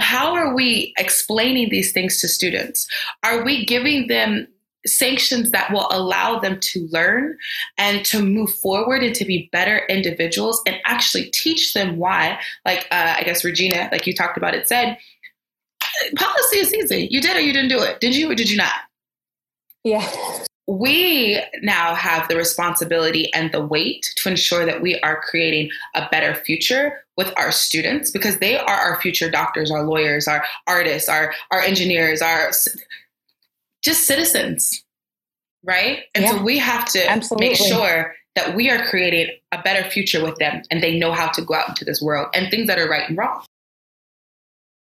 how 0.00 0.34
are 0.34 0.52
we 0.52 0.92
explaining 0.98 1.68
these 1.68 1.92
things 1.92 2.20
to 2.20 2.26
students 2.26 2.88
are 3.22 3.44
we 3.44 3.64
giving 3.64 4.08
them 4.08 4.48
sanctions 4.86 5.50
that 5.52 5.72
will 5.72 5.86
allow 5.90 6.38
them 6.38 6.58
to 6.60 6.88
learn 6.90 7.36
and 7.78 8.04
to 8.04 8.22
move 8.22 8.52
forward 8.54 9.02
and 9.02 9.14
to 9.14 9.24
be 9.24 9.48
better 9.52 9.78
individuals 9.88 10.60
and 10.66 10.76
actually 10.84 11.30
teach 11.30 11.72
them 11.72 11.98
why 11.98 12.38
like 12.64 12.86
uh, 12.90 13.14
i 13.16 13.22
guess 13.22 13.44
regina 13.44 13.88
like 13.92 14.06
you 14.06 14.14
talked 14.14 14.36
about 14.36 14.54
it 14.54 14.68
said 14.68 14.98
policy 16.16 16.58
is 16.58 16.74
easy. 16.74 17.08
You 17.10 17.20
did 17.20 17.36
or 17.36 17.40
you 17.40 17.52
didn't 17.52 17.70
do 17.70 17.80
it. 17.80 18.00
Did 18.00 18.14
you 18.14 18.30
or 18.30 18.34
did 18.34 18.50
you 18.50 18.56
not? 18.56 18.74
Yeah. 19.84 20.08
We 20.68 21.42
now 21.62 21.94
have 21.94 22.28
the 22.28 22.36
responsibility 22.36 23.32
and 23.34 23.50
the 23.50 23.64
weight 23.64 24.06
to 24.16 24.28
ensure 24.28 24.64
that 24.64 24.80
we 24.80 24.98
are 25.00 25.20
creating 25.20 25.70
a 25.94 26.08
better 26.10 26.34
future 26.34 27.04
with 27.16 27.32
our 27.36 27.50
students 27.50 28.10
because 28.10 28.38
they 28.38 28.56
are 28.56 28.68
our 28.68 29.00
future 29.00 29.28
doctors, 29.28 29.70
our 29.70 29.82
lawyers, 29.82 30.28
our 30.28 30.44
artists, 30.68 31.08
our, 31.08 31.34
our 31.50 31.60
engineers, 31.60 32.22
our 32.22 32.52
just 33.82 34.06
citizens, 34.06 34.84
right? 35.64 36.00
And 36.14 36.24
yeah, 36.24 36.30
so 36.30 36.42
we 36.42 36.58
have 36.58 36.86
to 36.92 37.08
absolutely. 37.08 37.48
make 37.48 37.56
sure 37.56 38.14
that 38.34 38.56
we 38.56 38.70
are 38.70 38.84
creating 38.86 39.30
a 39.52 39.60
better 39.62 39.88
future 39.90 40.24
with 40.24 40.36
them 40.36 40.62
and 40.70 40.82
they 40.82 40.98
know 40.98 41.12
how 41.12 41.28
to 41.28 41.42
go 41.42 41.54
out 41.54 41.68
into 41.68 41.84
this 41.84 42.00
world 42.00 42.28
and 42.34 42.50
things 42.50 42.66
that 42.68 42.78
are 42.78 42.88
right 42.88 43.08
and 43.08 43.18
wrong. 43.18 43.44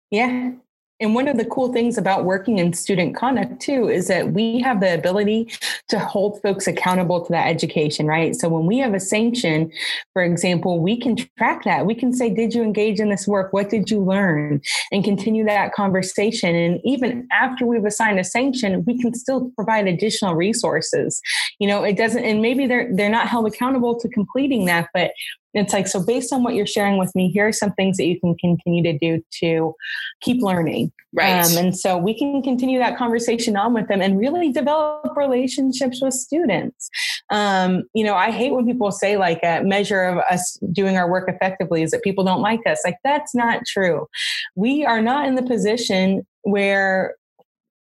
Yeah, 0.10 0.52
and 1.00 1.14
one 1.14 1.28
of 1.28 1.38
the 1.38 1.46
cool 1.46 1.72
things 1.72 1.98
about 1.98 2.26
working 2.26 2.58
in 2.58 2.74
student 2.74 3.16
conduct 3.16 3.62
too 3.62 3.88
is 3.88 4.08
that 4.08 4.34
we 4.34 4.60
have 4.62 4.80
the 4.80 4.94
ability 4.94 5.52
to 5.90 6.00
hold 6.00 6.42
folks 6.42 6.68
accountable 6.68 7.24
to 7.24 7.32
that 7.32 7.48
education, 7.48 8.08
right? 8.08 8.36
So 8.36 8.50
when 8.50 8.66
we 8.66 8.80
have 8.80 8.94
a 8.94 9.00
sanction, 9.00 9.72
for 10.14 10.24
example, 10.24 10.80
we 10.80 11.00
can 11.00 11.16
track 11.38 11.64
that. 11.66 11.86
We 11.86 11.94
can 11.94 12.14
say, 12.14 12.30
Did 12.34 12.54
you 12.54 12.64
engage 12.64 13.00
in 13.00 13.10
this 13.10 13.28
work? 13.28 13.54
What 13.54 13.70
did 13.70 13.92
you 13.92 14.00
learn? 14.00 14.62
And 14.92 15.04
continue 15.04 15.46
that 15.46 15.74
conversation. 15.74 16.56
And 16.56 16.80
even 16.84 17.28
after 17.32 17.66
we've 17.66 17.86
assigned 17.86 18.20
a 18.20 18.24
sanction, 18.24 18.84
we 18.86 19.00
can 19.00 19.14
still 19.14 19.52
provide 19.56 19.88
additional 19.88 20.36
resources. 20.36 21.22
You 21.60 21.68
know, 21.68 21.84
it 21.84 21.98
doesn't, 21.98 22.24
and 22.24 22.42
maybe 22.42 22.66
they're 22.66 22.90
they're 22.96 23.10
not 23.10 23.28
held 23.28 23.46
accountable 23.46 24.00
to 24.00 24.10
completing 24.10 24.66
that, 24.66 24.90
but 24.94 25.12
it's 25.60 25.74
like, 25.74 25.88
so 25.88 26.04
based 26.06 26.34
on 26.34 26.44
what 26.44 26.54
you're 26.54 26.68
sharing 26.68 26.98
with 26.98 27.14
me, 27.16 27.30
here 27.30 27.48
are 27.48 27.52
some 27.52 27.72
things 27.74 27.98
that 27.98 28.06
you 28.06 28.20
can 28.20 28.36
continue 28.38 28.84
to 28.84 28.98
do 28.98 29.24
to 29.40 29.74
keep 30.22 30.42
learning. 30.42 30.92
Right. 31.14 31.40
Um, 31.40 31.58
and 31.58 31.78
so 31.78 31.98
we 31.98 32.18
can 32.18 32.44
continue 32.44 32.80
that 32.80 32.98
conversation 32.98 33.56
on 33.56 33.74
with 33.74 33.88
them 33.88 34.02
and 34.02 34.20
really 34.20 34.52
develop 34.52 35.16
relationships 35.16 36.02
with 36.02 36.14
students. 36.14 36.90
Um, 37.32 37.84
you 37.94 38.04
know, 38.04 38.14
I 38.14 38.30
hate 38.30 38.54
when 38.54 38.66
people 38.66 38.92
say 38.92 39.18
like 39.18 39.40
a 39.44 39.62
measure 39.64 40.04
of 40.04 40.20
us 40.30 40.60
doing 40.72 40.98
our 40.98 41.10
work 41.10 41.30
effectively 41.30 41.82
is 41.82 41.92
that 41.92 42.04
people 42.04 42.24
don't 42.24 42.42
like 42.42 42.60
us. 42.68 42.82
Like 42.86 42.98
that's 43.04 43.34
not 43.34 43.66
true. 43.66 44.08
We 44.56 44.86
are 44.86 45.02
not 45.02 45.28
in 45.28 45.36
the 45.36 45.44
position 45.44 46.28
where 46.44 47.16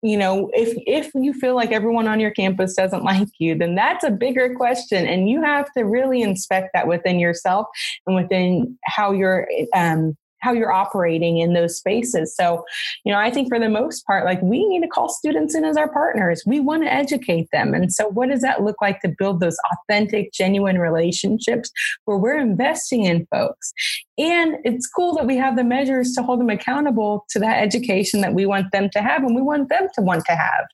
you 0.05 0.17
know 0.17 0.49
if 0.53 0.73
if 0.85 1.11
you 1.15 1.33
feel 1.33 1.55
like 1.55 1.71
everyone 1.71 2.07
on 2.07 2.19
your 2.19 2.31
campus 2.31 2.75
doesn't 2.75 3.03
like 3.11 3.27
you 3.39 3.55
then 3.57 3.75
that's 3.75 4.03
a 4.03 4.11
bigger 4.11 4.55
question. 4.55 5.05
And 5.05 5.29
you 5.29 5.41
have 5.41 5.71
to 5.73 5.83
really 5.83 6.21
inspect 6.21 6.71
that 6.73 6.87
within 6.87 7.19
yourself 7.19 7.67
and 8.05 8.15
within 8.15 8.77
how 8.83 9.11
you're 9.11 9.47
um, 9.73 10.17
how 10.45 10.53
you're 10.53 10.71
operating 10.71 11.39
in 11.39 11.53
those 11.53 11.75
spaces. 11.75 12.35
So, 12.35 12.63
you 13.03 13.11
know, 13.11 13.17
I 13.17 13.31
think 13.31 13.49
for 13.49 13.59
the 13.59 13.67
most 13.67 14.05
part, 14.05 14.25
like 14.25 14.39
we 14.43 14.63
need 14.67 14.81
to 14.81 14.87
call 14.87 15.09
students 15.09 15.55
in 15.55 15.65
as 15.65 15.75
our 15.75 15.91
partners. 15.91 16.43
We 16.45 16.59
want 16.59 16.83
to 16.83 16.93
educate 16.93 17.49
them. 17.51 17.73
And 17.73 17.91
so, 17.91 18.09
what 18.09 18.29
does 18.29 18.41
that 18.41 18.61
look 18.61 18.75
like 18.79 19.01
to 19.01 19.09
build 19.09 19.39
those 19.39 19.57
authentic, 19.73 20.31
genuine 20.33 20.77
relationships 20.77 21.71
where 22.05 22.17
we're 22.17 22.37
investing 22.37 23.05
in 23.05 23.25
folks? 23.31 23.73
And 24.19 24.57
it's 24.63 24.87
cool 24.87 25.15
that 25.15 25.25
we 25.25 25.35
have 25.37 25.55
the 25.55 25.63
measures 25.63 26.13
to 26.13 26.21
hold 26.21 26.39
them 26.39 26.51
accountable 26.51 27.25
to 27.29 27.39
that 27.39 27.61
education 27.61 28.21
that 28.21 28.35
we 28.35 28.45
want 28.45 28.71
them 28.71 28.89
to 28.91 29.01
have 29.01 29.23
and 29.23 29.35
we 29.35 29.41
want 29.41 29.69
them 29.69 29.87
to 29.95 30.01
want 30.01 30.25
to 30.25 30.35
have. 30.35 30.65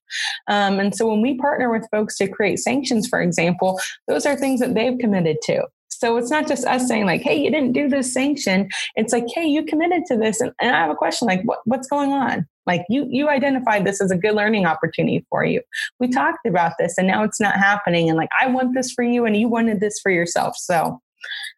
Um, 0.48 0.80
and 0.80 0.94
so 0.94 1.08
when 1.08 1.22
we 1.22 1.38
partner 1.38 1.72
with 1.72 1.88
folks 1.92 2.18
to 2.18 2.28
create 2.28 2.60
sanctions, 2.60 3.08
for 3.08 3.22
example, 3.22 3.80
those 4.08 4.26
are 4.26 4.36
things 4.36 4.60
that 4.60 4.76
they've 4.76 5.00
committed 5.00 5.38
to. 5.44 5.66
So 6.02 6.18
it's 6.18 6.32
not 6.32 6.48
just 6.48 6.66
us 6.66 6.88
saying 6.88 7.06
like, 7.06 7.22
"Hey, 7.22 7.36
you 7.40 7.52
didn't 7.52 7.74
do 7.74 7.88
this 7.88 8.12
sanction." 8.12 8.70
It's 8.96 9.14
like, 9.14 9.26
"Hey, 9.36 9.46
you 9.46 9.64
committed 9.64 10.04
to 10.08 10.18
this," 10.18 10.42
and, 10.42 10.52
and 10.60 10.76
I 10.76 10.80
have 10.80 10.90
a 10.90 10.96
question 10.96 11.28
like, 11.28 11.44
what, 11.44 11.60
"What's 11.66 11.88
going 11.88 12.12
on?" 12.12 12.48
Like 12.66 12.82
you 12.90 13.06
you 13.08 13.30
identified 13.30 13.86
this 13.86 14.02
as 14.02 14.10
a 14.10 14.18
good 14.18 14.34
learning 14.34 14.66
opportunity 14.66 15.24
for 15.30 15.46
you. 15.46 15.62
We 16.00 16.08
talked 16.08 16.48
about 16.48 16.74
this, 16.80 16.96
and 16.98 17.06
now 17.08 17.24
it's 17.24 17.40
not 17.40 17.54
happening. 17.54 18.10
And 18.10 18.18
like, 18.18 18.30
I 18.42 18.48
want 18.48 18.74
this 18.74 18.92
for 18.92 19.04
you, 19.04 19.26
and 19.26 19.38
you 19.38 19.48
wanted 19.48 19.80
this 19.80 20.00
for 20.00 20.12
yourself. 20.12 20.56
So, 20.58 21.00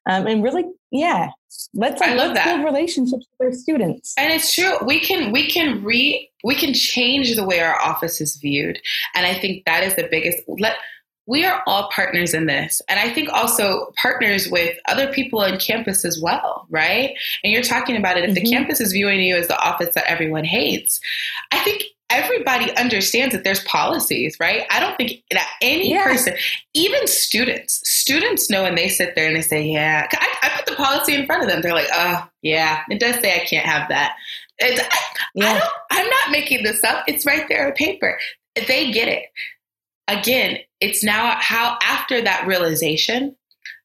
um, 0.10 0.28
and 0.28 0.44
really, 0.44 0.66
yeah, 0.92 1.30
let's 1.74 2.02
I 2.02 2.14
love 2.14 2.34
let's 2.34 2.40
that. 2.40 2.46
build 2.46 2.66
relationships 2.66 3.26
with 3.40 3.48
our 3.48 3.54
students. 3.54 4.14
And 4.18 4.34
it's 4.34 4.54
true. 4.54 4.78
We 4.86 5.00
can 5.00 5.32
we 5.32 5.50
can 5.50 5.86
re 5.86 6.30
we 6.44 6.56
can 6.56 6.74
change 6.74 7.34
the 7.38 7.46
way 7.46 7.62
our 7.62 7.80
office 7.80 8.20
is 8.20 8.36
viewed, 8.42 8.78
and 9.16 9.26
I 9.26 9.36
think 9.36 9.64
that 9.66 9.86
is 9.86 9.96
the 9.96 10.10
biggest. 10.12 10.44
Let 10.60 10.76
we 11.26 11.46
are 11.46 11.64
all 11.66 11.90
partners 11.90 12.34
in 12.34 12.48
this. 12.48 12.82
And 12.90 13.00
I 13.00 13.14
think 13.14 13.30
also 13.30 13.94
partners 14.02 14.50
with 14.50 14.78
other 14.88 15.12
people 15.12 15.40
on 15.40 15.58
campus 15.58 16.04
as 16.04 16.20
well, 16.22 16.66
right? 16.70 17.16
And 17.44 17.54
you're 17.54 17.64
talking 17.64 17.96
about 17.96 18.18
it. 18.18 18.26
If 18.26 18.36
mm-hmm. 18.36 18.44
the 18.44 18.52
campus 18.52 18.82
is 18.82 18.92
viewing 18.92 19.22
you 19.22 19.36
as 19.36 19.48
the 19.48 19.60
office 19.60 19.96
that 19.96 20.10
everyone 20.10 20.44
hates, 20.44 21.00
I 21.52 21.60
think 21.60 21.84
everybody 22.10 22.76
understands 22.76 23.34
that 23.34 23.44
there's 23.44 23.64
policies, 23.64 24.38
right? 24.40 24.64
I 24.70 24.80
don't 24.80 24.96
think 24.98 25.24
that 25.32 25.50
any 25.62 25.98
person, 25.98 26.36
even 26.74 27.08
students, 27.08 27.82
students 27.90 28.50
know 28.50 28.64
when 28.64 28.76
they 28.76 28.90
sit 28.90 29.16
there 29.16 29.28
and 29.28 29.36
they 29.36 29.42
say, 29.42 29.64
yeah, 29.64 30.08
I, 30.12 30.38
I, 30.44 30.50
put 30.50 30.66
the 30.66 30.76
policy 30.76 31.16
in 31.16 31.26
front 31.26 31.44
of 31.44 31.50
them. 31.50 31.62
They're 31.62 31.74
like, 31.74 31.90
oh, 31.92 32.28
yeah, 32.42 32.82
it 32.90 33.00
does 33.00 33.16
say 33.16 33.34
I 33.34 33.46
can't 33.46 33.66
have 33.66 33.90
that. 33.90 34.16
It's, 34.60 34.80
I, 34.80 35.00
yeah. 35.34 35.68
I 35.92 36.02
am 36.02 36.10
not 36.10 36.32
making 36.32 36.64
this 36.64 36.84
up. 36.84 37.06
It's 37.08 37.26
right 37.26 37.48
there 37.50 37.68
on 37.68 37.74
paper. 37.74 38.20
They 38.68 38.92
get 38.92 39.08
it 39.08 39.24
again, 40.08 40.58
it's 40.84 41.04
now 41.04 41.36
how, 41.40 41.78
after 41.82 42.22
that 42.22 42.46
realization, 42.46 43.36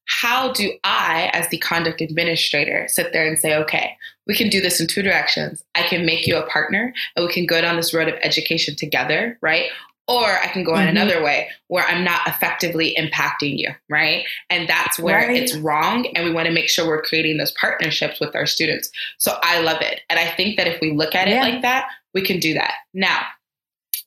how 0.09 0.53
do 0.53 0.73
I, 0.83 1.31
as 1.33 1.49
the 1.49 1.59
conduct 1.59 2.01
administrator, 2.01 2.89
sit 2.89 3.13
there 3.13 3.27
and 3.27 3.39
say, 3.39 3.55
okay, 3.55 3.97
we 4.27 4.35
can 4.35 4.49
do 4.49 4.61
this 4.61 4.81
in 4.81 4.89
two 4.89 5.03
directions. 5.03 5.63
I 5.75 5.83
can 5.83 6.05
make 6.05 6.27
you 6.27 6.37
a 6.37 6.47
partner 6.47 6.93
and 7.15 7.27
we 7.27 7.33
can 7.33 7.47
go 7.47 7.61
down 7.61 7.77
this 7.77 7.95
road 7.95 8.09
of 8.09 8.15
education 8.23 8.75
together, 8.75 9.39
right? 9.41 9.67
Or 10.09 10.25
I 10.25 10.49
can 10.49 10.65
go 10.65 10.73
mm-hmm. 10.73 10.89
in 10.89 10.89
another 10.89 11.23
way 11.23 11.51
where 11.69 11.85
I'm 11.87 12.03
not 12.03 12.27
effectively 12.27 12.97
impacting 12.99 13.59
you, 13.59 13.69
right? 13.89 14.25
And 14.51 14.69
that's 14.69 14.99
where 14.99 15.29
right. 15.29 15.37
it's 15.37 15.55
wrong. 15.57 16.07
And 16.17 16.25
we 16.25 16.33
want 16.33 16.47
to 16.47 16.55
make 16.55 16.69
sure 16.69 16.87
we're 16.87 17.03
creating 17.03 17.37
those 17.37 17.53
partnerships 17.53 18.19
with 18.19 18.35
our 18.35 18.47
students. 18.47 18.91
So 19.19 19.39
I 19.43 19.61
love 19.61 19.83
it. 19.83 20.01
And 20.11 20.19
I 20.19 20.27
think 20.27 20.57
that 20.57 20.67
if 20.67 20.81
we 20.81 20.93
look 20.93 21.15
at 21.15 21.29
yeah. 21.29 21.37
it 21.37 21.53
like 21.53 21.63
that, 21.63 21.89
we 22.15 22.23
can 22.23 22.41
do 22.41 22.55
that. 22.55 22.75
Now, 22.93 23.21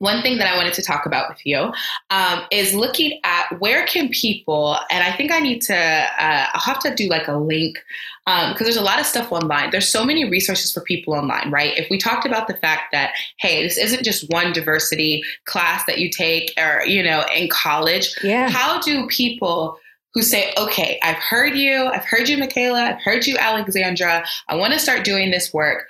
one 0.01 0.23
thing 0.23 0.39
that 0.39 0.51
I 0.51 0.57
wanted 0.57 0.73
to 0.73 0.81
talk 0.81 1.05
about 1.05 1.29
with 1.29 1.45
you 1.45 1.71
um, 2.09 2.41
is 2.51 2.73
looking 2.73 3.19
at 3.23 3.59
where 3.59 3.85
can 3.85 4.09
people, 4.09 4.75
and 4.89 5.03
I 5.03 5.15
think 5.15 5.31
I 5.31 5.39
need 5.39 5.61
to, 5.63 5.75
uh, 5.75 6.47
I'll 6.53 6.61
have 6.61 6.79
to 6.79 6.95
do 6.95 7.07
like 7.07 7.27
a 7.27 7.37
link 7.37 7.77
because 8.25 8.51
um, 8.51 8.57
there's 8.59 8.77
a 8.77 8.81
lot 8.81 8.99
of 8.99 9.05
stuff 9.05 9.31
online. 9.31 9.69
There's 9.69 9.87
so 9.87 10.03
many 10.03 10.27
resources 10.27 10.73
for 10.73 10.81
people 10.81 11.13
online, 11.13 11.51
right? 11.51 11.77
If 11.77 11.87
we 11.91 11.99
talked 11.99 12.25
about 12.25 12.47
the 12.47 12.55
fact 12.55 12.91
that, 12.93 13.13
hey, 13.37 13.61
this 13.61 13.77
isn't 13.77 14.03
just 14.03 14.27
one 14.31 14.53
diversity 14.53 15.23
class 15.45 15.85
that 15.85 15.99
you 15.99 16.09
take 16.09 16.51
or, 16.57 16.83
you 16.85 17.03
know, 17.03 17.23
in 17.35 17.47
college, 17.49 18.15
yeah. 18.23 18.49
how 18.49 18.81
do 18.81 19.05
people 19.07 19.77
who 20.13 20.23
say, 20.23 20.51
okay, 20.57 20.99
I've 21.03 21.17
heard 21.17 21.55
you, 21.55 21.85
I've 21.85 22.05
heard 22.05 22.27
you, 22.27 22.37
Michaela, 22.37 22.81
I've 22.81 23.01
heard 23.01 23.25
you, 23.27 23.37
Alexandra, 23.37 24.25
I 24.49 24.55
want 24.55 24.73
to 24.73 24.79
start 24.79 25.05
doing 25.05 25.31
this 25.31 25.53
work 25.53 25.87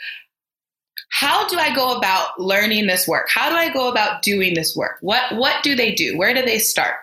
how 1.12 1.48
do 1.48 1.58
I 1.58 1.76
go 1.76 1.96
about 1.96 2.40
learning 2.40 2.88
this 2.88 3.08
work? 3.08 3.28
How 3.30 3.50
do 3.50 3.56
I 3.56 3.72
go 3.72 3.90
about 3.90 4.22
doing 4.22 4.54
this 4.56 4.76
work? 4.76 4.98
What 5.02 5.36
what 5.36 5.62
do 5.62 5.76
they 5.76 5.94
do? 5.94 6.18
Where 6.18 6.34
do 6.34 6.42
they 6.42 6.58
start? 6.58 6.96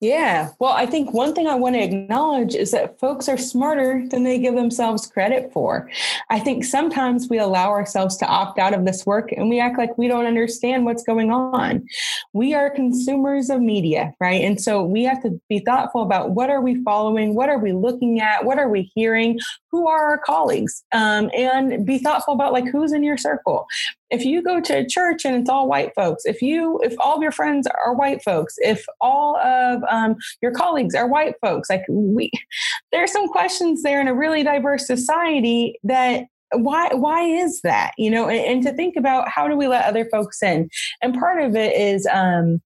Yeah. 0.00 0.50
Well, 0.58 0.72
I 0.72 0.84
think 0.84 1.14
one 1.14 1.34
thing 1.34 1.46
I 1.46 1.54
want 1.54 1.74
to 1.74 1.82
acknowledge 1.82 2.54
is 2.54 2.70
that 2.72 3.00
folks 3.00 3.30
are 3.30 3.38
smarter 3.38 4.04
than 4.10 4.24
they 4.24 4.38
give 4.38 4.54
themselves 4.54 5.06
credit 5.06 5.50
for. 5.54 5.90
I 6.28 6.38
think 6.38 6.64
sometimes 6.64 7.28
we 7.30 7.38
allow 7.38 7.70
ourselves 7.70 8.18
to 8.18 8.26
opt 8.26 8.58
out 8.58 8.74
of 8.74 8.84
this 8.84 9.06
work 9.06 9.32
and 9.32 9.48
we 9.48 9.58
act 9.58 9.78
like 9.78 9.96
we 9.96 10.06
don't 10.06 10.26
understand 10.26 10.84
what's 10.84 11.02
going 11.02 11.30
on. 11.30 11.86
We 12.34 12.52
are 12.52 12.68
consumers 12.68 13.48
of 13.48 13.62
media, 13.62 14.12
right? 14.20 14.42
And 14.42 14.60
so 14.60 14.84
we 14.84 15.02
have 15.04 15.22
to 15.22 15.40
be 15.48 15.60
thoughtful 15.60 16.02
about 16.02 16.32
what 16.32 16.50
are 16.50 16.60
we 16.60 16.82
following? 16.82 17.34
What 17.34 17.48
are 17.48 17.58
we 17.58 17.72
looking 17.72 18.20
at? 18.20 18.44
What 18.44 18.58
are 18.58 18.68
we 18.68 18.92
hearing? 18.94 19.40
Who 19.70 19.88
are 19.88 20.10
our 20.10 20.18
colleagues? 20.18 20.84
Um, 20.92 21.30
and 21.34 21.86
be 21.86 21.96
thoughtful 21.98 22.34
about 22.34 22.52
like 22.52 22.66
who's 22.66 22.92
in 22.92 23.02
your 23.02 23.16
circle 23.16 23.66
if 24.10 24.24
you 24.24 24.42
go 24.42 24.60
to 24.60 24.78
a 24.78 24.86
church 24.86 25.24
and 25.24 25.34
it's 25.34 25.50
all 25.50 25.66
white 25.66 25.92
folks 25.94 26.24
if 26.24 26.40
you 26.40 26.80
if 26.82 26.94
all 27.00 27.16
of 27.16 27.22
your 27.22 27.32
friends 27.32 27.66
are 27.84 27.94
white 27.94 28.22
folks 28.22 28.54
if 28.58 28.84
all 29.00 29.36
of 29.38 29.82
um, 29.90 30.16
your 30.42 30.52
colleagues 30.52 30.94
are 30.94 31.08
white 31.08 31.34
folks. 31.40 31.70
Like 31.70 31.84
we 31.88 32.30
there 32.92 33.02
are 33.02 33.08
some 33.08 33.28
questions 33.28 33.82
there 33.82 34.00
in 34.00 34.08
a 34.08 34.14
really 34.14 34.42
diverse 34.42 34.86
society 34.86 35.78
that 35.84 36.24
why 36.52 36.88
why 36.94 37.22
is 37.22 37.60
that 37.62 37.92
you 37.98 38.10
know 38.10 38.28
and, 38.28 38.40
and 38.40 38.62
to 38.62 38.72
think 38.72 38.96
about 38.96 39.28
how 39.28 39.48
do 39.48 39.56
we 39.56 39.66
let 39.66 39.84
other 39.84 40.08
folks 40.10 40.42
in? 40.42 40.68
And 41.02 41.14
part 41.14 41.42
of 41.42 41.56
it 41.56 41.74
is 41.76 42.06
um 42.12 42.60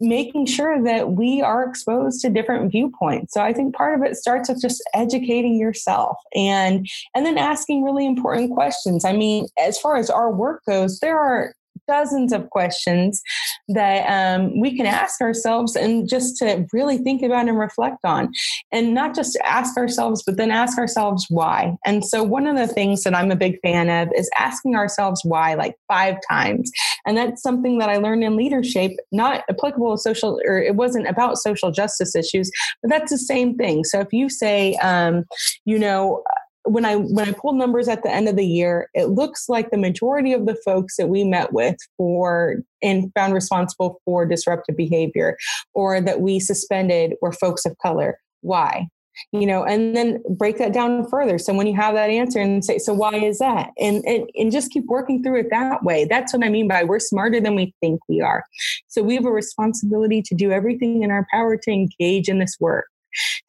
making 0.00 0.44
sure 0.44 0.82
that 0.84 1.12
we 1.12 1.40
are 1.40 1.66
exposed 1.66 2.20
to 2.20 2.28
different 2.28 2.70
viewpoints. 2.70 3.32
So 3.32 3.40
i 3.40 3.52
think 3.52 3.74
part 3.74 3.98
of 3.98 4.06
it 4.06 4.16
starts 4.16 4.48
with 4.48 4.60
just 4.60 4.82
educating 4.94 5.58
yourself 5.58 6.16
and 6.34 6.86
and 7.14 7.24
then 7.24 7.38
asking 7.38 7.82
really 7.82 8.06
important 8.06 8.52
questions. 8.52 9.04
I 9.04 9.12
mean 9.12 9.46
as 9.58 9.78
far 9.78 9.96
as 9.96 10.10
our 10.10 10.32
work 10.32 10.62
goes 10.66 11.00
there 11.00 11.18
are 11.18 11.54
dozens 11.88 12.32
of 12.32 12.50
questions 12.50 13.22
that 13.68 14.06
um, 14.06 14.60
we 14.60 14.76
can 14.76 14.86
ask 14.86 15.20
ourselves 15.20 15.76
and 15.76 16.08
just 16.08 16.36
to 16.38 16.66
really 16.72 16.98
think 16.98 17.22
about 17.22 17.48
and 17.48 17.58
reflect 17.58 17.98
on. 18.04 18.32
And 18.72 18.94
not 18.94 19.14
just 19.14 19.38
ask 19.44 19.76
ourselves, 19.76 20.22
but 20.24 20.36
then 20.36 20.50
ask 20.50 20.78
ourselves 20.78 21.26
why. 21.28 21.76
And 21.84 22.04
so, 22.04 22.22
one 22.22 22.46
of 22.46 22.56
the 22.56 22.66
things 22.66 23.02
that 23.02 23.14
I'm 23.14 23.30
a 23.30 23.36
big 23.36 23.58
fan 23.62 23.88
of 23.88 24.12
is 24.16 24.30
asking 24.38 24.76
ourselves 24.76 25.20
why 25.24 25.54
like 25.54 25.76
five 25.88 26.16
times. 26.28 26.70
And 27.06 27.16
that's 27.16 27.42
something 27.42 27.78
that 27.78 27.88
I 27.88 27.96
learned 27.96 28.24
in 28.24 28.36
leadership, 28.36 28.92
not 29.12 29.44
applicable 29.48 29.96
to 29.96 30.00
social, 30.00 30.40
or 30.46 30.58
it 30.58 30.76
wasn't 30.76 31.08
about 31.08 31.38
social 31.38 31.70
justice 31.70 32.14
issues, 32.14 32.50
but 32.82 32.90
that's 32.90 33.12
the 33.12 33.18
same 33.18 33.56
thing. 33.56 33.84
So, 33.84 34.00
if 34.00 34.12
you 34.12 34.28
say, 34.28 34.74
um, 34.76 35.24
you 35.64 35.78
know, 35.78 36.22
when 36.66 36.84
I 36.84 36.96
when 36.96 37.28
I 37.28 37.32
pulled 37.32 37.56
numbers 37.56 37.88
at 37.88 38.02
the 38.02 38.10
end 38.10 38.28
of 38.28 38.36
the 38.36 38.46
year, 38.46 38.90
it 38.94 39.06
looks 39.06 39.48
like 39.48 39.70
the 39.70 39.78
majority 39.78 40.32
of 40.32 40.46
the 40.46 40.56
folks 40.64 40.96
that 40.96 41.08
we 41.08 41.24
met 41.24 41.52
with 41.52 41.76
for 41.96 42.56
and 42.82 43.12
found 43.14 43.34
responsible 43.34 44.00
for 44.04 44.26
disruptive 44.26 44.76
behavior 44.76 45.36
or 45.74 46.00
that 46.00 46.20
we 46.20 46.40
suspended 46.40 47.14
were 47.22 47.32
folks 47.32 47.64
of 47.64 47.76
color. 47.78 48.18
Why? 48.40 48.88
You 49.32 49.46
know, 49.46 49.64
and 49.64 49.96
then 49.96 50.22
break 50.28 50.58
that 50.58 50.74
down 50.74 51.08
further. 51.08 51.38
So 51.38 51.54
when 51.54 51.66
you 51.66 51.74
have 51.74 51.94
that 51.94 52.10
answer 52.10 52.38
and 52.38 52.62
say, 52.62 52.76
so 52.76 52.92
why 52.92 53.14
is 53.14 53.38
that? 53.38 53.70
And, 53.78 54.04
and 54.04 54.28
and 54.34 54.52
just 54.52 54.70
keep 54.70 54.84
working 54.86 55.22
through 55.22 55.40
it 55.40 55.50
that 55.50 55.82
way. 55.84 56.04
That's 56.04 56.34
what 56.34 56.44
I 56.44 56.50
mean 56.50 56.68
by 56.68 56.84
we're 56.84 56.98
smarter 56.98 57.40
than 57.40 57.54
we 57.54 57.74
think 57.80 58.00
we 58.08 58.20
are. 58.20 58.44
So 58.88 59.02
we 59.02 59.14
have 59.14 59.24
a 59.24 59.30
responsibility 59.30 60.20
to 60.22 60.34
do 60.34 60.52
everything 60.52 61.02
in 61.02 61.10
our 61.10 61.26
power 61.30 61.56
to 61.56 61.70
engage 61.70 62.28
in 62.28 62.40
this 62.40 62.56
work 62.60 62.86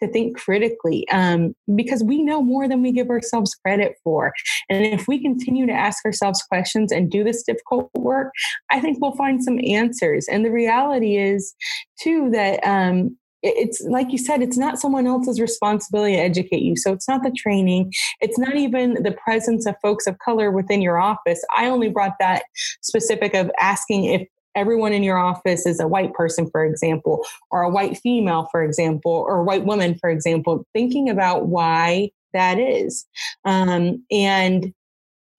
to 0.02 0.08
think 0.08 0.38
critically 0.38 1.08
um, 1.10 1.56
because 1.76 2.04
we 2.04 2.22
know 2.22 2.42
more 2.42 2.68
than 2.68 2.82
we 2.82 2.92
give 2.92 3.10
ourselves 3.10 3.56
credit 3.56 3.96
for. 4.04 4.34
And 4.70 4.86
if 4.86 5.08
we 5.08 5.22
continue 5.22 5.66
to 5.66 5.74
ask 5.74 6.06
ourselves 6.06 6.44
questions 6.44 6.92
and 6.92 7.10
do 7.10 7.24
this 7.24 7.44
difficult 7.44 7.90
work, 7.96 8.32
I 8.72 8.80
think 8.80 9.00
we'll 9.02 9.16
find 9.16 9.44
some 9.44 9.60
answers. 9.66 10.28
And 10.30 10.46
the 10.46 10.52
reality 10.52 11.18
is, 11.18 11.56
too, 12.02 12.30
that 12.32 12.60
um, 12.66 13.18
it's 13.44 13.82
like 13.82 14.12
you 14.12 14.18
said, 14.18 14.42
it's 14.42 14.58
not 14.58 14.80
someone 14.80 15.08
else's 15.08 15.40
responsibility 15.40 16.16
to 16.16 16.22
educate 16.22 16.62
you. 16.62 16.76
So 16.76 16.92
it's 16.92 17.08
not 17.08 17.24
the 17.24 17.32
training, 17.32 17.94
it's 18.20 18.38
not 18.38 18.56
even 18.56 19.02
the 19.04 19.12
presence 19.12 19.66
of 19.66 19.76
folks 19.82 20.08
of 20.08 20.18
color 20.20 20.52
within 20.52 20.82
your 20.82 21.00
office. 21.00 21.44
I 21.56 21.68
only 21.68 21.90
brought 21.90 22.16
that 22.20 22.44
specific 22.82 23.34
of 23.34 23.52
asking 23.60 24.06
if 24.06 24.28
everyone 24.58 24.92
in 24.92 25.04
your 25.04 25.18
office 25.18 25.66
is 25.66 25.80
a 25.80 25.88
white 25.88 26.14
person, 26.14 26.50
for 26.50 26.66
example, 26.66 27.26
or 27.52 27.62
a 27.62 27.70
white 27.70 27.98
female, 28.00 28.50
for 28.52 28.64
example, 28.64 29.12
or 29.12 29.40
a 29.40 29.44
white 29.44 29.66
woman, 29.66 29.98
for 30.00 30.10
example, 30.10 30.66
thinking 30.74 31.10
about 31.10 31.48
why 31.48 32.10
that 32.34 32.60
is. 32.60 33.06
Um, 33.46 34.04
and 34.12 34.74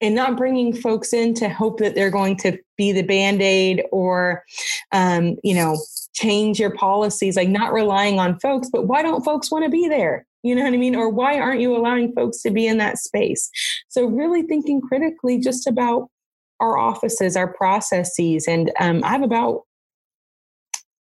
and 0.01 0.15
not 0.15 0.37
bringing 0.37 0.73
folks 0.73 1.13
in 1.13 1.35
to 1.35 1.49
hope 1.49 1.81
that 1.81 1.97
they're 1.97 2.09
going 2.09 2.37
to 2.37 2.57
be 2.77 2.93
the 2.93 3.03
band-aid 3.03 3.83
or 3.91 4.45
um, 4.93 5.37
you 5.43 5.55
know 5.55 5.77
change 6.15 6.61
your 6.61 6.71
policies 6.71 7.37
like 7.37 7.49
not 7.49 7.73
relying 7.73 8.19
on 8.19 8.39
folks 8.41 8.69
but 8.71 8.87
why 8.87 9.03
don't 9.03 9.25
folks 9.25 9.51
want 9.51 9.65
to 9.65 9.71
be 9.71 9.89
there? 9.89 10.25
You 10.45 10.55
know 10.55 10.63
what 10.63 10.73
i 10.73 10.77
mean? 10.77 10.95
Or 10.95 11.11
why 11.11 11.41
aren't 11.41 11.61
you 11.61 11.77
allowing 11.77 12.13
folks 12.13 12.43
to 12.43 12.51
be 12.51 12.67
in 12.67 12.79
that 12.79 12.99
space? 12.99 13.51
So 13.89 14.07
really 14.07 14.43
thinking 14.43 14.81
critically 14.81 15.39
just 15.39 15.67
about 15.67 16.09
our 16.61 16.77
offices, 16.77 17.37
our 17.37 17.53
processes. 17.53 18.47
And 18.49 18.73
um, 18.81 19.03
I 19.05 19.09
have 19.09 19.23
about 19.23 19.65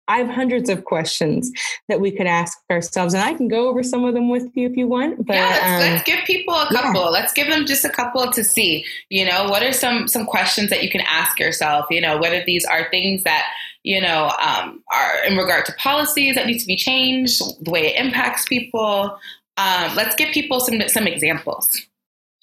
I 0.07 0.17
have 0.17 0.27
hundreds 0.27 0.69
of 0.69 0.83
questions 0.83 1.49
that 1.87 2.01
we 2.01 2.11
could 2.11 2.27
ask 2.27 2.57
ourselves, 2.69 3.13
and 3.13 3.23
I 3.23 3.33
can 3.35 3.47
go 3.47 3.69
over 3.69 3.83
some 3.83 4.03
of 4.03 4.13
them 4.13 4.29
with 4.29 4.49
you 4.53 4.67
if 4.69 4.75
you 4.75 4.85
want. 4.85 5.25
But 5.25 5.35
yeah, 5.35 5.49
let's, 5.49 5.63
um, 5.63 5.79
let's 5.79 6.03
give 6.03 6.25
people 6.25 6.53
a 6.53 6.67
couple. 6.73 7.01
Yeah. 7.01 7.07
Let's 7.07 7.31
give 7.31 7.47
them 7.47 7.65
just 7.65 7.85
a 7.85 7.89
couple 7.89 8.29
to 8.31 8.43
see. 8.43 8.83
You 9.09 9.25
know, 9.25 9.47
what 9.47 9.63
are 9.63 9.71
some 9.71 10.09
some 10.09 10.25
questions 10.25 10.69
that 10.71 10.83
you 10.83 10.89
can 10.89 11.01
ask 11.01 11.39
yourself? 11.39 11.85
You 11.89 12.01
know, 12.01 12.17
whether 12.17 12.43
these 12.45 12.65
are 12.65 12.89
things 12.91 13.23
that 13.23 13.45
you 13.83 13.99
know, 13.99 14.31
um, 14.41 14.81
are 14.93 15.25
in 15.25 15.37
regard 15.37 15.65
to 15.65 15.73
policies 15.73 16.35
that 16.35 16.47
need 16.47 16.59
to 16.59 16.65
be 16.65 16.77
changed, 16.77 17.41
the 17.63 17.69
way 17.69 17.87
it 17.87 18.03
impacts 18.03 18.45
people. 18.45 19.17
Um, 19.57 19.95
let's 19.95 20.15
give 20.15 20.29
people 20.29 20.59
some 20.59 20.81
some 20.87 21.05
examples. 21.05 21.69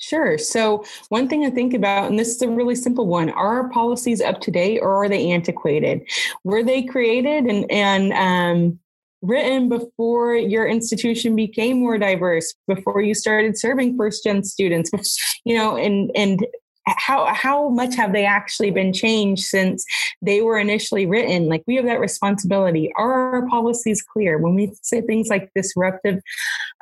Sure. 0.01 0.39
So, 0.39 0.83
one 1.11 1.29
thing 1.29 1.43
to 1.45 1.51
think 1.51 1.75
about, 1.75 2.09
and 2.09 2.19
this 2.19 2.29
is 2.35 2.41
a 2.41 2.49
really 2.49 2.75
simple 2.75 3.07
one 3.07 3.29
are 3.31 3.63
our 3.63 3.69
policies 3.69 4.23
up 4.23 4.41
to 4.41 4.51
date 4.51 4.81
or 4.81 5.05
are 5.05 5.09
they 5.11 5.31
antiquated? 5.31 6.01
Were 6.43 6.63
they 6.63 6.83
created 6.83 7.45
and, 7.45 7.71
and 7.71 8.13
um, 8.15 8.79
written 9.21 9.69
before 9.69 10.35
your 10.35 10.67
institution 10.67 11.37
became 11.37 11.81
more 11.81 11.99
diverse, 11.99 12.55
before 12.67 13.03
you 13.03 13.15
started 13.15 13.59
serving 13.59 13.99
first 13.99 14.25
gen 14.25 14.43
students, 14.43 14.91
you 15.45 15.55
know, 15.55 15.77
and, 15.77 16.11
and 16.17 16.47
how 16.87 17.27
how 17.35 17.69
much 17.69 17.95
have 17.95 18.13
they 18.15 18.25
actually 18.25 18.71
been 18.71 18.93
changed 18.93 19.45
since 19.45 19.85
they 20.23 20.41
were 20.41 20.59
initially 20.59 21.07
written 21.07 21.47
like 21.47 21.63
we 21.67 21.77
have 21.77 21.85
that 21.85 22.01
responsibility 22.01 22.91
are 22.97 23.35
our 23.35 23.47
policies 23.49 24.03
clear 24.03 24.39
when 24.39 24.55
we 24.55 24.73
say 24.83 25.01
things 25.03 25.29
like 25.29 25.51
disruptive 25.55 26.21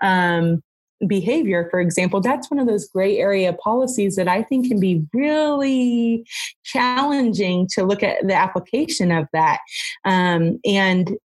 um, 0.00 0.62
behavior, 1.06 1.68
for 1.70 1.80
example, 1.80 2.20
that's 2.20 2.50
one 2.50 2.58
of 2.58 2.66
those 2.66 2.88
gray 2.88 3.18
area 3.18 3.52
policies 3.52 4.16
that 4.16 4.28
I 4.28 4.42
think 4.42 4.68
can 4.68 4.80
be 4.80 5.06
really 5.12 6.26
challenging 6.64 7.68
to 7.72 7.84
look 7.84 8.02
at 8.02 8.26
the 8.26 8.34
application 8.34 9.12
of 9.12 9.26
that. 9.32 9.60
Um, 10.04 10.60
and 10.64 11.16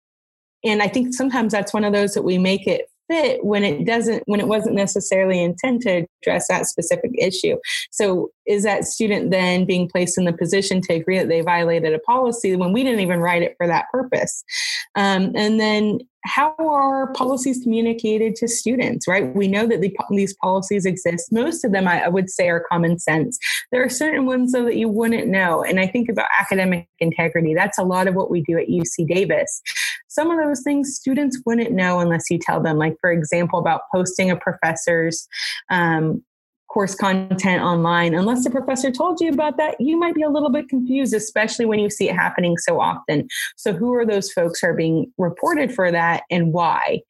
and 0.64 0.80
I 0.80 0.86
think 0.86 1.12
sometimes 1.12 1.52
that's 1.52 1.74
one 1.74 1.84
of 1.84 1.92
those 1.92 2.14
that 2.14 2.22
we 2.22 2.38
make 2.38 2.68
it 2.68 2.88
fit 3.08 3.44
when 3.44 3.64
it 3.64 3.84
doesn't 3.84 4.22
when 4.26 4.40
it 4.40 4.48
wasn't 4.48 4.74
necessarily 4.74 5.42
intended 5.42 5.82
to 5.82 6.06
address 6.22 6.48
that 6.48 6.66
specific 6.66 7.12
issue. 7.18 7.56
So 7.90 8.30
is 8.46 8.64
that 8.64 8.84
student 8.84 9.30
then 9.30 9.64
being 9.64 9.88
placed 9.88 10.18
in 10.18 10.24
the 10.24 10.32
position 10.32 10.80
to 10.82 10.94
agree 10.94 11.18
that 11.18 11.28
they 11.28 11.40
violated 11.40 11.94
a 11.94 11.98
policy 12.00 12.56
when 12.56 12.72
we 12.72 12.82
didn't 12.82 13.00
even 13.00 13.20
write 13.20 13.42
it 13.42 13.54
for 13.56 13.66
that 13.66 13.86
purpose? 13.92 14.44
Um, 14.94 15.32
and 15.34 15.60
then 15.60 16.00
how 16.24 16.54
are 16.58 17.12
policies 17.14 17.60
communicated 17.64 18.36
to 18.36 18.46
students 18.46 19.08
right? 19.08 19.34
We 19.34 19.48
know 19.48 19.66
that 19.66 19.80
the, 19.80 19.94
these 20.10 20.34
policies 20.34 20.86
exist. 20.86 21.32
Most 21.32 21.64
of 21.64 21.72
them 21.72 21.88
I, 21.88 22.04
I 22.04 22.08
would 22.08 22.30
say 22.30 22.48
are 22.48 22.64
common 22.70 22.98
sense. 22.98 23.38
There 23.72 23.82
are 23.82 23.88
certain 23.88 24.26
ones 24.26 24.52
though 24.52 24.64
that 24.64 24.76
you 24.76 24.88
wouldn't 24.88 25.28
know. 25.28 25.64
And 25.64 25.80
i 25.80 25.86
think 25.86 26.08
about 26.08 26.28
academic 26.38 26.88
integrity. 26.98 27.54
That's 27.54 27.78
a 27.78 27.84
lot 27.84 28.06
of 28.06 28.14
what 28.14 28.30
we 28.30 28.42
do 28.42 28.58
at 28.58 28.68
uc 28.68 29.08
davis 29.08 29.62
some 30.08 30.30
of 30.30 30.38
those 30.44 30.62
things 30.62 30.94
students 30.94 31.40
wouldn't 31.44 31.72
know 31.72 32.00
unless 32.00 32.30
you 32.30 32.38
tell 32.38 32.60
them. 32.60 32.78
Like 32.78 32.96
for 33.00 33.10
example 33.10 33.58
about 33.58 33.82
posting 33.92 34.30
a 34.30 34.36
professor's 34.36 35.28
um, 35.70 36.22
course 36.68 36.94
content 36.94 37.62
online. 37.62 38.14
Unless 38.14 38.44
the 38.44 38.50
professor 38.50 38.90
told 38.90 39.20
you 39.20 39.30
about 39.30 39.58
that 39.58 39.78
you 39.78 39.98
might 39.98 40.14
be 40.14 40.22
a 40.22 40.30
little 40.30 40.50
bit 40.50 40.68
confused 40.68 41.14
especially 41.14 41.66
when 41.66 41.78
you 41.78 41.90
see 41.90 42.08
it 42.08 42.14
happening 42.14 42.56
so 42.56 42.80
often. 42.80 43.28
So 43.56 43.72
who 43.72 43.94
are 43.94 44.06
those 44.06 44.32
folks 44.32 44.60
who 44.60 44.68
are 44.68 44.74
being 44.74 45.12
reported 45.18 45.74
for 45.74 45.90
that 45.90 46.22
and 46.30 46.52
why? 46.52 47.00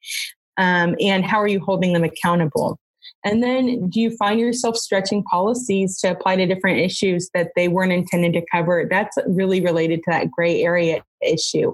Um, 0.57 0.95
and 0.99 1.25
how 1.25 1.37
are 1.37 1.47
you 1.47 1.59
holding 1.59 1.93
them 1.93 2.03
accountable 2.03 2.77
and 3.23 3.41
then 3.41 3.89
do 3.89 3.99
you 3.99 4.11
find 4.17 4.39
yourself 4.39 4.75
stretching 4.75 5.23
policies 5.23 5.99
to 5.99 6.11
apply 6.11 6.35
to 6.35 6.45
different 6.45 6.79
issues 6.79 7.29
that 7.33 7.51
they 7.55 7.67
weren't 7.67 7.93
intended 7.93 8.33
to 8.33 8.45
cover? 8.51 8.85
That's 8.89 9.17
really 9.27 9.61
related 9.61 9.99
to 10.03 10.11
that 10.11 10.31
gray 10.31 10.61
area 10.61 11.01
issue. 11.21 11.73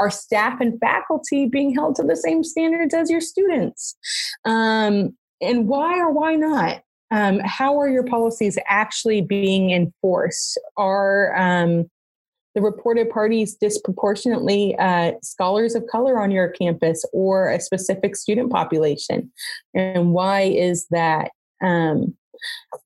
Are 0.00 0.10
staff 0.10 0.60
and 0.60 0.78
faculty 0.80 1.46
being 1.46 1.74
held 1.74 1.96
to 1.96 2.02
the 2.02 2.16
same 2.16 2.42
standards 2.42 2.94
as 2.94 3.10
your 3.10 3.20
students? 3.20 3.96
Um, 4.44 5.16
and 5.40 5.68
why 5.68 5.98
or 5.98 6.10
why 6.10 6.34
not? 6.34 6.82
Um, 7.10 7.38
how 7.38 7.78
are 7.78 7.88
your 7.88 8.04
policies 8.04 8.58
actually 8.66 9.22
being 9.22 9.70
enforced? 9.70 10.58
Are 10.76 11.34
um, 11.36 11.88
the 12.54 12.60
reported 12.60 13.08
parties 13.10 13.54
disproportionately 13.54 14.76
uh, 14.78 15.12
scholars 15.22 15.74
of 15.74 15.86
color 15.86 16.20
on 16.20 16.30
your 16.30 16.48
campus 16.48 17.04
or 17.12 17.48
a 17.48 17.60
specific 17.60 18.16
student 18.16 18.50
population? 18.50 19.32
And 19.74 20.12
why 20.12 20.42
is 20.42 20.86
that? 20.90 21.30
Um, 21.62 22.17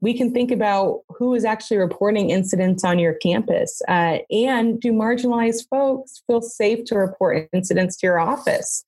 we 0.00 0.14
can 0.14 0.32
think 0.32 0.50
about 0.50 1.00
who 1.09 1.34
is 1.34 1.44
actually 1.44 1.78
reporting 1.78 2.30
incidents 2.30 2.84
on 2.84 2.98
your 2.98 3.14
campus 3.14 3.80
uh, 3.88 4.18
and 4.30 4.80
do 4.80 4.92
marginalized 4.92 5.68
folks 5.68 6.22
feel 6.26 6.42
safe 6.42 6.84
to 6.86 6.96
report 6.96 7.48
incidents 7.53 7.96
to 7.96 8.07
your 8.07 8.18
office? 8.18 8.84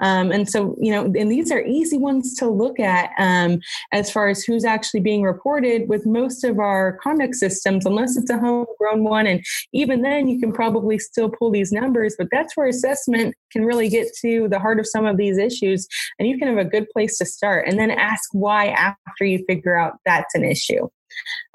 Um, 0.00 0.30
and 0.30 0.48
so 0.48 0.76
you 0.78 0.92
know 0.92 1.04
and 1.04 1.30
these 1.30 1.50
are 1.50 1.60
easy 1.60 1.98
ones 1.98 2.34
to 2.36 2.48
look 2.48 2.78
at 2.78 3.10
um, 3.18 3.60
as 3.92 4.10
far 4.10 4.28
as 4.28 4.44
who's 4.44 4.64
actually 4.64 5.00
being 5.00 5.22
reported 5.22 5.88
with 5.88 6.06
most 6.06 6.44
of 6.44 6.58
our 6.58 6.98
conduct 7.02 7.34
systems 7.34 7.86
unless 7.86 8.16
it's 8.16 8.30
a 8.30 8.38
homegrown 8.38 9.04
one 9.04 9.26
and 9.26 9.44
even 9.72 10.02
then 10.02 10.28
you 10.28 10.38
can 10.38 10.52
probably 10.52 10.98
still 10.98 11.30
pull 11.30 11.50
these 11.50 11.72
numbers 11.72 12.14
but 12.18 12.28
that's 12.30 12.56
where 12.56 12.66
assessment 12.66 13.34
can 13.50 13.64
really 13.64 13.88
get 13.88 14.08
to 14.20 14.48
the 14.48 14.58
heart 14.58 14.78
of 14.78 14.86
some 14.86 15.06
of 15.06 15.16
these 15.16 15.38
issues 15.38 15.86
and 16.18 16.28
you 16.28 16.38
can 16.38 16.48
have 16.48 16.58
a 16.58 16.68
good 16.68 16.88
place 16.90 17.16
to 17.18 17.24
start 17.24 17.66
and 17.66 17.78
then 17.78 17.90
ask 17.90 18.28
why 18.32 18.68
after 18.68 19.24
you 19.24 19.44
figure 19.46 19.78
out 19.78 19.98
that's 20.06 20.34
an 20.34 20.44
issue. 20.44 20.88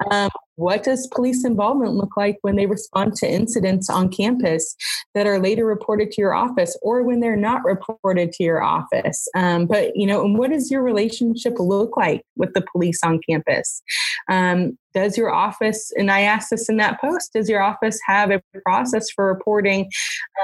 Um, 0.09 0.29
what 0.55 0.83
does 0.83 1.07
police 1.07 1.45
involvement 1.45 1.93
look 1.93 2.15
like 2.17 2.37
when 2.41 2.55
they 2.55 2.65
respond 2.65 3.15
to 3.15 3.31
incidents 3.31 3.89
on 3.89 4.09
campus 4.09 4.75
that 5.13 5.27
are 5.27 5.39
later 5.39 5.65
reported 5.65 6.11
to 6.11 6.21
your 6.21 6.33
office 6.33 6.77
or 6.81 7.03
when 7.03 7.19
they're 7.19 7.35
not 7.35 7.63
reported 7.63 8.31
to 8.33 8.43
your 8.43 8.61
office? 8.61 9.27
Um, 9.35 9.65
but, 9.65 9.95
you 9.95 10.05
know, 10.05 10.23
and 10.23 10.37
what 10.37 10.51
does 10.51 10.69
your 10.69 10.83
relationship 10.83 11.53
look 11.59 11.97
like 11.97 12.23
with 12.35 12.53
the 12.53 12.65
police 12.71 12.99
on 13.03 13.19
campus? 13.27 13.81
Um, 14.29 14.77
does 14.93 15.17
your 15.17 15.33
office, 15.33 15.91
and 15.95 16.11
I 16.11 16.21
asked 16.21 16.49
this 16.49 16.69
in 16.69 16.77
that 16.77 16.99
post, 16.99 17.33
does 17.33 17.49
your 17.49 17.61
office 17.61 17.99
have 18.05 18.29
a 18.31 18.41
process 18.63 19.09
for 19.09 19.25
reporting 19.27 19.89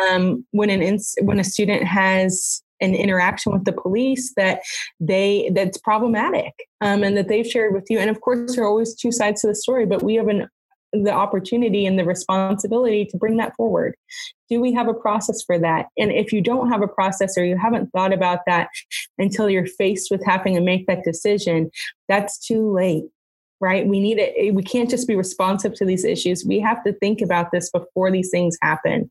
um, 0.10 0.46
when 0.52 0.70
an 0.70 0.82
ins- 0.82 1.16
when 1.22 1.40
a 1.40 1.44
student 1.44 1.84
has 1.84 2.64
an 2.82 2.94
interaction 2.94 3.52
with 3.52 3.66
the 3.66 3.74
police 3.74 4.34
that 4.36 4.62
they 5.00 5.52
that's 5.54 5.78
problematic 5.78 6.54
um, 6.82 7.04
and 7.04 7.18
that 7.18 7.28
they've 7.28 7.48
shared 7.48 7.74
with 7.74 7.86
you. 7.90 8.00
And 8.00 8.10
of 8.10 8.22
course 8.22 8.56
there 8.56 8.64
are 8.64 8.68
always 8.68 8.96
two 8.96 9.12
sides 9.12 9.42
to 9.42 9.48
the 9.48 9.56
story 9.56 9.86
but 9.86 10.04
we 10.04 10.16
have 10.16 10.28
an 10.28 10.48
the 10.94 11.12
opportunity 11.12 11.86
and 11.86 12.00
the 12.00 12.06
responsibility 12.06 13.06
to 13.06 13.18
bring 13.18 13.38
that 13.38 13.56
forward. 13.56 13.96
Do 14.50 14.62
we 14.62 14.72
have 14.74 14.88
a 14.88 14.94
process 14.94 15.44
for 15.44 15.60
that? 15.60 15.88
And 15.98 16.12
if 16.12 16.32
you 16.32 16.42
don't 16.42 16.70
have 16.72 16.82
a 16.82 16.88
process 16.88 17.38
or 17.38 17.44
you 17.44 17.58
haven't 17.58 17.90
thought 17.92 18.14
about 18.14 18.40
that 18.48 18.70
until 19.18 19.50
you're 19.50 19.66
faced 19.66 20.10
with 20.10 20.26
having 20.26 20.56
to 20.56 20.62
make 20.62 20.88
that 20.88 21.04
decision 21.04 21.70
that's 22.08 22.40
too 22.40 22.72
late 22.72 23.06
right? 23.60 23.88
We 23.88 24.00
need 24.00 24.18
it. 24.20 24.54
We 24.54 24.64
can't 24.64 24.90
just 24.90 25.08
be 25.08 25.16
responsive 25.16 25.74
to 25.76 25.86
these 25.86 26.06
issues. 26.06 26.46
We 26.46 26.60
have 26.60 26.84
to 26.84 26.94
think 26.94 27.22
about 27.22 27.52
this 27.52 27.70
before 27.72 28.12
these 28.12 28.30
things 28.30 28.58
happen. 28.62 29.10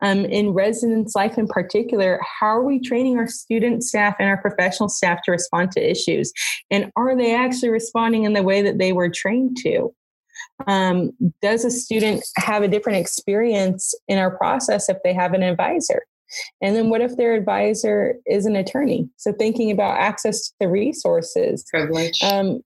Um, 0.00 0.24
in 0.24 0.50
residence 0.50 1.14
life, 1.14 1.38
in 1.38 1.48
particular, 1.48 2.20
how 2.40 2.46
are 2.46 2.64
we 2.64 2.80
training 2.80 3.18
our 3.18 3.26
student 3.26 3.82
staff 3.82 4.16
and 4.18 4.28
our 4.28 4.36
professional 4.36 4.88
staff 4.88 5.20
to 5.24 5.32
respond 5.32 5.72
to 5.72 5.90
issues? 5.90 6.32
And 6.70 6.90
are 6.96 7.16
they 7.16 7.34
actually 7.34 7.70
responding 7.70 8.24
in 8.24 8.32
the 8.32 8.42
way 8.42 8.62
that 8.62 8.78
they 8.78 8.92
were 8.92 9.08
trained 9.08 9.56
to? 9.62 9.94
Um, 10.66 11.12
does 11.40 11.64
a 11.64 11.70
student 11.70 12.24
have 12.36 12.62
a 12.62 12.68
different 12.68 12.98
experience 12.98 13.94
in 14.08 14.18
our 14.18 14.36
process 14.36 14.88
if 14.88 14.98
they 15.02 15.12
have 15.12 15.34
an 15.34 15.42
advisor? 15.42 16.02
And 16.60 16.74
then 16.74 16.88
what 16.88 17.00
if 17.00 17.16
their 17.16 17.34
advisor 17.34 18.16
is 18.26 18.46
an 18.46 18.56
attorney? 18.56 19.08
So 19.16 19.32
thinking 19.32 19.70
about 19.70 19.98
access 19.98 20.52
to 20.60 20.68
resources, 20.68 21.64
privilege. 21.70 22.22
Um, 22.22 22.62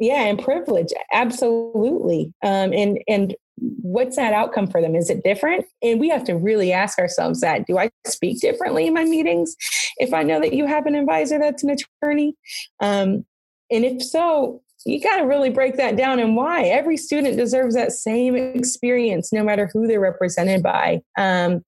yeah 0.00 0.24
and 0.24 0.42
privilege 0.42 0.88
absolutely. 1.12 2.32
Um, 2.42 2.72
and 2.72 2.98
and 3.06 3.36
what's 3.56 4.16
that 4.16 4.32
outcome 4.32 4.66
for 4.66 4.80
them? 4.80 4.96
Is 4.96 5.10
it 5.10 5.22
different? 5.22 5.66
And 5.82 6.00
we 6.00 6.08
have 6.08 6.24
to 6.24 6.34
really 6.34 6.72
ask 6.72 6.98
ourselves 6.98 7.40
that. 7.40 7.66
Do 7.66 7.78
i 7.78 7.90
speak 8.06 8.40
differently 8.40 8.86
in 8.86 8.94
my 8.94 9.04
meetings 9.04 9.54
if 9.98 10.14
i 10.14 10.22
know 10.22 10.40
that 10.40 10.54
you 10.54 10.66
have 10.66 10.86
an 10.86 10.94
advisor 10.94 11.38
that's 11.38 11.62
an 11.62 11.70
attorney? 11.70 12.34
Um, 12.80 13.24
and 13.70 13.84
if 13.84 14.02
so 14.02 14.62
you 14.86 15.00
got 15.00 15.16
to 15.16 15.24
really 15.24 15.50
break 15.50 15.76
that 15.76 15.96
down 15.96 16.18
and 16.18 16.36
why? 16.36 16.64
Every 16.64 16.96
student 16.96 17.36
deserves 17.36 17.74
that 17.74 17.92
same 17.92 18.34
experience 18.34 19.32
no 19.32 19.44
matter 19.44 19.68
who 19.72 19.86
they're 19.86 20.00
represented 20.00 20.62
by. 20.62 21.02
Um, 21.18 21.62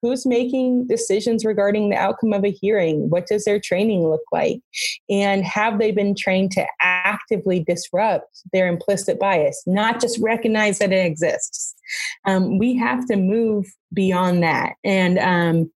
who's 0.00 0.24
making 0.24 0.86
decisions 0.86 1.44
regarding 1.44 1.90
the 1.90 1.96
outcome 1.96 2.32
of 2.32 2.44
a 2.44 2.50
hearing? 2.50 3.10
What 3.10 3.26
does 3.26 3.44
their 3.44 3.58
training 3.58 4.08
look 4.08 4.22
like? 4.30 4.60
And 5.10 5.44
have 5.44 5.78
they 5.78 5.90
been 5.90 6.14
trained 6.14 6.52
to 6.52 6.66
actively 6.80 7.60
disrupt 7.60 8.42
their 8.52 8.68
implicit 8.68 9.18
bias 9.18 9.62
not 9.66 10.00
just 10.00 10.20
recognize 10.20 10.78
that 10.78 10.92
it 10.92 11.04
exists? 11.04 11.74
Um, 12.26 12.58
we 12.58 12.76
have 12.76 13.06
to 13.06 13.16
move 13.16 13.66
beyond 13.92 14.42
that 14.42 14.74
and 14.84 15.18
um, 15.18 15.70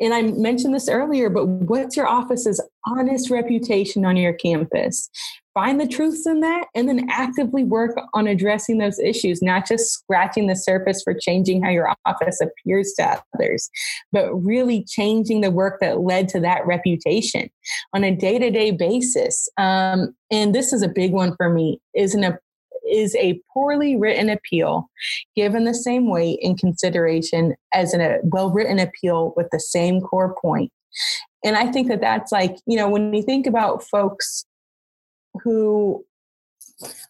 and 0.00 0.12
I 0.12 0.22
mentioned 0.22 0.74
this 0.74 0.88
earlier, 0.88 1.30
but 1.30 1.46
what's 1.46 1.96
your 1.96 2.08
office's 2.08 2.60
honest 2.86 3.30
reputation 3.30 4.04
on 4.04 4.16
your 4.16 4.32
campus? 4.32 5.08
Find 5.54 5.80
the 5.80 5.86
truths 5.86 6.26
in 6.26 6.40
that 6.40 6.66
and 6.74 6.88
then 6.88 7.08
actively 7.10 7.64
work 7.64 7.96
on 8.14 8.26
addressing 8.26 8.78
those 8.78 8.98
issues, 8.98 9.42
not 9.42 9.66
just 9.66 9.92
scratching 9.92 10.46
the 10.46 10.56
surface 10.56 11.02
for 11.02 11.14
changing 11.14 11.62
how 11.62 11.70
your 11.70 11.94
office 12.06 12.40
appears 12.40 12.92
to 12.98 13.22
others, 13.34 13.70
but 14.12 14.32
really 14.34 14.84
changing 14.84 15.40
the 15.40 15.50
work 15.50 15.80
that 15.80 16.00
led 16.00 16.28
to 16.28 16.40
that 16.40 16.66
reputation 16.66 17.50
on 17.92 18.04
a 18.04 18.14
day 18.14 18.38
to 18.38 18.50
day 18.50 18.70
basis. 18.70 19.48
Um, 19.58 20.14
and 20.30 20.54
this 20.54 20.72
is 20.72 20.82
a 20.82 20.88
big 20.88 21.12
one 21.12 21.36
for 21.36 21.48
me, 21.48 21.80
isn't 21.94 22.24
a 22.24 22.38
is 22.90 23.14
a 23.14 23.40
poorly 23.54 23.96
written 23.96 24.28
appeal 24.28 24.90
given 25.36 25.64
the 25.64 25.74
same 25.74 26.10
weight 26.10 26.38
and 26.42 26.58
consideration 26.58 27.54
as 27.72 27.94
a 27.94 28.18
well 28.24 28.50
written 28.50 28.78
appeal 28.78 29.32
with 29.36 29.46
the 29.52 29.60
same 29.60 30.00
core 30.00 30.34
point. 30.42 30.70
And 31.44 31.56
I 31.56 31.70
think 31.72 31.88
that 31.88 32.00
that's 32.00 32.32
like, 32.32 32.56
you 32.66 32.76
know, 32.76 32.88
when 32.88 33.14
you 33.14 33.22
think 33.22 33.46
about 33.46 33.82
folks 33.84 34.44
who 35.42 36.04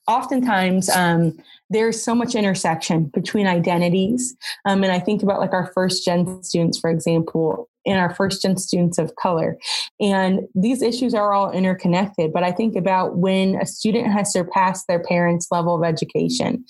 oftentimes 0.07 0.89
um, 0.91 1.39
there's 1.71 2.03
so 2.03 2.15
much 2.15 2.35
intersection 2.35 3.05
between 3.05 3.47
identities. 3.47 4.37
Um, 4.65 4.83
and 4.85 4.93
I 4.93 5.01
think 5.01 5.23
about 5.23 5.41
like 5.41 5.53
our 5.53 5.71
first 5.73 6.05
gen 6.05 6.43
students, 6.43 6.79
for 6.79 6.91
example, 6.91 7.69
and 7.85 7.99
our 7.99 8.15
first 8.15 8.43
gen 8.43 8.57
students 8.57 8.99
of 8.99 9.15
color. 9.17 9.57
And 10.01 10.41
these 10.55 10.83
issues 10.83 11.15
are 11.15 11.33
all 11.33 11.51
interconnected. 11.51 12.33
But 12.33 12.45
I 12.45 12.53
think 12.53 12.77
about 12.77 13.17
when 13.17 13.57
a 13.57 13.67
student 13.67 14.13
has 14.13 14.33
surpassed 14.33 14.87
their 14.89 15.03
parents' 15.03 15.49
level 15.51 15.75
of 15.77 15.85
education. 15.85 16.65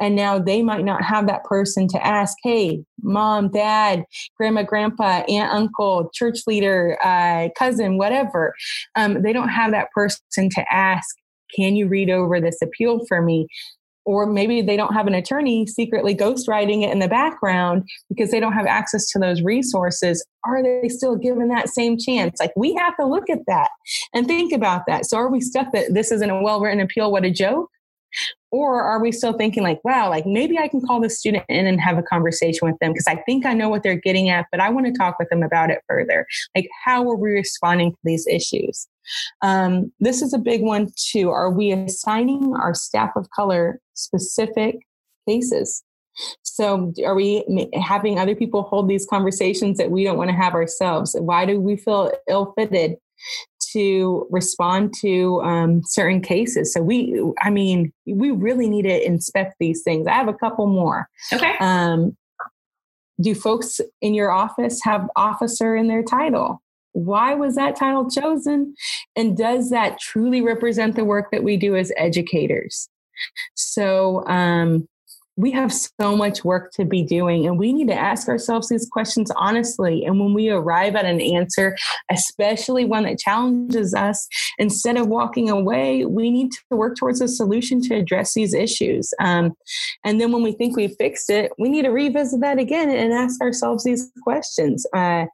And 0.00 0.16
now 0.16 0.38
they 0.38 0.62
might 0.62 0.84
not 0.84 1.02
have 1.02 1.26
that 1.26 1.44
person 1.44 1.86
to 1.88 2.06
ask, 2.06 2.36
hey, 2.42 2.82
mom, 3.02 3.50
dad, 3.50 4.04
grandma, 4.36 4.62
grandpa, 4.62 5.22
aunt, 5.28 5.52
uncle, 5.52 6.10
church 6.12 6.40
leader, 6.46 6.98
uh, 7.04 7.48
cousin, 7.56 7.98
whatever. 7.98 8.54
Um, 8.96 9.22
they 9.22 9.32
don't 9.32 9.48
have 9.48 9.70
that 9.72 9.90
person 9.92 10.48
to 10.50 10.64
ask, 10.72 11.14
can 11.54 11.76
you 11.76 11.86
read 11.86 12.10
over 12.10 12.40
this 12.40 12.60
appeal 12.62 13.04
for 13.06 13.22
me? 13.22 13.46
Or 14.04 14.26
maybe 14.26 14.62
they 14.62 14.76
don't 14.76 14.94
have 14.94 15.06
an 15.06 15.14
attorney 15.14 15.66
secretly 15.66 16.14
ghostwriting 16.14 16.82
it 16.82 16.90
in 16.90 16.98
the 16.98 17.08
background 17.08 17.88
because 18.08 18.30
they 18.30 18.40
don't 18.40 18.52
have 18.52 18.66
access 18.66 19.08
to 19.10 19.18
those 19.18 19.42
resources. 19.42 20.24
Are 20.44 20.62
they 20.62 20.88
still 20.88 21.16
given 21.16 21.48
that 21.48 21.68
same 21.68 21.96
chance? 21.98 22.40
Like 22.40 22.52
we 22.56 22.74
have 22.74 22.96
to 22.96 23.06
look 23.06 23.30
at 23.30 23.46
that 23.46 23.70
and 24.12 24.26
think 24.26 24.52
about 24.52 24.86
that. 24.86 25.06
So 25.06 25.16
are 25.18 25.30
we 25.30 25.40
stuck 25.40 25.72
that 25.72 25.94
this 25.94 26.10
isn't 26.10 26.30
a 26.30 26.42
well 26.42 26.60
written 26.60 26.80
appeal? 26.80 27.12
What 27.12 27.24
a 27.24 27.30
joke. 27.30 27.70
Or 28.50 28.82
are 28.82 29.00
we 29.00 29.12
still 29.12 29.32
thinking 29.32 29.62
like, 29.62 29.82
wow, 29.84 30.10
like 30.10 30.26
maybe 30.26 30.58
I 30.58 30.68
can 30.68 30.82
call 30.82 31.00
the 31.00 31.08
student 31.08 31.44
in 31.48 31.66
and 31.66 31.80
have 31.80 31.96
a 31.96 32.02
conversation 32.02 32.68
with 32.68 32.78
them 32.80 32.92
because 32.92 33.06
I 33.08 33.16
think 33.22 33.46
I 33.46 33.54
know 33.54 33.70
what 33.70 33.82
they're 33.82 33.96
getting 33.96 34.28
at, 34.28 34.46
but 34.50 34.60
I 34.60 34.68
want 34.68 34.86
to 34.86 34.92
talk 34.92 35.18
with 35.18 35.30
them 35.30 35.42
about 35.42 35.70
it 35.70 35.78
further. 35.88 36.26
Like, 36.54 36.68
how 36.84 37.08
are 37.08 37.16
we 37.16 37.30
responding 37.30 37.92
to 37.92 37.98
these 38.04 38.26
issues? 38.26 38.86
Um, 39.42 39.92
this 40.00 40.22
is 40.22 40.32
a 40.32 40.38
big 40.38 40.62
one 40.62 40.88
too. 40.96 41.30
Are 41.30 41.50
we 41.50 41.72
assigning 41.72 42.54
our 42.54 42.74
staff 42.74 43.10
of 43.16 43.30
color 43.30 43.80
specific 43.94 44.80
cases? 45.28 45.82
So, 46.42 46.92
are 47.06 47.14
we 47.14 47.44
having 47.82 48.18
other 48.18 48.34
people 48.34 48.62
hold 48.62 48.88
these 48.88 49.06
conversations 49.06 49.78
that 49.78 49.90
we 49.90 50.04
don't 50.04 50.18
want 50.18 50.28
to 50.30 50.36
have 50.36 50.52
ourselves? 50.52 51.16
Why 51.18 51.46
do 51.46 51.58
we 51.58 51.76
feel 51.76 52.12
ill 52.28 52.52
fitted 52.56 52.96
to 53.72 54.26
respond 54.30 54.92
to 55.00 55.40
um, 55.42 55.82
certain 55.84 56.20
cases. 56.20 56.72
So 56.72 56.82
we, 56.82 57.22
I 57.40 57.50
mean, 57.50 57.92
we 58.06 58.30
really 58.30 58.68
need 58.68 58.82
to 58.82 59.06
inspect 59.06 59.56
these 59.58 59.82
things. 59.82 60.06
I 60.06 60.12
have 60.12 60.28
a 60.28 60.34
couple 60.34 60.66
more. 60.66 61.08
Okay. 61.32 61.54
Um, 61.60 62.16
do 63.20 63.34
folks 63.34 63.80
in 64.00 64.14
your 64.14 64.30
office 64.30 64.80
have 64.84 65.08
officer 65.16 65.76
in 65.76 65.88
their 65.88 66.02
title? 66.02 66.62
Why 66.92 67.34
was 67.34 67.54
that 67.56 67.76
title 67.76 68.10
chosen? 68.10 68.74
And 69.16 69.36
does 69.36 69.70
that 69.70 69.98
truly 70.00 70.42
represent 70.42 70.96
the 70.96 71.04
work 71.04 71.30
that 71.32 71.42
we 71.42 71.56
do 71.56 71.76
as 71.76 71.92
educators? 71.96 72.88
So, 73.54 74.26
um, 74.26 74.88
we 75.36 75.50
have 75.50 75.72
so 75.72 76.14
much 76.14 76.44
work 76.44 76.72
to 76.72 76.84
be 76.84 77.02
doing 77.02 77.46
and 77.46 77.58
we 77.58 77.72
need 77.72 77.88
to 77.88 77.94
ask 77.94 78.28
ourselves 78.28 78.68
these 78.68 78.86
questions 78.92 79.30
honestly 79.36 80.04
and 80.04 80.20
when 80.20 80.34
we 80.34 80.50
arrive 80.50 80.94
at 80.94 81.06
an 81.06 81.20
answer 81.20 81.76
especially 82.10 82.84
one 82.84 83.04
that 83.04 83.18
challenges 83.18 83.94
us 83.94 84.28
instead 84.58 84.96
of 84.98 85.08
walking 85.08 85.48
away 85.48 86.04
we 86.04 86.30
need 86.30 86.50
to 86.52 86.76
work 86.76 86.96
towards 86.96 87.20
a 87.22 87.28
solution 87.28 87.80
to 87.80 87.94
address 87.94 88.34
these 88.34 88.52
issues 88.52 89.12
um, 89.20 89.52
and 90.04 90.20
then 90.20 90.32
when 90.32 90.42
we 90.42 90.52
think 90.52 90.76
we've 90.76 90.96
fixed 90.98 91.30
it 91.30 91.50
we 91.58 91.68
need 91.68 91.82
to 91.82 91.90
revisit 91.90 92.40
that 92.40 92.58
again 92.58 92.90
and 92.90 93.12
ask 93.12 93.40
ourselves 93.40 93.84
these 93.84 94.10
questions 94.22 94.84
uh, 94.94 95.24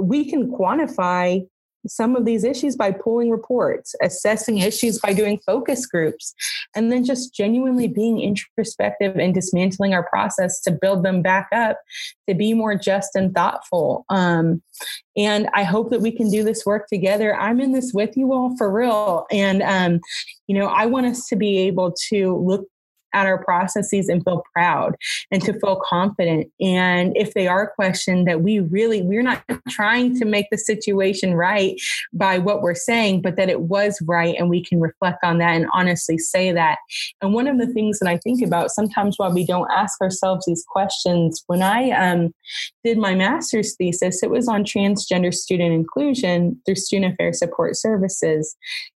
we 0.00 0.28
can 0.28 0.50
quantify 0.50 1.46
some 1.86 2.14
of 2.14 2.24
these 2.24 2.44
issues 2.44 2.76
by 2.76 2.92
pulling 2.92 3.30
reports, 3.30 3.94
assessing 4.02 4.58
issues 4.58 4.98
by 4.98 5.12
doing 5.12 5.40
focus 5.44 5.86
groups, 5.86 6.34
and 6.76 6.92
then 6.92 7.04
just 7.04 7.34
genuinely 7.34 7.88
being 7.88 8.20
introspective 8.20 9.16
and 9.16 9.34
dismantling 9.34 9.92
our 9.92 10.08
process 10.08 10.60
to 10.60 10.70
build 10.70 11.04
them 11.04 11.22
back 11.22 11.48
up 11.52 11.78
to 12.28 12.34
be 12.34 12.54
more 12.54 12.76
just 12.76 13.16
and 13.16 13.34
thoughtful. 13.34 14.04
Um, 14.08 14.62
and 15.16 15.48
I 15.54 15.64
hope 15.64 15.90
that 15.90 16.00
we 16.00 16.12
can 16.12 16.30
do 16.30 16.44
this 16.44 16.64
work 16.64 16.86
together. 16.86 17.34
I'm 17.34 17.60
in 17.60 17.72
this 17.72 17.92
with 17.92 18.16
you 18.16 18.32
all 18.32 18.56
for 18.56 18.70
real. 18.70 19.26
And, 19.30 19.62
um, 19.62 20.00
you 20.46 20.56
know, 20.56 20.66
I 20.66 20.86
want 20.86 21.06
us 21.06 21.26
to 21.28 21.36
be 21.36 21.58
able 21.58 21.92
to 22.10 22.36
look 22.36 22.66
at 23.12 23.26
our 23.26 23.42
processes 23.44 24.08
and 24.08 24.24
feel 24.24 24.42
proud 24.52 24.96
and 25.30 25.42
to 25.42 25.52
feel 25.60 25.80
confident. 25.88 26.50
And 26.60 27.16
if 27.16 27.34
they 27.34 27.46
are 27.46 27.72
questioned, 27.74 28.26
that 28.26 28.42
we 28.42 28.60
really, 28.60 29.02
we're 29.02 29.22
not 29.22 29.42
trying 29.68 30.18
to 30.18 30.24
make 30.24 30.46
the 30.50 30.58
situation 30.58 31.34
right 31.34 31.80
by 32.12 32.38
what 32.38 32.62
we're 32.62 32.74
saying, 32.74 33.22
but 33.22 33.36
that 33.36 33.48
it 33.48 33.62
was 33.62 34.00
right 34.02 34.34
and 34.38 34.48
we 34.48 34.62
can 34.62 34.80
reflect 34.80 35.24
on 35.24 35.38
that 35.38 35.54
and 35.54 35.66
honestly 35.72 36.18
say 36.18 36.52
that. 36.52 36.78
And 37.20 37.34
one 37.34 37.46
of 37.46 37.58
the 37.58 37.72
things 37.72 37.98
that 37.98 38.08
I 38.08 38.18
think 38.18 38.42
about 38.42 38.70
sometimes 38.70 39.18
while 39.18 39.32
we 39.32 39.46
don't 39.46 39.70
ask 39.70 40.00
ourselves 40.00 40.46
these 40.46 40.64
questions, 40.68 41.42
when 41.46 41.62
I 41.62 41.90
um, 41.90 42.32
did 42.84 42.98
my 42.98 43.14
master's 43.14 43.74
thesis, 43.76 44.22
it 44.22 44.30
was 44.30 44.48
on 44.48 44.64
transgender 44.64 45.32
student 45.32 45.72
inclusion 45.72 46.60
through 46.64 46.76
Student 46.76 47.14
Affairs 47.14 47.38
Support 47.38 47.76
Services. 47.76 48.56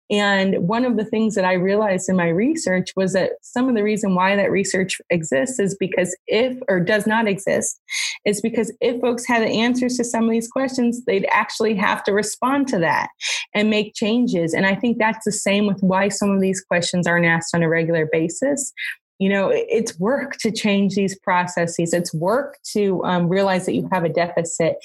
And 0.09 0.67
one 0.67 0.85
of 0.85 0.97
the 0.97 1.05
things 1.05 1.35
that 1.35 1.45
I 1.45 1.53
realized 1.53 2.09
in 2.09 2.15
my 2.15 2.27
research 2.27 2.91
was 2.95 3.13
that 3.13 3.31
some 3.41 3.67
of 3.67 3.75
the 3.75 3.83
reason 3.83 4.13
why 4.13 4.35
that 4.35 4.51
research 4.51 5.01
exists 5.09 5.59
is 5.59 5.75
because 5.79 6.15
if, 6.27 6.57
or 6.67 6.79
does 6.79 7.07
not 7.07 7.27
exist, 7.27 7.81
is 8.23 8.39
because 8.41 8.71
if 8.81 9.01
folks 9.01 9.25
had 9.25 9.41
the 9.41 9.59
answers 9.59 9.97
to 9.97 10.03
some 10.03 10.25
of 10.25 10.29
these 10.29 10.47
questions, 10.47 11.03
they'd 11.05 11.27
actually 11.31 11.75
have 11.75 12.03
to 12.03 12.13
respond 12.13 12.67
to 12.67 12.79
that 12.79 13.09
and 13.53 13.69
make 13.69 13.95
changes. 13.95 14.53
And 14.53 14.65
I 14.65 14.75
think 14.75 14.97
that's 14.97 15.25
the 15.25 15.31
same 15.31 15.65
with 15.65 15.79
why 15.81 16.09
some 16.09 16.29
of 16.29 16.41
these 16.41 16.61
questions 16.61 17.07
aren't 17.07 17.25
asked 17.25 17.55
on 17.55 17.63
a 17.63 17.69
regular 17.69 18.07
basis 18.11 18.73
you 19.19 19.29
know 19.29 19.49
it's 19.53 19.99
work 19.99 20.37
to 20.37 20.51
change 20.51 20.95
these 20.95 21.17
processes. 21.19 21.93
It's 21.93 22.13
work 22.13 22.57
to 22.73 23.03
um, 23.05 23.27
realize 23.27 23.65
that 23.65 23.73
you 23.73 23.87
have 23.91 24.03
a 24.03 24.09
deficit. 24.09 24.77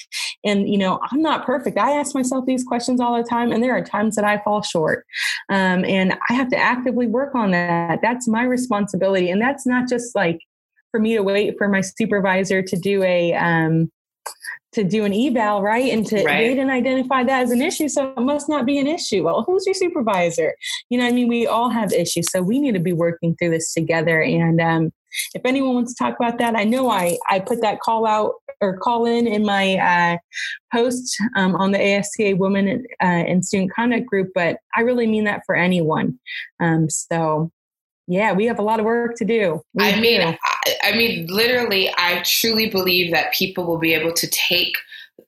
And 0.44 0.68
you 0.68 0.78
know 0.78 1.00
i'm 1.10 1.22
not 1.22 1.44
perfect. 1.44 1.78
I 1.78 1.92
ask 1.92 2.14
myself 2.14 2.46
these 2.46 2.64
questions 2.64 3.00
all 3.00 3.16
the 3.16 3.28
time 3.28 3.52
and 3.52 3.62
there 3.62 3.76
are 3.76 3.84
times 3.84 4.16
that 4.16 4.24
i 4.24 4.38
fall 4.38 4.62
short. 4.62 5.06
Um, 5.48 5.84
and 5.84 6.16
i 6.28 6.34
have 6.34 6.48
to 6.50 6.56
actively 6.56 7.06
work 7.06 7.34
on 7.34 7.50
that. 7.50 8.00
That's 8.02 8.28
my 8.28 8.44
responsibility. 8.44 9.30
And 9.30 9.40
that's 9.40 9.66
not 9.66 9.88
just 9.88 10.14
like 10.14 10.40
for 10.90 11.00
me 11.00 11.14
to 11.14 11.22
wait 11.22 11.56
for 11.58 11.68
my 11.68 11.80
supervisor 11.80 12.62
to 12.62 12.76
do 12.76 13.02
a 13.02 13.34
um, 13.34 13.90
to 14.72 14.84
do 14.84 15.04
an 15.04 15.12
eval, 15.12 15.62
right? 15.62 15.92
And 15.92 16.06
to 16.06 16.22
right. 16.22 16.38
they 16.38 16.48
didn't 16.50 16.70
identify 16.70 17.24
that 17.24 17.42
as 17.42 17.50
an 17.50 17.60
issue, 17.60 17.88
so 17.88 18.12
it 18.16 18.20
must 18.20 18.48
not 18.48 18.66
be 18.66 18.78
an 18.78 18.86
issue. 18.86 19.24
Well, 19.24 19.42
who's 19.46 19.66
your 19.66 19.74
supervisor? 19.74 20.54
You 20.88 20.98
know, 20.98 21.06
I 21.06 21.12
mean, 21.12 21.28
we 21.28 21.46
all 21.46 21.70
have 21.70 21.92
issues, 21.92 22.30
so 22.30 22.42
we 22.42 22.60
need 22.60 22.74
to 22.74 22.80
be 22.80 22.92
working 22.92 23.34
through 23.36 23.50
this 23.50 23.72
together. 23.74 24.22
And 24.22 24.60
um, 24.60 24.92
if 25.34 25.42
anyone 25.44 25.74
wants 25.74 25.94
to 25.94 26.04
talk 26.04 26.16
about 26.16 26.38
that, 26.38 26.54
I 26.54 26.64
know 26.64 26.88
I 26.88 27.18
I 27.28 27.40
put 27.40 27.62
that 27.62 27.80
call 27.80 28.06
out 28.06 28.34
or 28.60 28.76
call 28.76 29.06
in 29.06 29.26
in 29.26 29.44
my 29.44 29.76
uh, 29.76 30.18
post 30.72 31.16
um, 31.34 31.56
on 31.56 31.72
the 31.72 31.78
ASCA 31.78 32.38
Women 32.38 32.84
uh, 33.02 33.06
and 33.06 33.44
Student 33.44 33.72
Conduct 33.72 34.06
Group, 34.06 34.30
but 34.34 34.58
I 34.76 34.82
really 34.82 35.06
mean 35.06 35.24
that 35.24 35.42
for 35.46 35.56
anyone. 35.56 36.18
Um, 36.60 36.88
so 36.88 37.50
yeah, 38.10 38.32
we 38.32 38.46
have 38.46 38.58
a 38.58 38.62
lot 38.62 38.80
of 38.80 38.86
work 38.86 39.14
to 39.18 39.24
do. 39.24 39.62
We 39.72 39.84
I 39.84 40.00
mean, 40.00 40.20
I, 40.20 40.36
I 40.82 40.96
mean, 40.96 41.28
literally, 41.28 41.94
I 41.96 42.22
truly 42.24 42.68
believe 42.68 43.12
that 43.12 43.32
people 43.32 43.64
will 43.64 43.78
be 43.78 43.94
able 43.94 44.12
to 44.14 44.26
take 44.26 44.76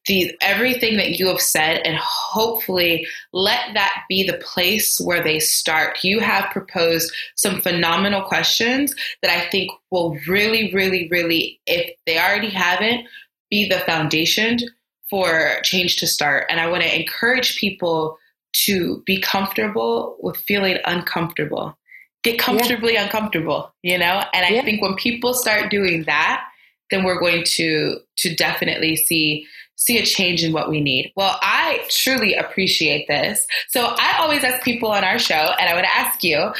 the 0.06 0.36
everything 0.40 0.96
that 0.96 1.10
you 1.10 1.28
have 1.28 1.40
said 1.40 1.80
and 1.84 1.96
hopefully 1.96 3.06
let 3.32 3.60
that 3.74 4.02
be 4.08 4.24
the 4.24 4.38
place 4.38 5.00
where 5.00 5.22
they 5.22 5.38
start. 5.38 6.02
You 6.02 6.18
have 6.18 6.50
proposed 6.50 7.14
some 7.36 7.60
phenomenal 7.60 8.22
questions 8.22 8.92
that 9.22 9.30
I 9.30 9.48
think 9.48 9.70
will 9.92 10.18
really, 10.26 10.74
really, 10.74 11.06
really, 11.08 11.60
if 11.68 11.88
they 12.04 12.18
already 12.18 12.50
haven't, 12.50 13.06
be 13.48 13.68
the 13.68 13.78
foundation 13.78 14.58
for 15.08 15.60
change 15.62 15.98
to 15.98 16.08
start. 16.08 16.46
And 16.50 16.58
I 16.58 16.68
want 16.68 16.82
to 16.82 17.00
encourage 17.00 17.58
people 17.58 18.18
to 18.64 19.04
be 19.06 19.20
comfortable 19.20 20.16
with 20.20 20.36
feeling 20.36 20.78
uncomfortable 20.84 21.76
get 22.22 22.38
comfortably 22.38 22.94
yeah. 22.94 23.04
uncomfortable, 23.04 23.72
you 23.82 23.98
know? 23.98 24.24
And 24.32 24.46
I 24.46 24.50
yeah. 24.50 24.62
think 24.62 24.82
when 24.82 24.94
people 24.94 25.34
start 25.34 25.70
doing 25.70 26.04
that, 26.04 26.44
then 26.90 27.04
we're 27.04 27.18
going 27.18 27.44
to 27.44 27.98
to 28.18 28.34
definitely 28.34 28.96
see 28.96 29.46
see 29.76 29.98
a 29.98 30.04
change 30.04 30.44
in 30.44 30.52
what 30.52 30.70
we 30.70 30.80
need. 30.80 31.12
Well, 31.16 31.36
I 31.42 31.84
truly 31.88 32.34
appreciate 32.34 33.08
this. 33.08 33.46
So 33.68 33.94
I 33.98 34.18
always 34.20 34.44
ask 34.44 34.62
people 34.62 34.90
on 34.90 35.02
our 35.02 35.18
show, 35.18 35.34
and 35.58 35.68
I 35.68 35.74
would 35.74 35.84
ask 35.84 36.22
you, 36.22 36.52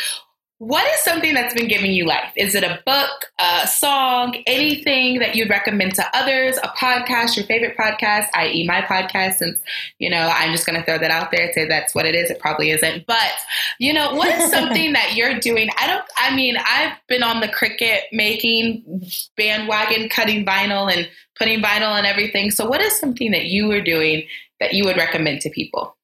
what 0.63 0.87
is 0.95 1.01
something 1.01 1.35
that's 1.35 1.55
been 1.55 1.67
giving 1.67 1.91
you 1.91 2.05
life? 2.05 2.33
Is 2.37 2.55
it 2.55 2.63
a 2.63 2.81
book, 2.87 3.33
a 3.41 3.67
song, 3.67 4.37
anything 4.47 5.19
that 5.19 5.35
you'd 5.35 5.51
recommend 5.51 5.97
to 5.97 6.05
others, 6.17 6.57
a 6.63 6.69
podcast, 6.69 7.37
your 7.37 7.45
favorite 7.47 7.77
podcast, 7.77 8.29
i.e., 8.35 8.65
my 8.65 8.81
podcast? 8.81 9.39
Since, 9.39 9.59
you 9.99 10.09
know, 10.09 10.31
I'm 10.33 10.53
just 10.53 10.65
going 10.65 10.79
to 10.79 10.87
throw 10.87 10.99
that 10.99 11.11
out 11.11 11.33
there 11.33 11.47
and 11.47 11.53
say 11.53 11.67
that's 11.67 11.97
what 11.97 12.07
it 12.07 12.15
is. 12.15 12.31
It 12.31 12.39
probably 12.39 12.71
isn't. 12.71 13.07
But, 13.09 13.33
you 13.81 13.93
know, 13.93 14.15
what 14.15 14.29
is 14.29 14.53
something 14.53 14.93
that 14.93 15.17
you're 15.17 15.41
doing? 15.41 15.69
I 15.81 15.89
don't, 15.89 16.05
I 16.17 16.33
mean, 16.33 16.55
I've 16.57 16.97
been 17.09 17.25
on 17.25 17.41
the 17.41 17.49
Cricut 17.49 18.03
making 18.13 19.03
bandwagon, 19.37 20.09
cutting 20.11 20.47
vinyl 20.47 20.97
and 20.97 21.11
putting 21.37 21.61
vinyl 21.61 21.99
and 21.99 22.07
everything. 22.07 22.53
So, 22.53 22.69
what 22.69 22.81
is 22.81 22.97
something 23.01 23.33
that 23.33 23.47
you 23.47 23.69
are 23.73 23.81
doing 23.81 24.29
that 24.61 24.75
you 24.75 24.85
would 24.85 24.97
recommend 24.97 25.41
to 25.41 25.51
people? 25.51 25.97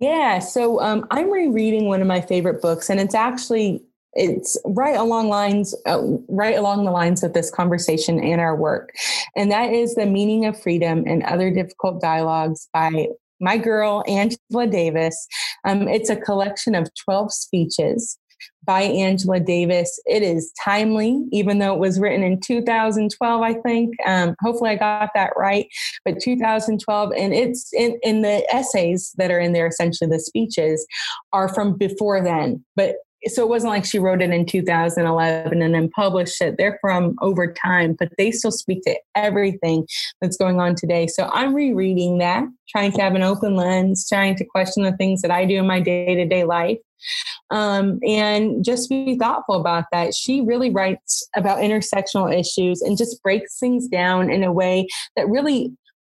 Yeah, 0.00 0.38
so 0.38 0.80
um, 0.80 1.06
I'm 1.10 1.30
rereading 1.30 1.86
one 1.86 2.00
of 2.00 2.06
my 2.06 2.20
favorite 2.20 2.62
books, 2.62 2.88
and 2.88 3.00
it's 3.00 3.14
actually 3.14 3.82
it's 4.14 4.56
right 4.64 4.96
along 4.96 5.28
lines 5.28 5.74
uh, 5.86 6.00
right 6.28 6.56
along 6.56 6.84
the 6.84 6.90
lines 6.90 7.22
of 7.22 7.34
this 7.34 7.50
conversation 7.50 8.18
and 8.18 8.40
our 8.40 8.56
work 8.56 8.90
and 9.36 9.52
that 9.52 9.70
is 9.70 9.94
the 9.94 10.06
meaning 10.06 10.46
of 10.46 10.58
freedom 10.60 11.04
and 11.06 11.22
other 11.24 11.50
difficult 11.50 12.00
dialogues 12.00 12.68
by 12.72 13.06
my 13.38 13.58
girl 13.58 14.02
angela 14.08 14.66
davis. 14.66 15.28
Um, 15.66 15.86
it's 15.88 16.08
a 16.08 16.16
collection 16.16 16.74
of 16.74 16.88
12 17.04 17.32
speeches 17.32 18.18
by 18.64 18.82
Angela 18.82 19.40
Davis. 19.40 20.00
It 20.06 20.22
is 20.22 20.52
timely, 20.62 21.24
even 21.32 21.58
though 21.58 21.74
it 21.74 21.80
was 21.80 21.98
written 21.98 22.22
in 22.22 22.40
2012, 22.40 23.42
I 23.42 23.54
think. 23.54 23.94
Um, 24.06 24.34
hopefully, 24.40 24.70
I 24.70 24.76
got 24.76 25.10
that 25.14 25.32
right. 25.36 25.66
But 26.04 26.20
2012, 26.20 27.12
and 27.16 27.34
it's 27.34 27.72
in, 27.72 27.98
in 28.02 28.22
the 28.22 28.46
essays 28.54 29.12
that 29.16 29.30
are 29.30 29.40
in 29.40 29.52
there, 29.52 29.66
essentially 29.66 30.10
the 30.10 30.20
speeches, 30.20 30.86
are 31.32 31.48
from 31.48 31.76
before 31.76 32.22
then. 32.22 32.64
But 32.76 32.96
so 33.26 33.42
it 33.42 33.48
wasn't 33.48 33.72
like 33.72 33.84
she 33.84 33.98
wrote 33.98 34.22
it 34.22 34.30
in 34.30 34.46
2011 34.46 35.60
and 35.60 35.74
then 35.74 35.90
published 35.90 36.40
it. 36.40 36.56
They're 36.56 36.78
from 36.80 37.16
over 37.20 37.52
time, 37.52 37.96
but 37.98 38.10
they 38.16 38.30
still 38.30 38.52
speak 38.52 38.82
to 38.84 38.96
everything 39.14 39.86
that's 40.20 40.36
going 40.36 40.60
on 40.60 40.76
today. 40.76 41.08
So 41.08 41.28
I'm 41.32 41.54
rereading 41.54 42.18
that, 42.18 42.44
trying 42.68 42.92
to 42.92 43.02
have 43.02 43.14
an 43.14 43.22
open 43.22 43.56
lens, 43.56 44.06
trying 44.08 44.36
to 44.36 44.44
question 44.44 44.84
the 44.84 44.96
things 44.96 45.22
that 45.22 45.30
I 45.30 45.44
do 45.46 45.56
in 45.56 45.66
my 45.66 45.80
day 45.80 46.14
to 46.14 46.26
day 46.26 46.44
life 46.44 46.78
um, 47.50 47.98
and 48.06 48.64
just 48.64 48.88
be 48.88 49.16
thoughtful 49.16 49.56
about 49.56 49.84
that. 49.92 50.14
She 50.14 50.40
really 50.40 50.70
writes 50.70 51.28
about 51.36 51.58
intersectional 51.58 52.32
issues 52.34 52.82
and 52.82 52.96
just 52.96 53.22
breaks 53.22 53.58
things 53.58 53.88
down 53.88 54.30
in 54.30 54.44
a 54.44 54.52
way 54.52 54.86
that 55.16 55.28
really 55.28 55.72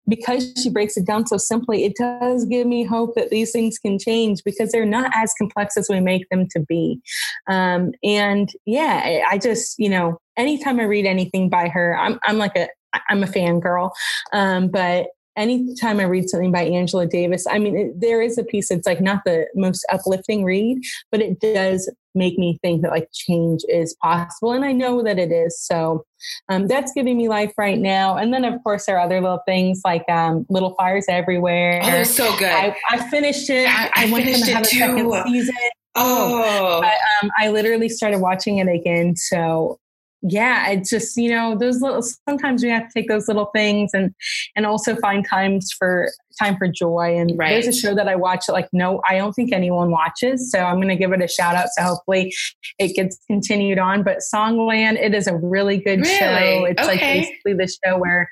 because 0.08 0.52
she 0.60 0.68
breaks 0.68 0.96
it 0.96 1.06
down 1.06 1.26
so 1.26 1.36
simply, 1.36 1.84
it 1.84 1.94
does 1.96 2.44
give 2.46 2.66
me 2.66 2.84
hope 2.84 3.14
that 3.14 3.30
these 3.30 3.52
things 3.52 3.78
can 3.78 3.98
change 3.98 4.42
because 4.44 4.72
they're 4.72 4.84
not 4.84 5.10
as 5.14 5.32
complex 5.38 5.76
as 5.76 5.88
we 5.88 6.00
make 6.00 6.28
them 6.28 6.48
to 6.48 6.60
be. 6.60 7.00
Um, 7.46 7.92
and 8.02 8.50
yeah, 8.66 9.22
I 9.28 9.38
just, 9.38 9.78
you 9.78 9.88
know, 9.88 10.18
anytime 10.36 10.80
I 10.80 10.84
read 10.84 11.06
anything 11.06 11.48
by 11.48 11.68
her, 11.68 11.96
I'm, 11.96 12.18
I'm 12.24 12.38
like 12.38 12.56
a, 12.56 12.68
I'm 13.08 13.22
a 13.22 13.26
fangirl. 13.26 13.90
Um, 14.32 14.68
but 14.68 15.06
anytime 15.36 16.00
I 16.00 16.04
read 16.04 16.28
something 16.28 16.52
by 16.52 16.64
Angela 16.64 17.06
Davis, 17.06 17.46
I 17.48 17.58
mean, 17.58 17.76
it, 17.76 18.00
there 18.00 18.20
is 18.22 18.38
a 18.38 18.44
piece 18.44 18.68
that's 18.68 18.86
like 18.86 19.00
not 19.00 19.22
the 19.24 19.46
most 19.54 19.84
uplifting 19.90 20.44
read, 20.44 20.82
but 21.10 21.20
it 21.20 21.40
does 21.40 21.90
make 22.14 22.38
me 22.38 22.58
think 22.62 22.82
that 22.82 22.90
like 22.90 23.08
change 23.12 23.62
is 23.68 23.96
possible. 24.02 24.52
And 24.52 24.64
I 24.64 24.72
know 24.72 25.02
that 25.02 25.18
it 25.18 25.32
is. 25.32 25.58
So 25.58 26.04
um, 26.48 26.66
that's 26.66 26.92
giving 26.92 27.16
me 27.16 27.28
life 27.28 27.52
right 27.56 27.78
now. 27.78 28.16
And 28.16 28.34
then, 28.34 28.44
of 28.44 28.62
course, 28.62 28.86
there 28.86 28.98
are 28.98 29.04
other 29.04 29.20
little 29.20 29.42
things 29.46 29.80
like 29.84 30.08
um, 30.10 30.44
Little 30.50 30.74
Fires 30.74 31.06
Everywhere. 31.08 31.80
Oh, 31.82 31.90
they're 31.90 32.04
so 32.04 32.36
good. 32.36 32.52
I, 32.52 32.76
I 32.90 33.08
finished 33.08 33.48
it. 33.48 33.66
I, 33.66 33.90
I, 33.96 34.08
I 34.08 34.12
went 34.12 34.26
to 34.26 34.52
have 34.52 34.62
a 34.62 34.64
second 34.66 35.12
season. 35.26 35.54
Oh, 35.94 36.80
but, 36.80 36.94
um, 37.22 37.30
I 37.38 37.50
literally 37.50 37.88
started 37.88 38.20
watching 38.20 38.58
it 38.58 38.68
again. 38.68 39.14
So 39.16 39.78
yeah, 40.22 40.70
it's 40.70 40.90
just, 40.90 41.16
you 41.16 41.30
know, 41.30 41.56
those 41.58 41.80
little, 41.80 42.02
sometimes 42.02 42.62
we 42.62 42.70
have 42.70 42.86
to 42.86 42.92
take 42.94 43.08
those 43.08 43.26
little 43.26 43.50
things 43.54 43.90
and, 43.92 44.14
and 44.54 44.66
also 44.66 44.94
find 44.96 45.26
times 45.28 45.70
for 45.76 46.10
time 46.40 46.56
for 46.56 46.68
joy. 46.68 47.16
And 47.18 47.36
right. 47.36 47.50
there's 47.50 47.66
a 47.66 47.78
show 47.78 47.94
that 47.94 48.08
I 48.08 48.14
watch 48.14 48.46
that 48.46 48.52
like, 48.52 48.68
no, 48.72 49.00
I 49.08 49.18
don't 49.18 49.32
think 49.32 49.52
anyone 49.52 49.90
watches. 49.90 50.50
So 50.50 50.60
I'm 50.60 50.76
going 50.76 50.88
to 50.88 50.96
give 50.96 51.12
it 51.12 51.20
a 51.20 51.28
shout 51.28 51.56
out. 51.56 51.68
So 51.76 51.82
hopefully 51.82 52.32
it 52.78 52.94
gets 52.94 53.18
continued 53.26 53.78
on, 53.78 54.04
but 54.04 54.18
Songland, 54.32 55.02
it 55.02 55.12
is 55.14 55.26
a 55.26 55.36
really 55.36 55.78
good 55.78 56.00
really? 56.00 56.18
show. 56.18 56.64
It's 56.66 56.82
okay. 56.82 56.88
like 56.88 57.00
basically 57.00 57.54
the 57.54 57.76
show 57.84 57.98
where 57.98 58.30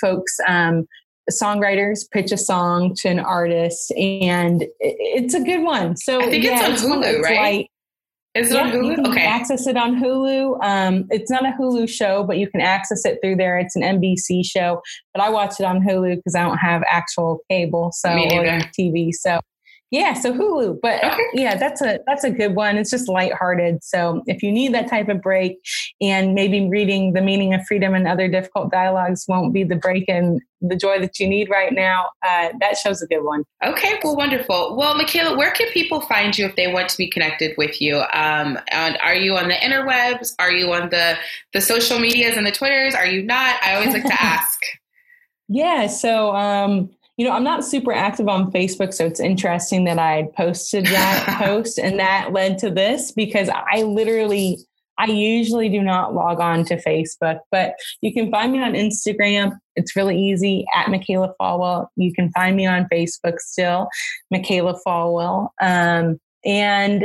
folks, 0.00 0.36
um, 0.46 0.86
songwriters 1.30 2.10
pitch 2.10 2.32
a 2.32 2.36
song 2.36 2.94
to 2.96 3.08
an 3.08 3.20
artist 3.20 3.92
and 3.92 4.64
it's 4.80 5.34
a 5.34 5.40
good 5.40 5.62
one. 5.62 5.96
So 5.96 6.20
I 6.20 6.28
think 6.28 6.44
yeah, 6.44 6.68
it's 6.68 6.84
on 6.84 7.02
Hulu, 7.02 7.22
right? 7.22 7.36
Light. 7.36 7.69
Is 8.34 8.52
it 8.52 8.54
yeah, 8.54 8.62
on 8.62 8.70
Hulu? 8.70 8.88
You 8.90 8.94
can 8.94 9.06
okay. 9.08 9.26
access 9.26 9.66
it 9.66 9.76
on 9.76 9.96
Hulu. 10.00 10.62
Um, 10.62 11.06
it's 11.10 11.30
not 11.30 11.44
a 11.44 11.52
Hulu 11.58 11.88
show, 11.88 12.22
but 12.22 12.38
you 12.38 12.48
can 12.48 12.60
access 12.60 13.04
it 13.04 13.18
through 13.22 13.36
there. 13.36 13.58
It's 13.58 13.74
an 13.74 13.82
NBC 13.82 14.46
show, 14.46 14.80
but 15.12 15.20
I 15.20 15.30
watch 15.30 15.58
it 15.58 15.64
on 15.64 15.80
Hulu 15.80 16.16
because 16.16 16.36
I 16.36 16.44
don't 16.44 16.58
have 16.58 16.82
actual 16.88 17.40
cable, 17.50 17.90
so 17.92 18.08
or 18.08 18.60
TV. 18.78 19.12
So 19.12 19.40
yeah, 19.90 20.14
so 20.14 20.32
Hulu, 20.32 20.78
but 20.80 21.02
okay. 21.02 21.22
yeah, 21.34 21.56
that's 21.56 21.82
a 21.82 21.98
that's 22.06 22.22
a 22.22 22.30
good 22.30 22.54
one. 22.54 22.76
It's 22.76 22.90
just 22.90 23.08
lighthearted. 23.08 23.82
So 23.82 24.22
if 24.26 24.40
you 24.40 24.52
need 24.52 24.72
that 24.72 24.88
type 24.88 25.08
of 25.08 25.20
break, 25.20 25.58
and 26.00 26.32
maybe 26.32 26.68
reading 26.68 27.12
the 27.12 27.20
meaning 27.20 27.54
of 27.54 27.66
freedom 27.66 27.94
and 27.94 28.06
other 28.06 28.28
difficult 28.28 28.70
dialogues 28.70 29.24
won't 29.26 29.52
be 29.52 29.64
the 29.64 29.74
break 29.74 30.08
and 30.08 30.40
the 30.60 30.76
joy 30.76 31.00
that 31.00 31.18
you 31.18 31.26
need 31.26 31.50
right 31.50 31.72
now, 31.72 32.10
uh, 32.24 32.50
that 32.60 32.76
show's 32.78 33.02
a 33.02 33.06
good 33.08 33.24
one. 33.24 33.42
Okay, 33.64 33.98
well, 34.04 34.14
wonderful. 34.14 34.76
Well, 34.76 34.94
Michaela, 34.94 35.36
where 35.36 35.50
can 35.50 35.68
people 35.70 36.02
find 36.02 36.38
you 36.38 36.46
if 36.46 36.54
they 36.54 36.72
want 36.72 36.88
to 36.90 36.96
be 36.96 37.10
connected 37.10 37.56
with 37.58 37.82
you? 37.82 37.96
Um, 38.12 38.60
and 38.70 38.96
are 39.02 39.16
you 39.16 39.36
on 39.36 39.48
the 39.48 39.54
interwebs? 39.54 40.34
Are 40.38 40.52
you 40.52 40.72
on 40.72 40.90
the 40.90 41.16
the 41.52 41.60
social 41.60 41.98
medias 41.98 42.36
and 42.36 42.46
the 42.46 42.52
Twitters? 42.52 42.94
Are 42.94 43.06
you 43.06 43.24
not? 43.24 43.60
I 43.64 43.74
always 43.74 43.92
like 43.92 44.04
to 44.04 44.22
ask. 44.22 44.60
yeah, 45.48 45.88
so. 45.88 46.32
Um, 46.36 46.90
you 47.20 47.26
know, 47.26 47.32
I'm 47.32 47.44
not 47.44 47.66
super 47.66 47.92
active 47.92 48.28
on 48.28 48.50
Facebook, 48.50 48.94
so 48.94 49.04
it's 49.04 49.20
interesting 49.20 49.84
that 49.84 49.98
I 49.98 50.30
posted 50.34 50.86
that 50.86 51.36
post 51.44 51.78
and 51.78 51.98
that 51.98 52.32
led 52.32 52.56
to 52.60 52.70
this 52.70 53.12
because 53.12 53.50
I 53.50 53.82
literally 53.82 54.56
I 54.96 55.04
usually 55.04 55.68
do 55.68 55.82
not 55.82 56.14
log 56.14 56.40
on 56.40 56.64
to 56.64 56.82
Facebook, 56.82 57.40
but 57.50 57.74
you 58.00 58.14
can 58.14 58.30
find 58.30 58.52
me 58.52 58.62
on 58.62 58.72
Instagram. 58.72 59.52
It's 59.76 59.94
really 59.94 60.18
easy 60.18 60.64
at 60.74 60.88
Michaela 60.88 61.34
Falwell. 61.38 61.88
You 61.96 62.10
can 62.14 62.30
find 62.32 62.56
me 62.56 62.64
on 62.64 62.88
Facebook 62.90 63.38
still, 63.38 63.88
Michaela 64.30 64.80
Falwell. 64.86 65.50
Um, 65.60 66.18
and 66.44 67.04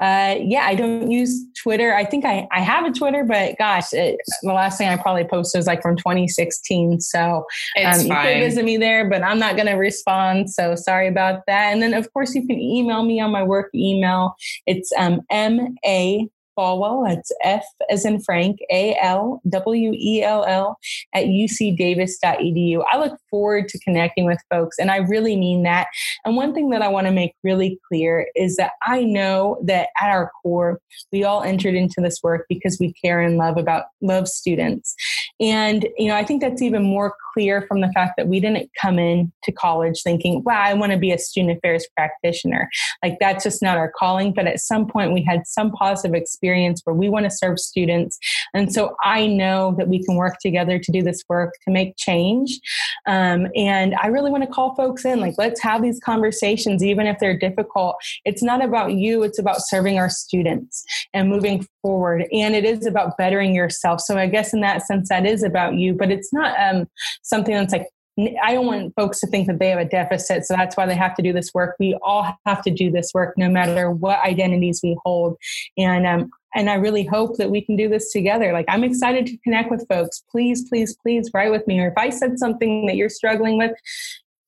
uh, 0.00 0.36
yeah, 0.38 0.64
I 0.64 0.74
don't 0.74 1.10
use 1.10 1.44
Twitter. 1.62 1.94
I 1.94 2.04
think 2.04 2.24
I, 2.24 2.46
I 2.52 2.60
have 2.60 2.84
a 2.84 2.92
Twitter, 2.92 3.24
but 3.24 3.56
gosh, 3.58 3.92
it, 3.92 4.18
the 4.42 4.52
last 4.52 4.78
thing 4.78 4.88
I 4.88 4.96
probably 4.96 5.24
posted 5.24 5.58
was 5.58 5.66
like 5.66 5.82
from 5.82 5.96
2016. 5.96 7.00
So 7.00 7.46
um, 7.82 8.00
you 8.00 8.08
can 8.08 8.40
visit 8.40 8.64
me 8.64 8.76
there, 8.76 9.08
but 9.08 9.22
I'm 9.22 9.38
not 9.38 9.56
going 9.56 9.68
to 9.68 9.74
respond. 9.74 10.50
So 10.50 10.74
sorry 10.74 11.08
about 11.08 11.46
that. 11.46 11.72
And 11.72 11.82
then, 11.82 11.94
of 11.94 12.12
course, 12.12 12.34
you 12.34 12.46
can 12.46 12.58
email 12.58 13.02
me 13.02 13.20
on 13.20 13.30
my 13.30 13.42
work 13.42 13.70
email. 13.74 14.34
It's 14.66 14.92
um, 14.98 15.22
M 15.30 15.76
A 15.84 16.28
Falwell. 16.56 17.08
That's 17.08 17.30
F 17.44 17.64
as 17.90 18.04
in 18.04 18.20
Frank, 18.20 18.58
A 18.70 18.96
L 19.00 19.40
W 19.48 19.92
E 19.94 20.22
L 20.22 20.44
L 20.44 20.78
at 21.14 21.26
ucdavis.edu. 21.26 22.84
I 22.90 22.98
look 22.98 23.18
forward 23.30 23.68
to 23.68 23.78
connecting 23.80 24.24
with 24.24 24.38
folks, 24.50 24.76
and 24.78 24.90
I 24.90 24.98
really 24.98 25.36
mean 25.36 25.62
that. 25.64 25.88
And 26.24 26.36
one 26.36 26.54
thing 26.54 26.70
that 26.70 26.82
I 26.82 26.88
want 26.88 27.06
to 27.06 27.12
make 27.12 27.34
really 27.44 27.78
clear 27.88 28.28
is 28.34 28.56
that 28.56 28.72
I 28.86 29.04
know 29.04 29.58
that 29.64 29.88
at 30.00 30.10
our 30.10 30.30
core, 30.42 30.80
we 31.12 31.24
all 31.24 31.42
entered 31.42 31.74
into 31.74 32.00
this 32.00 32.20
work 32.22 32.46
because 32.48 32.78
we 32.80 32.92
care 32.94 33.20
and 33.20 33.36
love 33.36 33.56
about 33.56 33.84
love 34.00 34.28
students. 34.28 34.94
And, 35.40 35.86
you 35.98 36.08
know, 36.08 36.16
I 36.16 36.24
think 36.24 36.40
that's 36.40 36.62
even 36.62 36.82
more 36.82 37.14
clear 37.34 37.62
from 37.68 37.82
the 37.82 37.92
fact 37.92 38.14
that 38.16 38.28
we 38.28 38.40
didn't 38.40 38.70
come 38.80 38.98
in 38.98 39.30
to 39.44 39.52
college 39.52 40.00
thinking, 40.02 40.42
wow, 40.44 40.60
I 40.60 40.72
want 40.72 40.92
to 40.92 40.98
be 40.98 41.12
a 41.12 41.18
student 41.18 41.58
affairs 41.58 41.86
practitioner. 41.94 42.68
Like 43.02 43.18
that's 43.20 43.44
just 43.44 43.62
not 43.62 43.76
our 43.76 43.92
calling. 43.98 44.32
But 44.32 44.46
at 44.46 44.60
some 44.60 44.86
point, 44.86 45.12
we 45.12 45.22
had 45.22 45.46
some 45.46 45.72
positive 45.72 46.14
experience 46.14 46.45
where 46.84 46.94
we 46.94 47.08
want 47.08 47.24
to 47.24 47.30
serve 47.30 47.58
students. 47.58 48.18
And 48.54 48.72
so 48.72 48.96
I 49.02 49.26
know 49.26 49.74
that 49.78 49.88
we 49.88 50.04
can 50.04 50.16
work 50.16 50.38
together 50.40 50.78
to 50.78 50.92
do 50.92 51.02
this 51.02 51.22
work 51.28 51.54
to 51.64 51.70
make 51.70 51.96
change. 51.96 52.58
Um, 53.06 53.48
and 53.54 53.94
I 54.02 54.08
really 54.08 54.30
want 54.30 54.44
to 54.44 54.50
call 54.50 54.74
folks 54.74 55.04
in, 55.04 55.20
like, 55.20 55.34
let's 55.38 55.60
have 55.62 55.82
these 55.82 56.00
conversations, 56.00 56.82
even 56.82 57.06
if 57.06 57.18
they're 57.18 57.38
difficult. 57.38 57.96
It's 58.24 58.42
not 58.42 58.64
about 58.64 58.92
you, 58.92 59.22
it's 59.22 59.38
about 59.38 59.60
serving 59.60 59.98
our 59.98 60.10
students 60.10 60.84
and 61.12 61.28
moving 61.28 61.66
forward. 61.82 62.26
And 62.32 62.54
it 62.54 62.64
is 62.64 62.86
about 62.86 63.16
bettering 63.16 63.54
yourself. 63.54 64.00
So 64.00 64.16
I 64.16 64.26
guess 64.26 64.52
in 64.52 64.60
that 64.60 64.82
sense, 64.82 65.08
that 65.08 65.26
is 65.26 65.42
about 65.42 65.74
you, 65.74 65.94
but 65.94 66.10
it's 66.10 66.32
not 66.32 66.54
um, 66.58 66.86
something 67.22 67.54
that's 67.54 67.72
like 67.72 67.88
I 68.18 68.54
don't 68.54 68.66
want 68.66 68.94
folks 68.94 69.20
to 69.20 69.26
think 69.26 69.46
that 69.46 69.58
they 69.58 69.68
have 69.68 69.78
a 69.78 69.84
deficit, 69.84 70.46
so 70.46 70.54
that's 70.54 70.76
why 70.76 70.86
they 70.86 70.94
have 70.94 71.14
to 71.16 71.22
do 71.22 71.32
this 71.32 71.52
work. 71.52 71.76
We 71.78 71.98
all 72.02 72.34
have 72.46 72.62
to 72.62 72.70
do 72.70 72.90
this 72.90 73.12
work, 73.12 73.34
no 73.36 73.50
matter 73.50 73.90
what 73.90 74.20
identities 74.20 74.80
we 74.82 74.96
hold, 75.04 75.36
and 75.76 76.06
um, 76.06 76.30
and 76.54 76.70
I 76.70 76.74
really 76.74 77.04
hope 77.04 77.36
that 77.36 77.50
we 77.50 77.60
can 77.60 77.76
do 77.76 77.88
this 77.88 78.12
together. 78.12 78.52
Like 78.52 78.64
I'm 78.68 78.84
excited 78.84 79.26
to 79.26 79.36
connect 79.38 79.70
with 79.70 79.86
folks. 79.88 80.22
Please, 80.30 80.66
please, 80.68 80.96
please 80.96 81.30
write 81.34 81.50
with 81.50 81.66
me, 81.66 81.80
or 81.80 81.88
if 81.88 81.98
I 81.98 82.10
said 82.10 82.38
something 82.38 82.86
that 82.86 82.96
you're 82.96 83.10
struggling 83.10 83.58
with, 83.58 83.72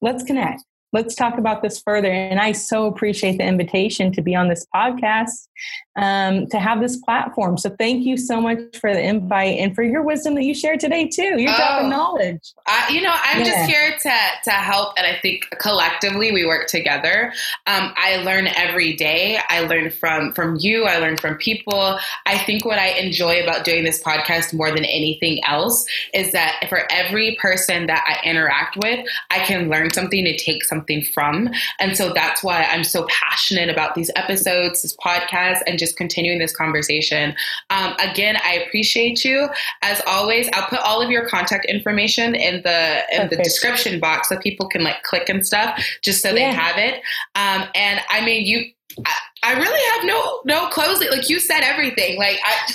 let's 0.00 0.22
connect. 0.22 0.62
Let's 0.92 1.14
talk 1.14 1.36
about 1.36 1.62
this 1.62 1.82
further. 1.82 2.10
And 2.10 2.40
I 2.40 2.52
so 2.52 2.86
appreciate 2.86 3.36
the 3.36 3.44
invitation 3.44 4.10
to 4.12 4.22
be 4.22 4.34
on 4.34 4.48
this 4.48 4.66
podcast. 4.74 5.47
Um, 5.96 6.46
to 6.48 6.58
have 6.58 6.80
this 6.80 6.96
platform. 6.96 7.58
So 7.58 7.70
thank 7.70 8.04
you 8.04 8.16
so 8.16 8.40
much 8.40 8.78
for 8.80 8.92
the 8.92 9.02
invite 9.02 9.58
and 9.58 9.74
for 9.74 9.82
your 9.82 10.02
wisdom 10.02 10.34
that 10.36 10.44
you 10.44 10.54
shared 10.54 10.80
today 10.80 11.08
too. 11.08 11.40
Your 11.40 11.50
oh, 11.50 11.80
of 11.80 11.90
knowledge. 11.90 12.52
I, 12.66 12.88
you 12.90 13.00
know, 13.00 13.14
I'm 13.14 13.40
yeah. 13.40 13.44
just 13.44 13.70
here 13.70 13.96
to 14.02 14.14
to 14.44 14.50
help, 14.50 14.94
and 14.96 15.06
I 15.06 15.18
think 15.20 15.48
collectively 15.58 16.30
we 16.30 16.46
work 16.46 16.68
together. 16.68 17.32
Um, 17.66 17.92
I 17.96 18.16
learn 18.18 18.46
every 18.48 18.94
day. 18.94 19.40
I 19.48 19.60
learn 19.60 19.90
from 19.90 20.32
from 20.32 20.56
you. 20.60 20.84
I 20.84 20.98
learn 20.98 21.16
from 21.16 21.36
people. 21.36 21.98
I 22.26 22.38
think 22.38 22.64
what 22.64 22.78
I 22.78 22.88
enjoy 22.90 23.42
about 23.42 23.64
doing 23.64 23.84
this 23.84 24.02
podcast 24.02 24.54
more 24.54 24.70
than 24.70 24.84
anything 24.84 25.42
else 25.44 25.84
is 26.14 26.32
that 26.32 26.64
for 26.68 26.82
every 26.90 27.36
person 27.40 27.86
that 27.86 28.04
I 28.06 28.24
interact 28.28 28.76
with, 28.76 29.04
I 29.30 29.40
can 29.40 29.68
learn 29.68 29.92
something 29.92 30.24
to 30.24 30.36
take 30.36 30.64
something 30.64 31.02
from, 31.02 31.50
and 31.80 31.96
so 31.96 32.12
that's 32.12 32.42
why 32.42 32.62
I'm 32.62 32.84
so 32.84 33.06
passionate 33.08 33.68
about 33.68 33.94
these 33.94 34.10
episodes, 34.14 34.82
this 34.82 34.96
podcast, 34.96 35.47
and 35.66 35.78
just 35.78 35.96
continuing 35.96 36.38
this 36.38 36.54
conversation. 36.54 37.34
Um, 37.70 37.94
again, 37.98 38.36
I 38.44 38.64
appreciate 38.66 39.24
you 39.24 39.48
as 39.82 40.00
always. 40.06 40.48
I'll 40.52 40.66
put 40.66 40.80
all 40.80 41.02
of 41.02 41.10
your 41.10 41.28
contact 41.28 41.64
information 41.66 42.34
in 42.34 42.62
the 42.62 43.02
in 43.12 43.22
Perfect. 43.22 43.30
the 43.30 43.36
description 43.42 44.00
box 44.00 44.28
so 44.28 44.38
people 44.38 44.68
can 44.68 44.82
like 44.82 45.02
click 45.02 45.28
and 45.28 45.46
stuff, 45.46 45.82
just 46.02 46.22
so 46.22 46.28
yeah. 46.28 46.34
they 46.34 46.42
have 46.52 46.78
it. 46.78 46.94
Um, 47.34 47.68
and 47.74 48.00
I 48.10 48.24
mean, 48.24 48.46
you. 48.46 48.64
I, 49.04 49.14
I 49.44 49.52
really 49.52 49.94
have 49.94 50.04
no 50.06 50.40
no 50.44 50.68
closing. 50.70 51.10
Like 51.10 51.28
you 51.28 51.38
said 51.38 51.60
everything. 51.60 52.18
Like 52.18 52.40
I, 52.44 52.74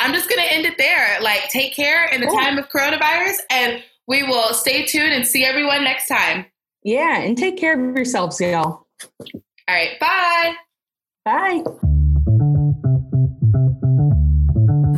I'm 0.00 0.12
just 0.12 0.28
gonna 0.28 0.42
end 0.42 0.66
it 0.66 0.78
there. 0.78 1.20
Like 1.20 1.48
take 1.48 1.74
care 1.74 2.04
in 2.06 2.20
the 2.20 2.28
cool. 2.28 2.38
time 2.38 2.58
of 2.58 2.68
coronavirus, 2.68 3.38
and 3.50 3.82
we 4.06 4.22
will 4.22 4.54
stay 4.54 4.84
tuned 4.86 5.12
and 5.12 5.26
see 5.26 5.44
everyone 5.44 5.82
next 5.82 6.06
time. 6.06 6.46
Yeah, 6.84 7.18
and 7.18 7.36
take 7.36 7.56
care 7.56 7.72
of 7.72 7.96
yourselves, 7.96 8.40
y'all. 8.40 8.86
All 9.68 9.74
right, 9.74 9.98
bye. 9.98 10.54
Bye. 11.24 11.64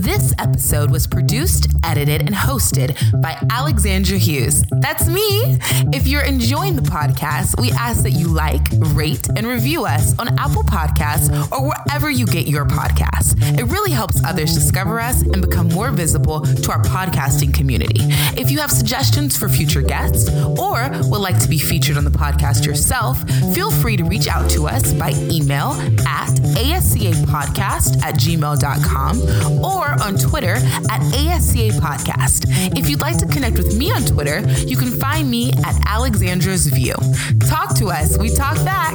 This 0.07 0.33
episode 0.39 0.93
was 0.93 1.05
produced, 1.05 1.67
edited, 1.83 2.21
and 2.21 2.33
hosted 2.33 2.95
by 3.21 3.37
Alexandra 3.51 4.17
Hughes. 4.17 4.63
That's 4.71 5.09
me. 5.09 5.59
If 5.93 6.07
you're 6.07 6.23
enjoying 6.23 6.77
the 6.77 6.83
podcast, 6.83 7.61
we 7.61 7.73
ask 7.73 8.05
that 8.05 8.13
you 8.13 8.29
like, 8.29 8.69
rate, 8.95 9.29
and 9.37 9.45
review 9.45 9.85
us 9.85 10.17
on 10.21 10.29
Apple 10.39 10.63
Podcasts 10.63 11.29
or 11.51 11.71
wherever 11.71 12.09
you 12.09 12.25
get 12.25 12.47
your 12.47 12.65
podcasts. 12.67 13.35
It 13.59 13.65
really 13.65 13.91
helps 13.91 14.23
others 14.25 14.55
discover 14.55 15.01
us 15.01 15.23
and 15.23 15.43
become 15.43 15.71
more 15.71 15.91
visible 15.91 16.43
to 16.43 16.71
our 16.71 16.83
podcasting 16.85 17.53
community. 17.53 17.99
If 18.41 18.53
you 18.53 18.61
have 18.61 18.71
suggestions 18.71 19.37
for 19.37 19.49
future 19.49 19.83
guests 19.83 20.31
or 20.31 20.89
would 21.11 21.21
like 21.21 21.41
to 21.41 21.49
be 21.49 21.59
featured 21.59 21.97
on 21.97 22.05
the 22.05 22.11
podcast 22.11 22.65
yourself, 22.65 23.29
feel 23.53 23.73
free 23.73 23.97
to 23.97 24.05
reach 24.05 24.29
out 24.29 24.49
to 24.51 24.69
us 24.69 24.93
by 24.93 25.11
email 25.33 25.73
at 26.07 26.31
ascapodcast 26.55 28.05
at 28.05 28.15
gmail.com 28.15 29.65
or 29.65 29.96
on 30.01 30.17
Twitter 30.17 30.55
at 30.55 31.01
ASCA 31.13 31.71
Podcast. 31.73 32.45
If 32.79 32.89
you'd 32.89 33.01
like 33.01 33.19
to 33.19 33.27
connect 33.27 33.59
with 33.59 33.77
me 33.77 33.91
on 33.93 34.03
Twitter, 34.05 34.41
you 34.67 34.77
can 34.77 34.91
find 34.99 35.31
me 35.31 35.53
at 35.65 35.77
Alexandra's 35.87 36.67
View. 36.67 36.95
Talk 37.49 37.75
to 37.77 37.89
us. 37.89 38.19
We 38.19 38.31
talk 38.31 38.57
back. 38.65 38.95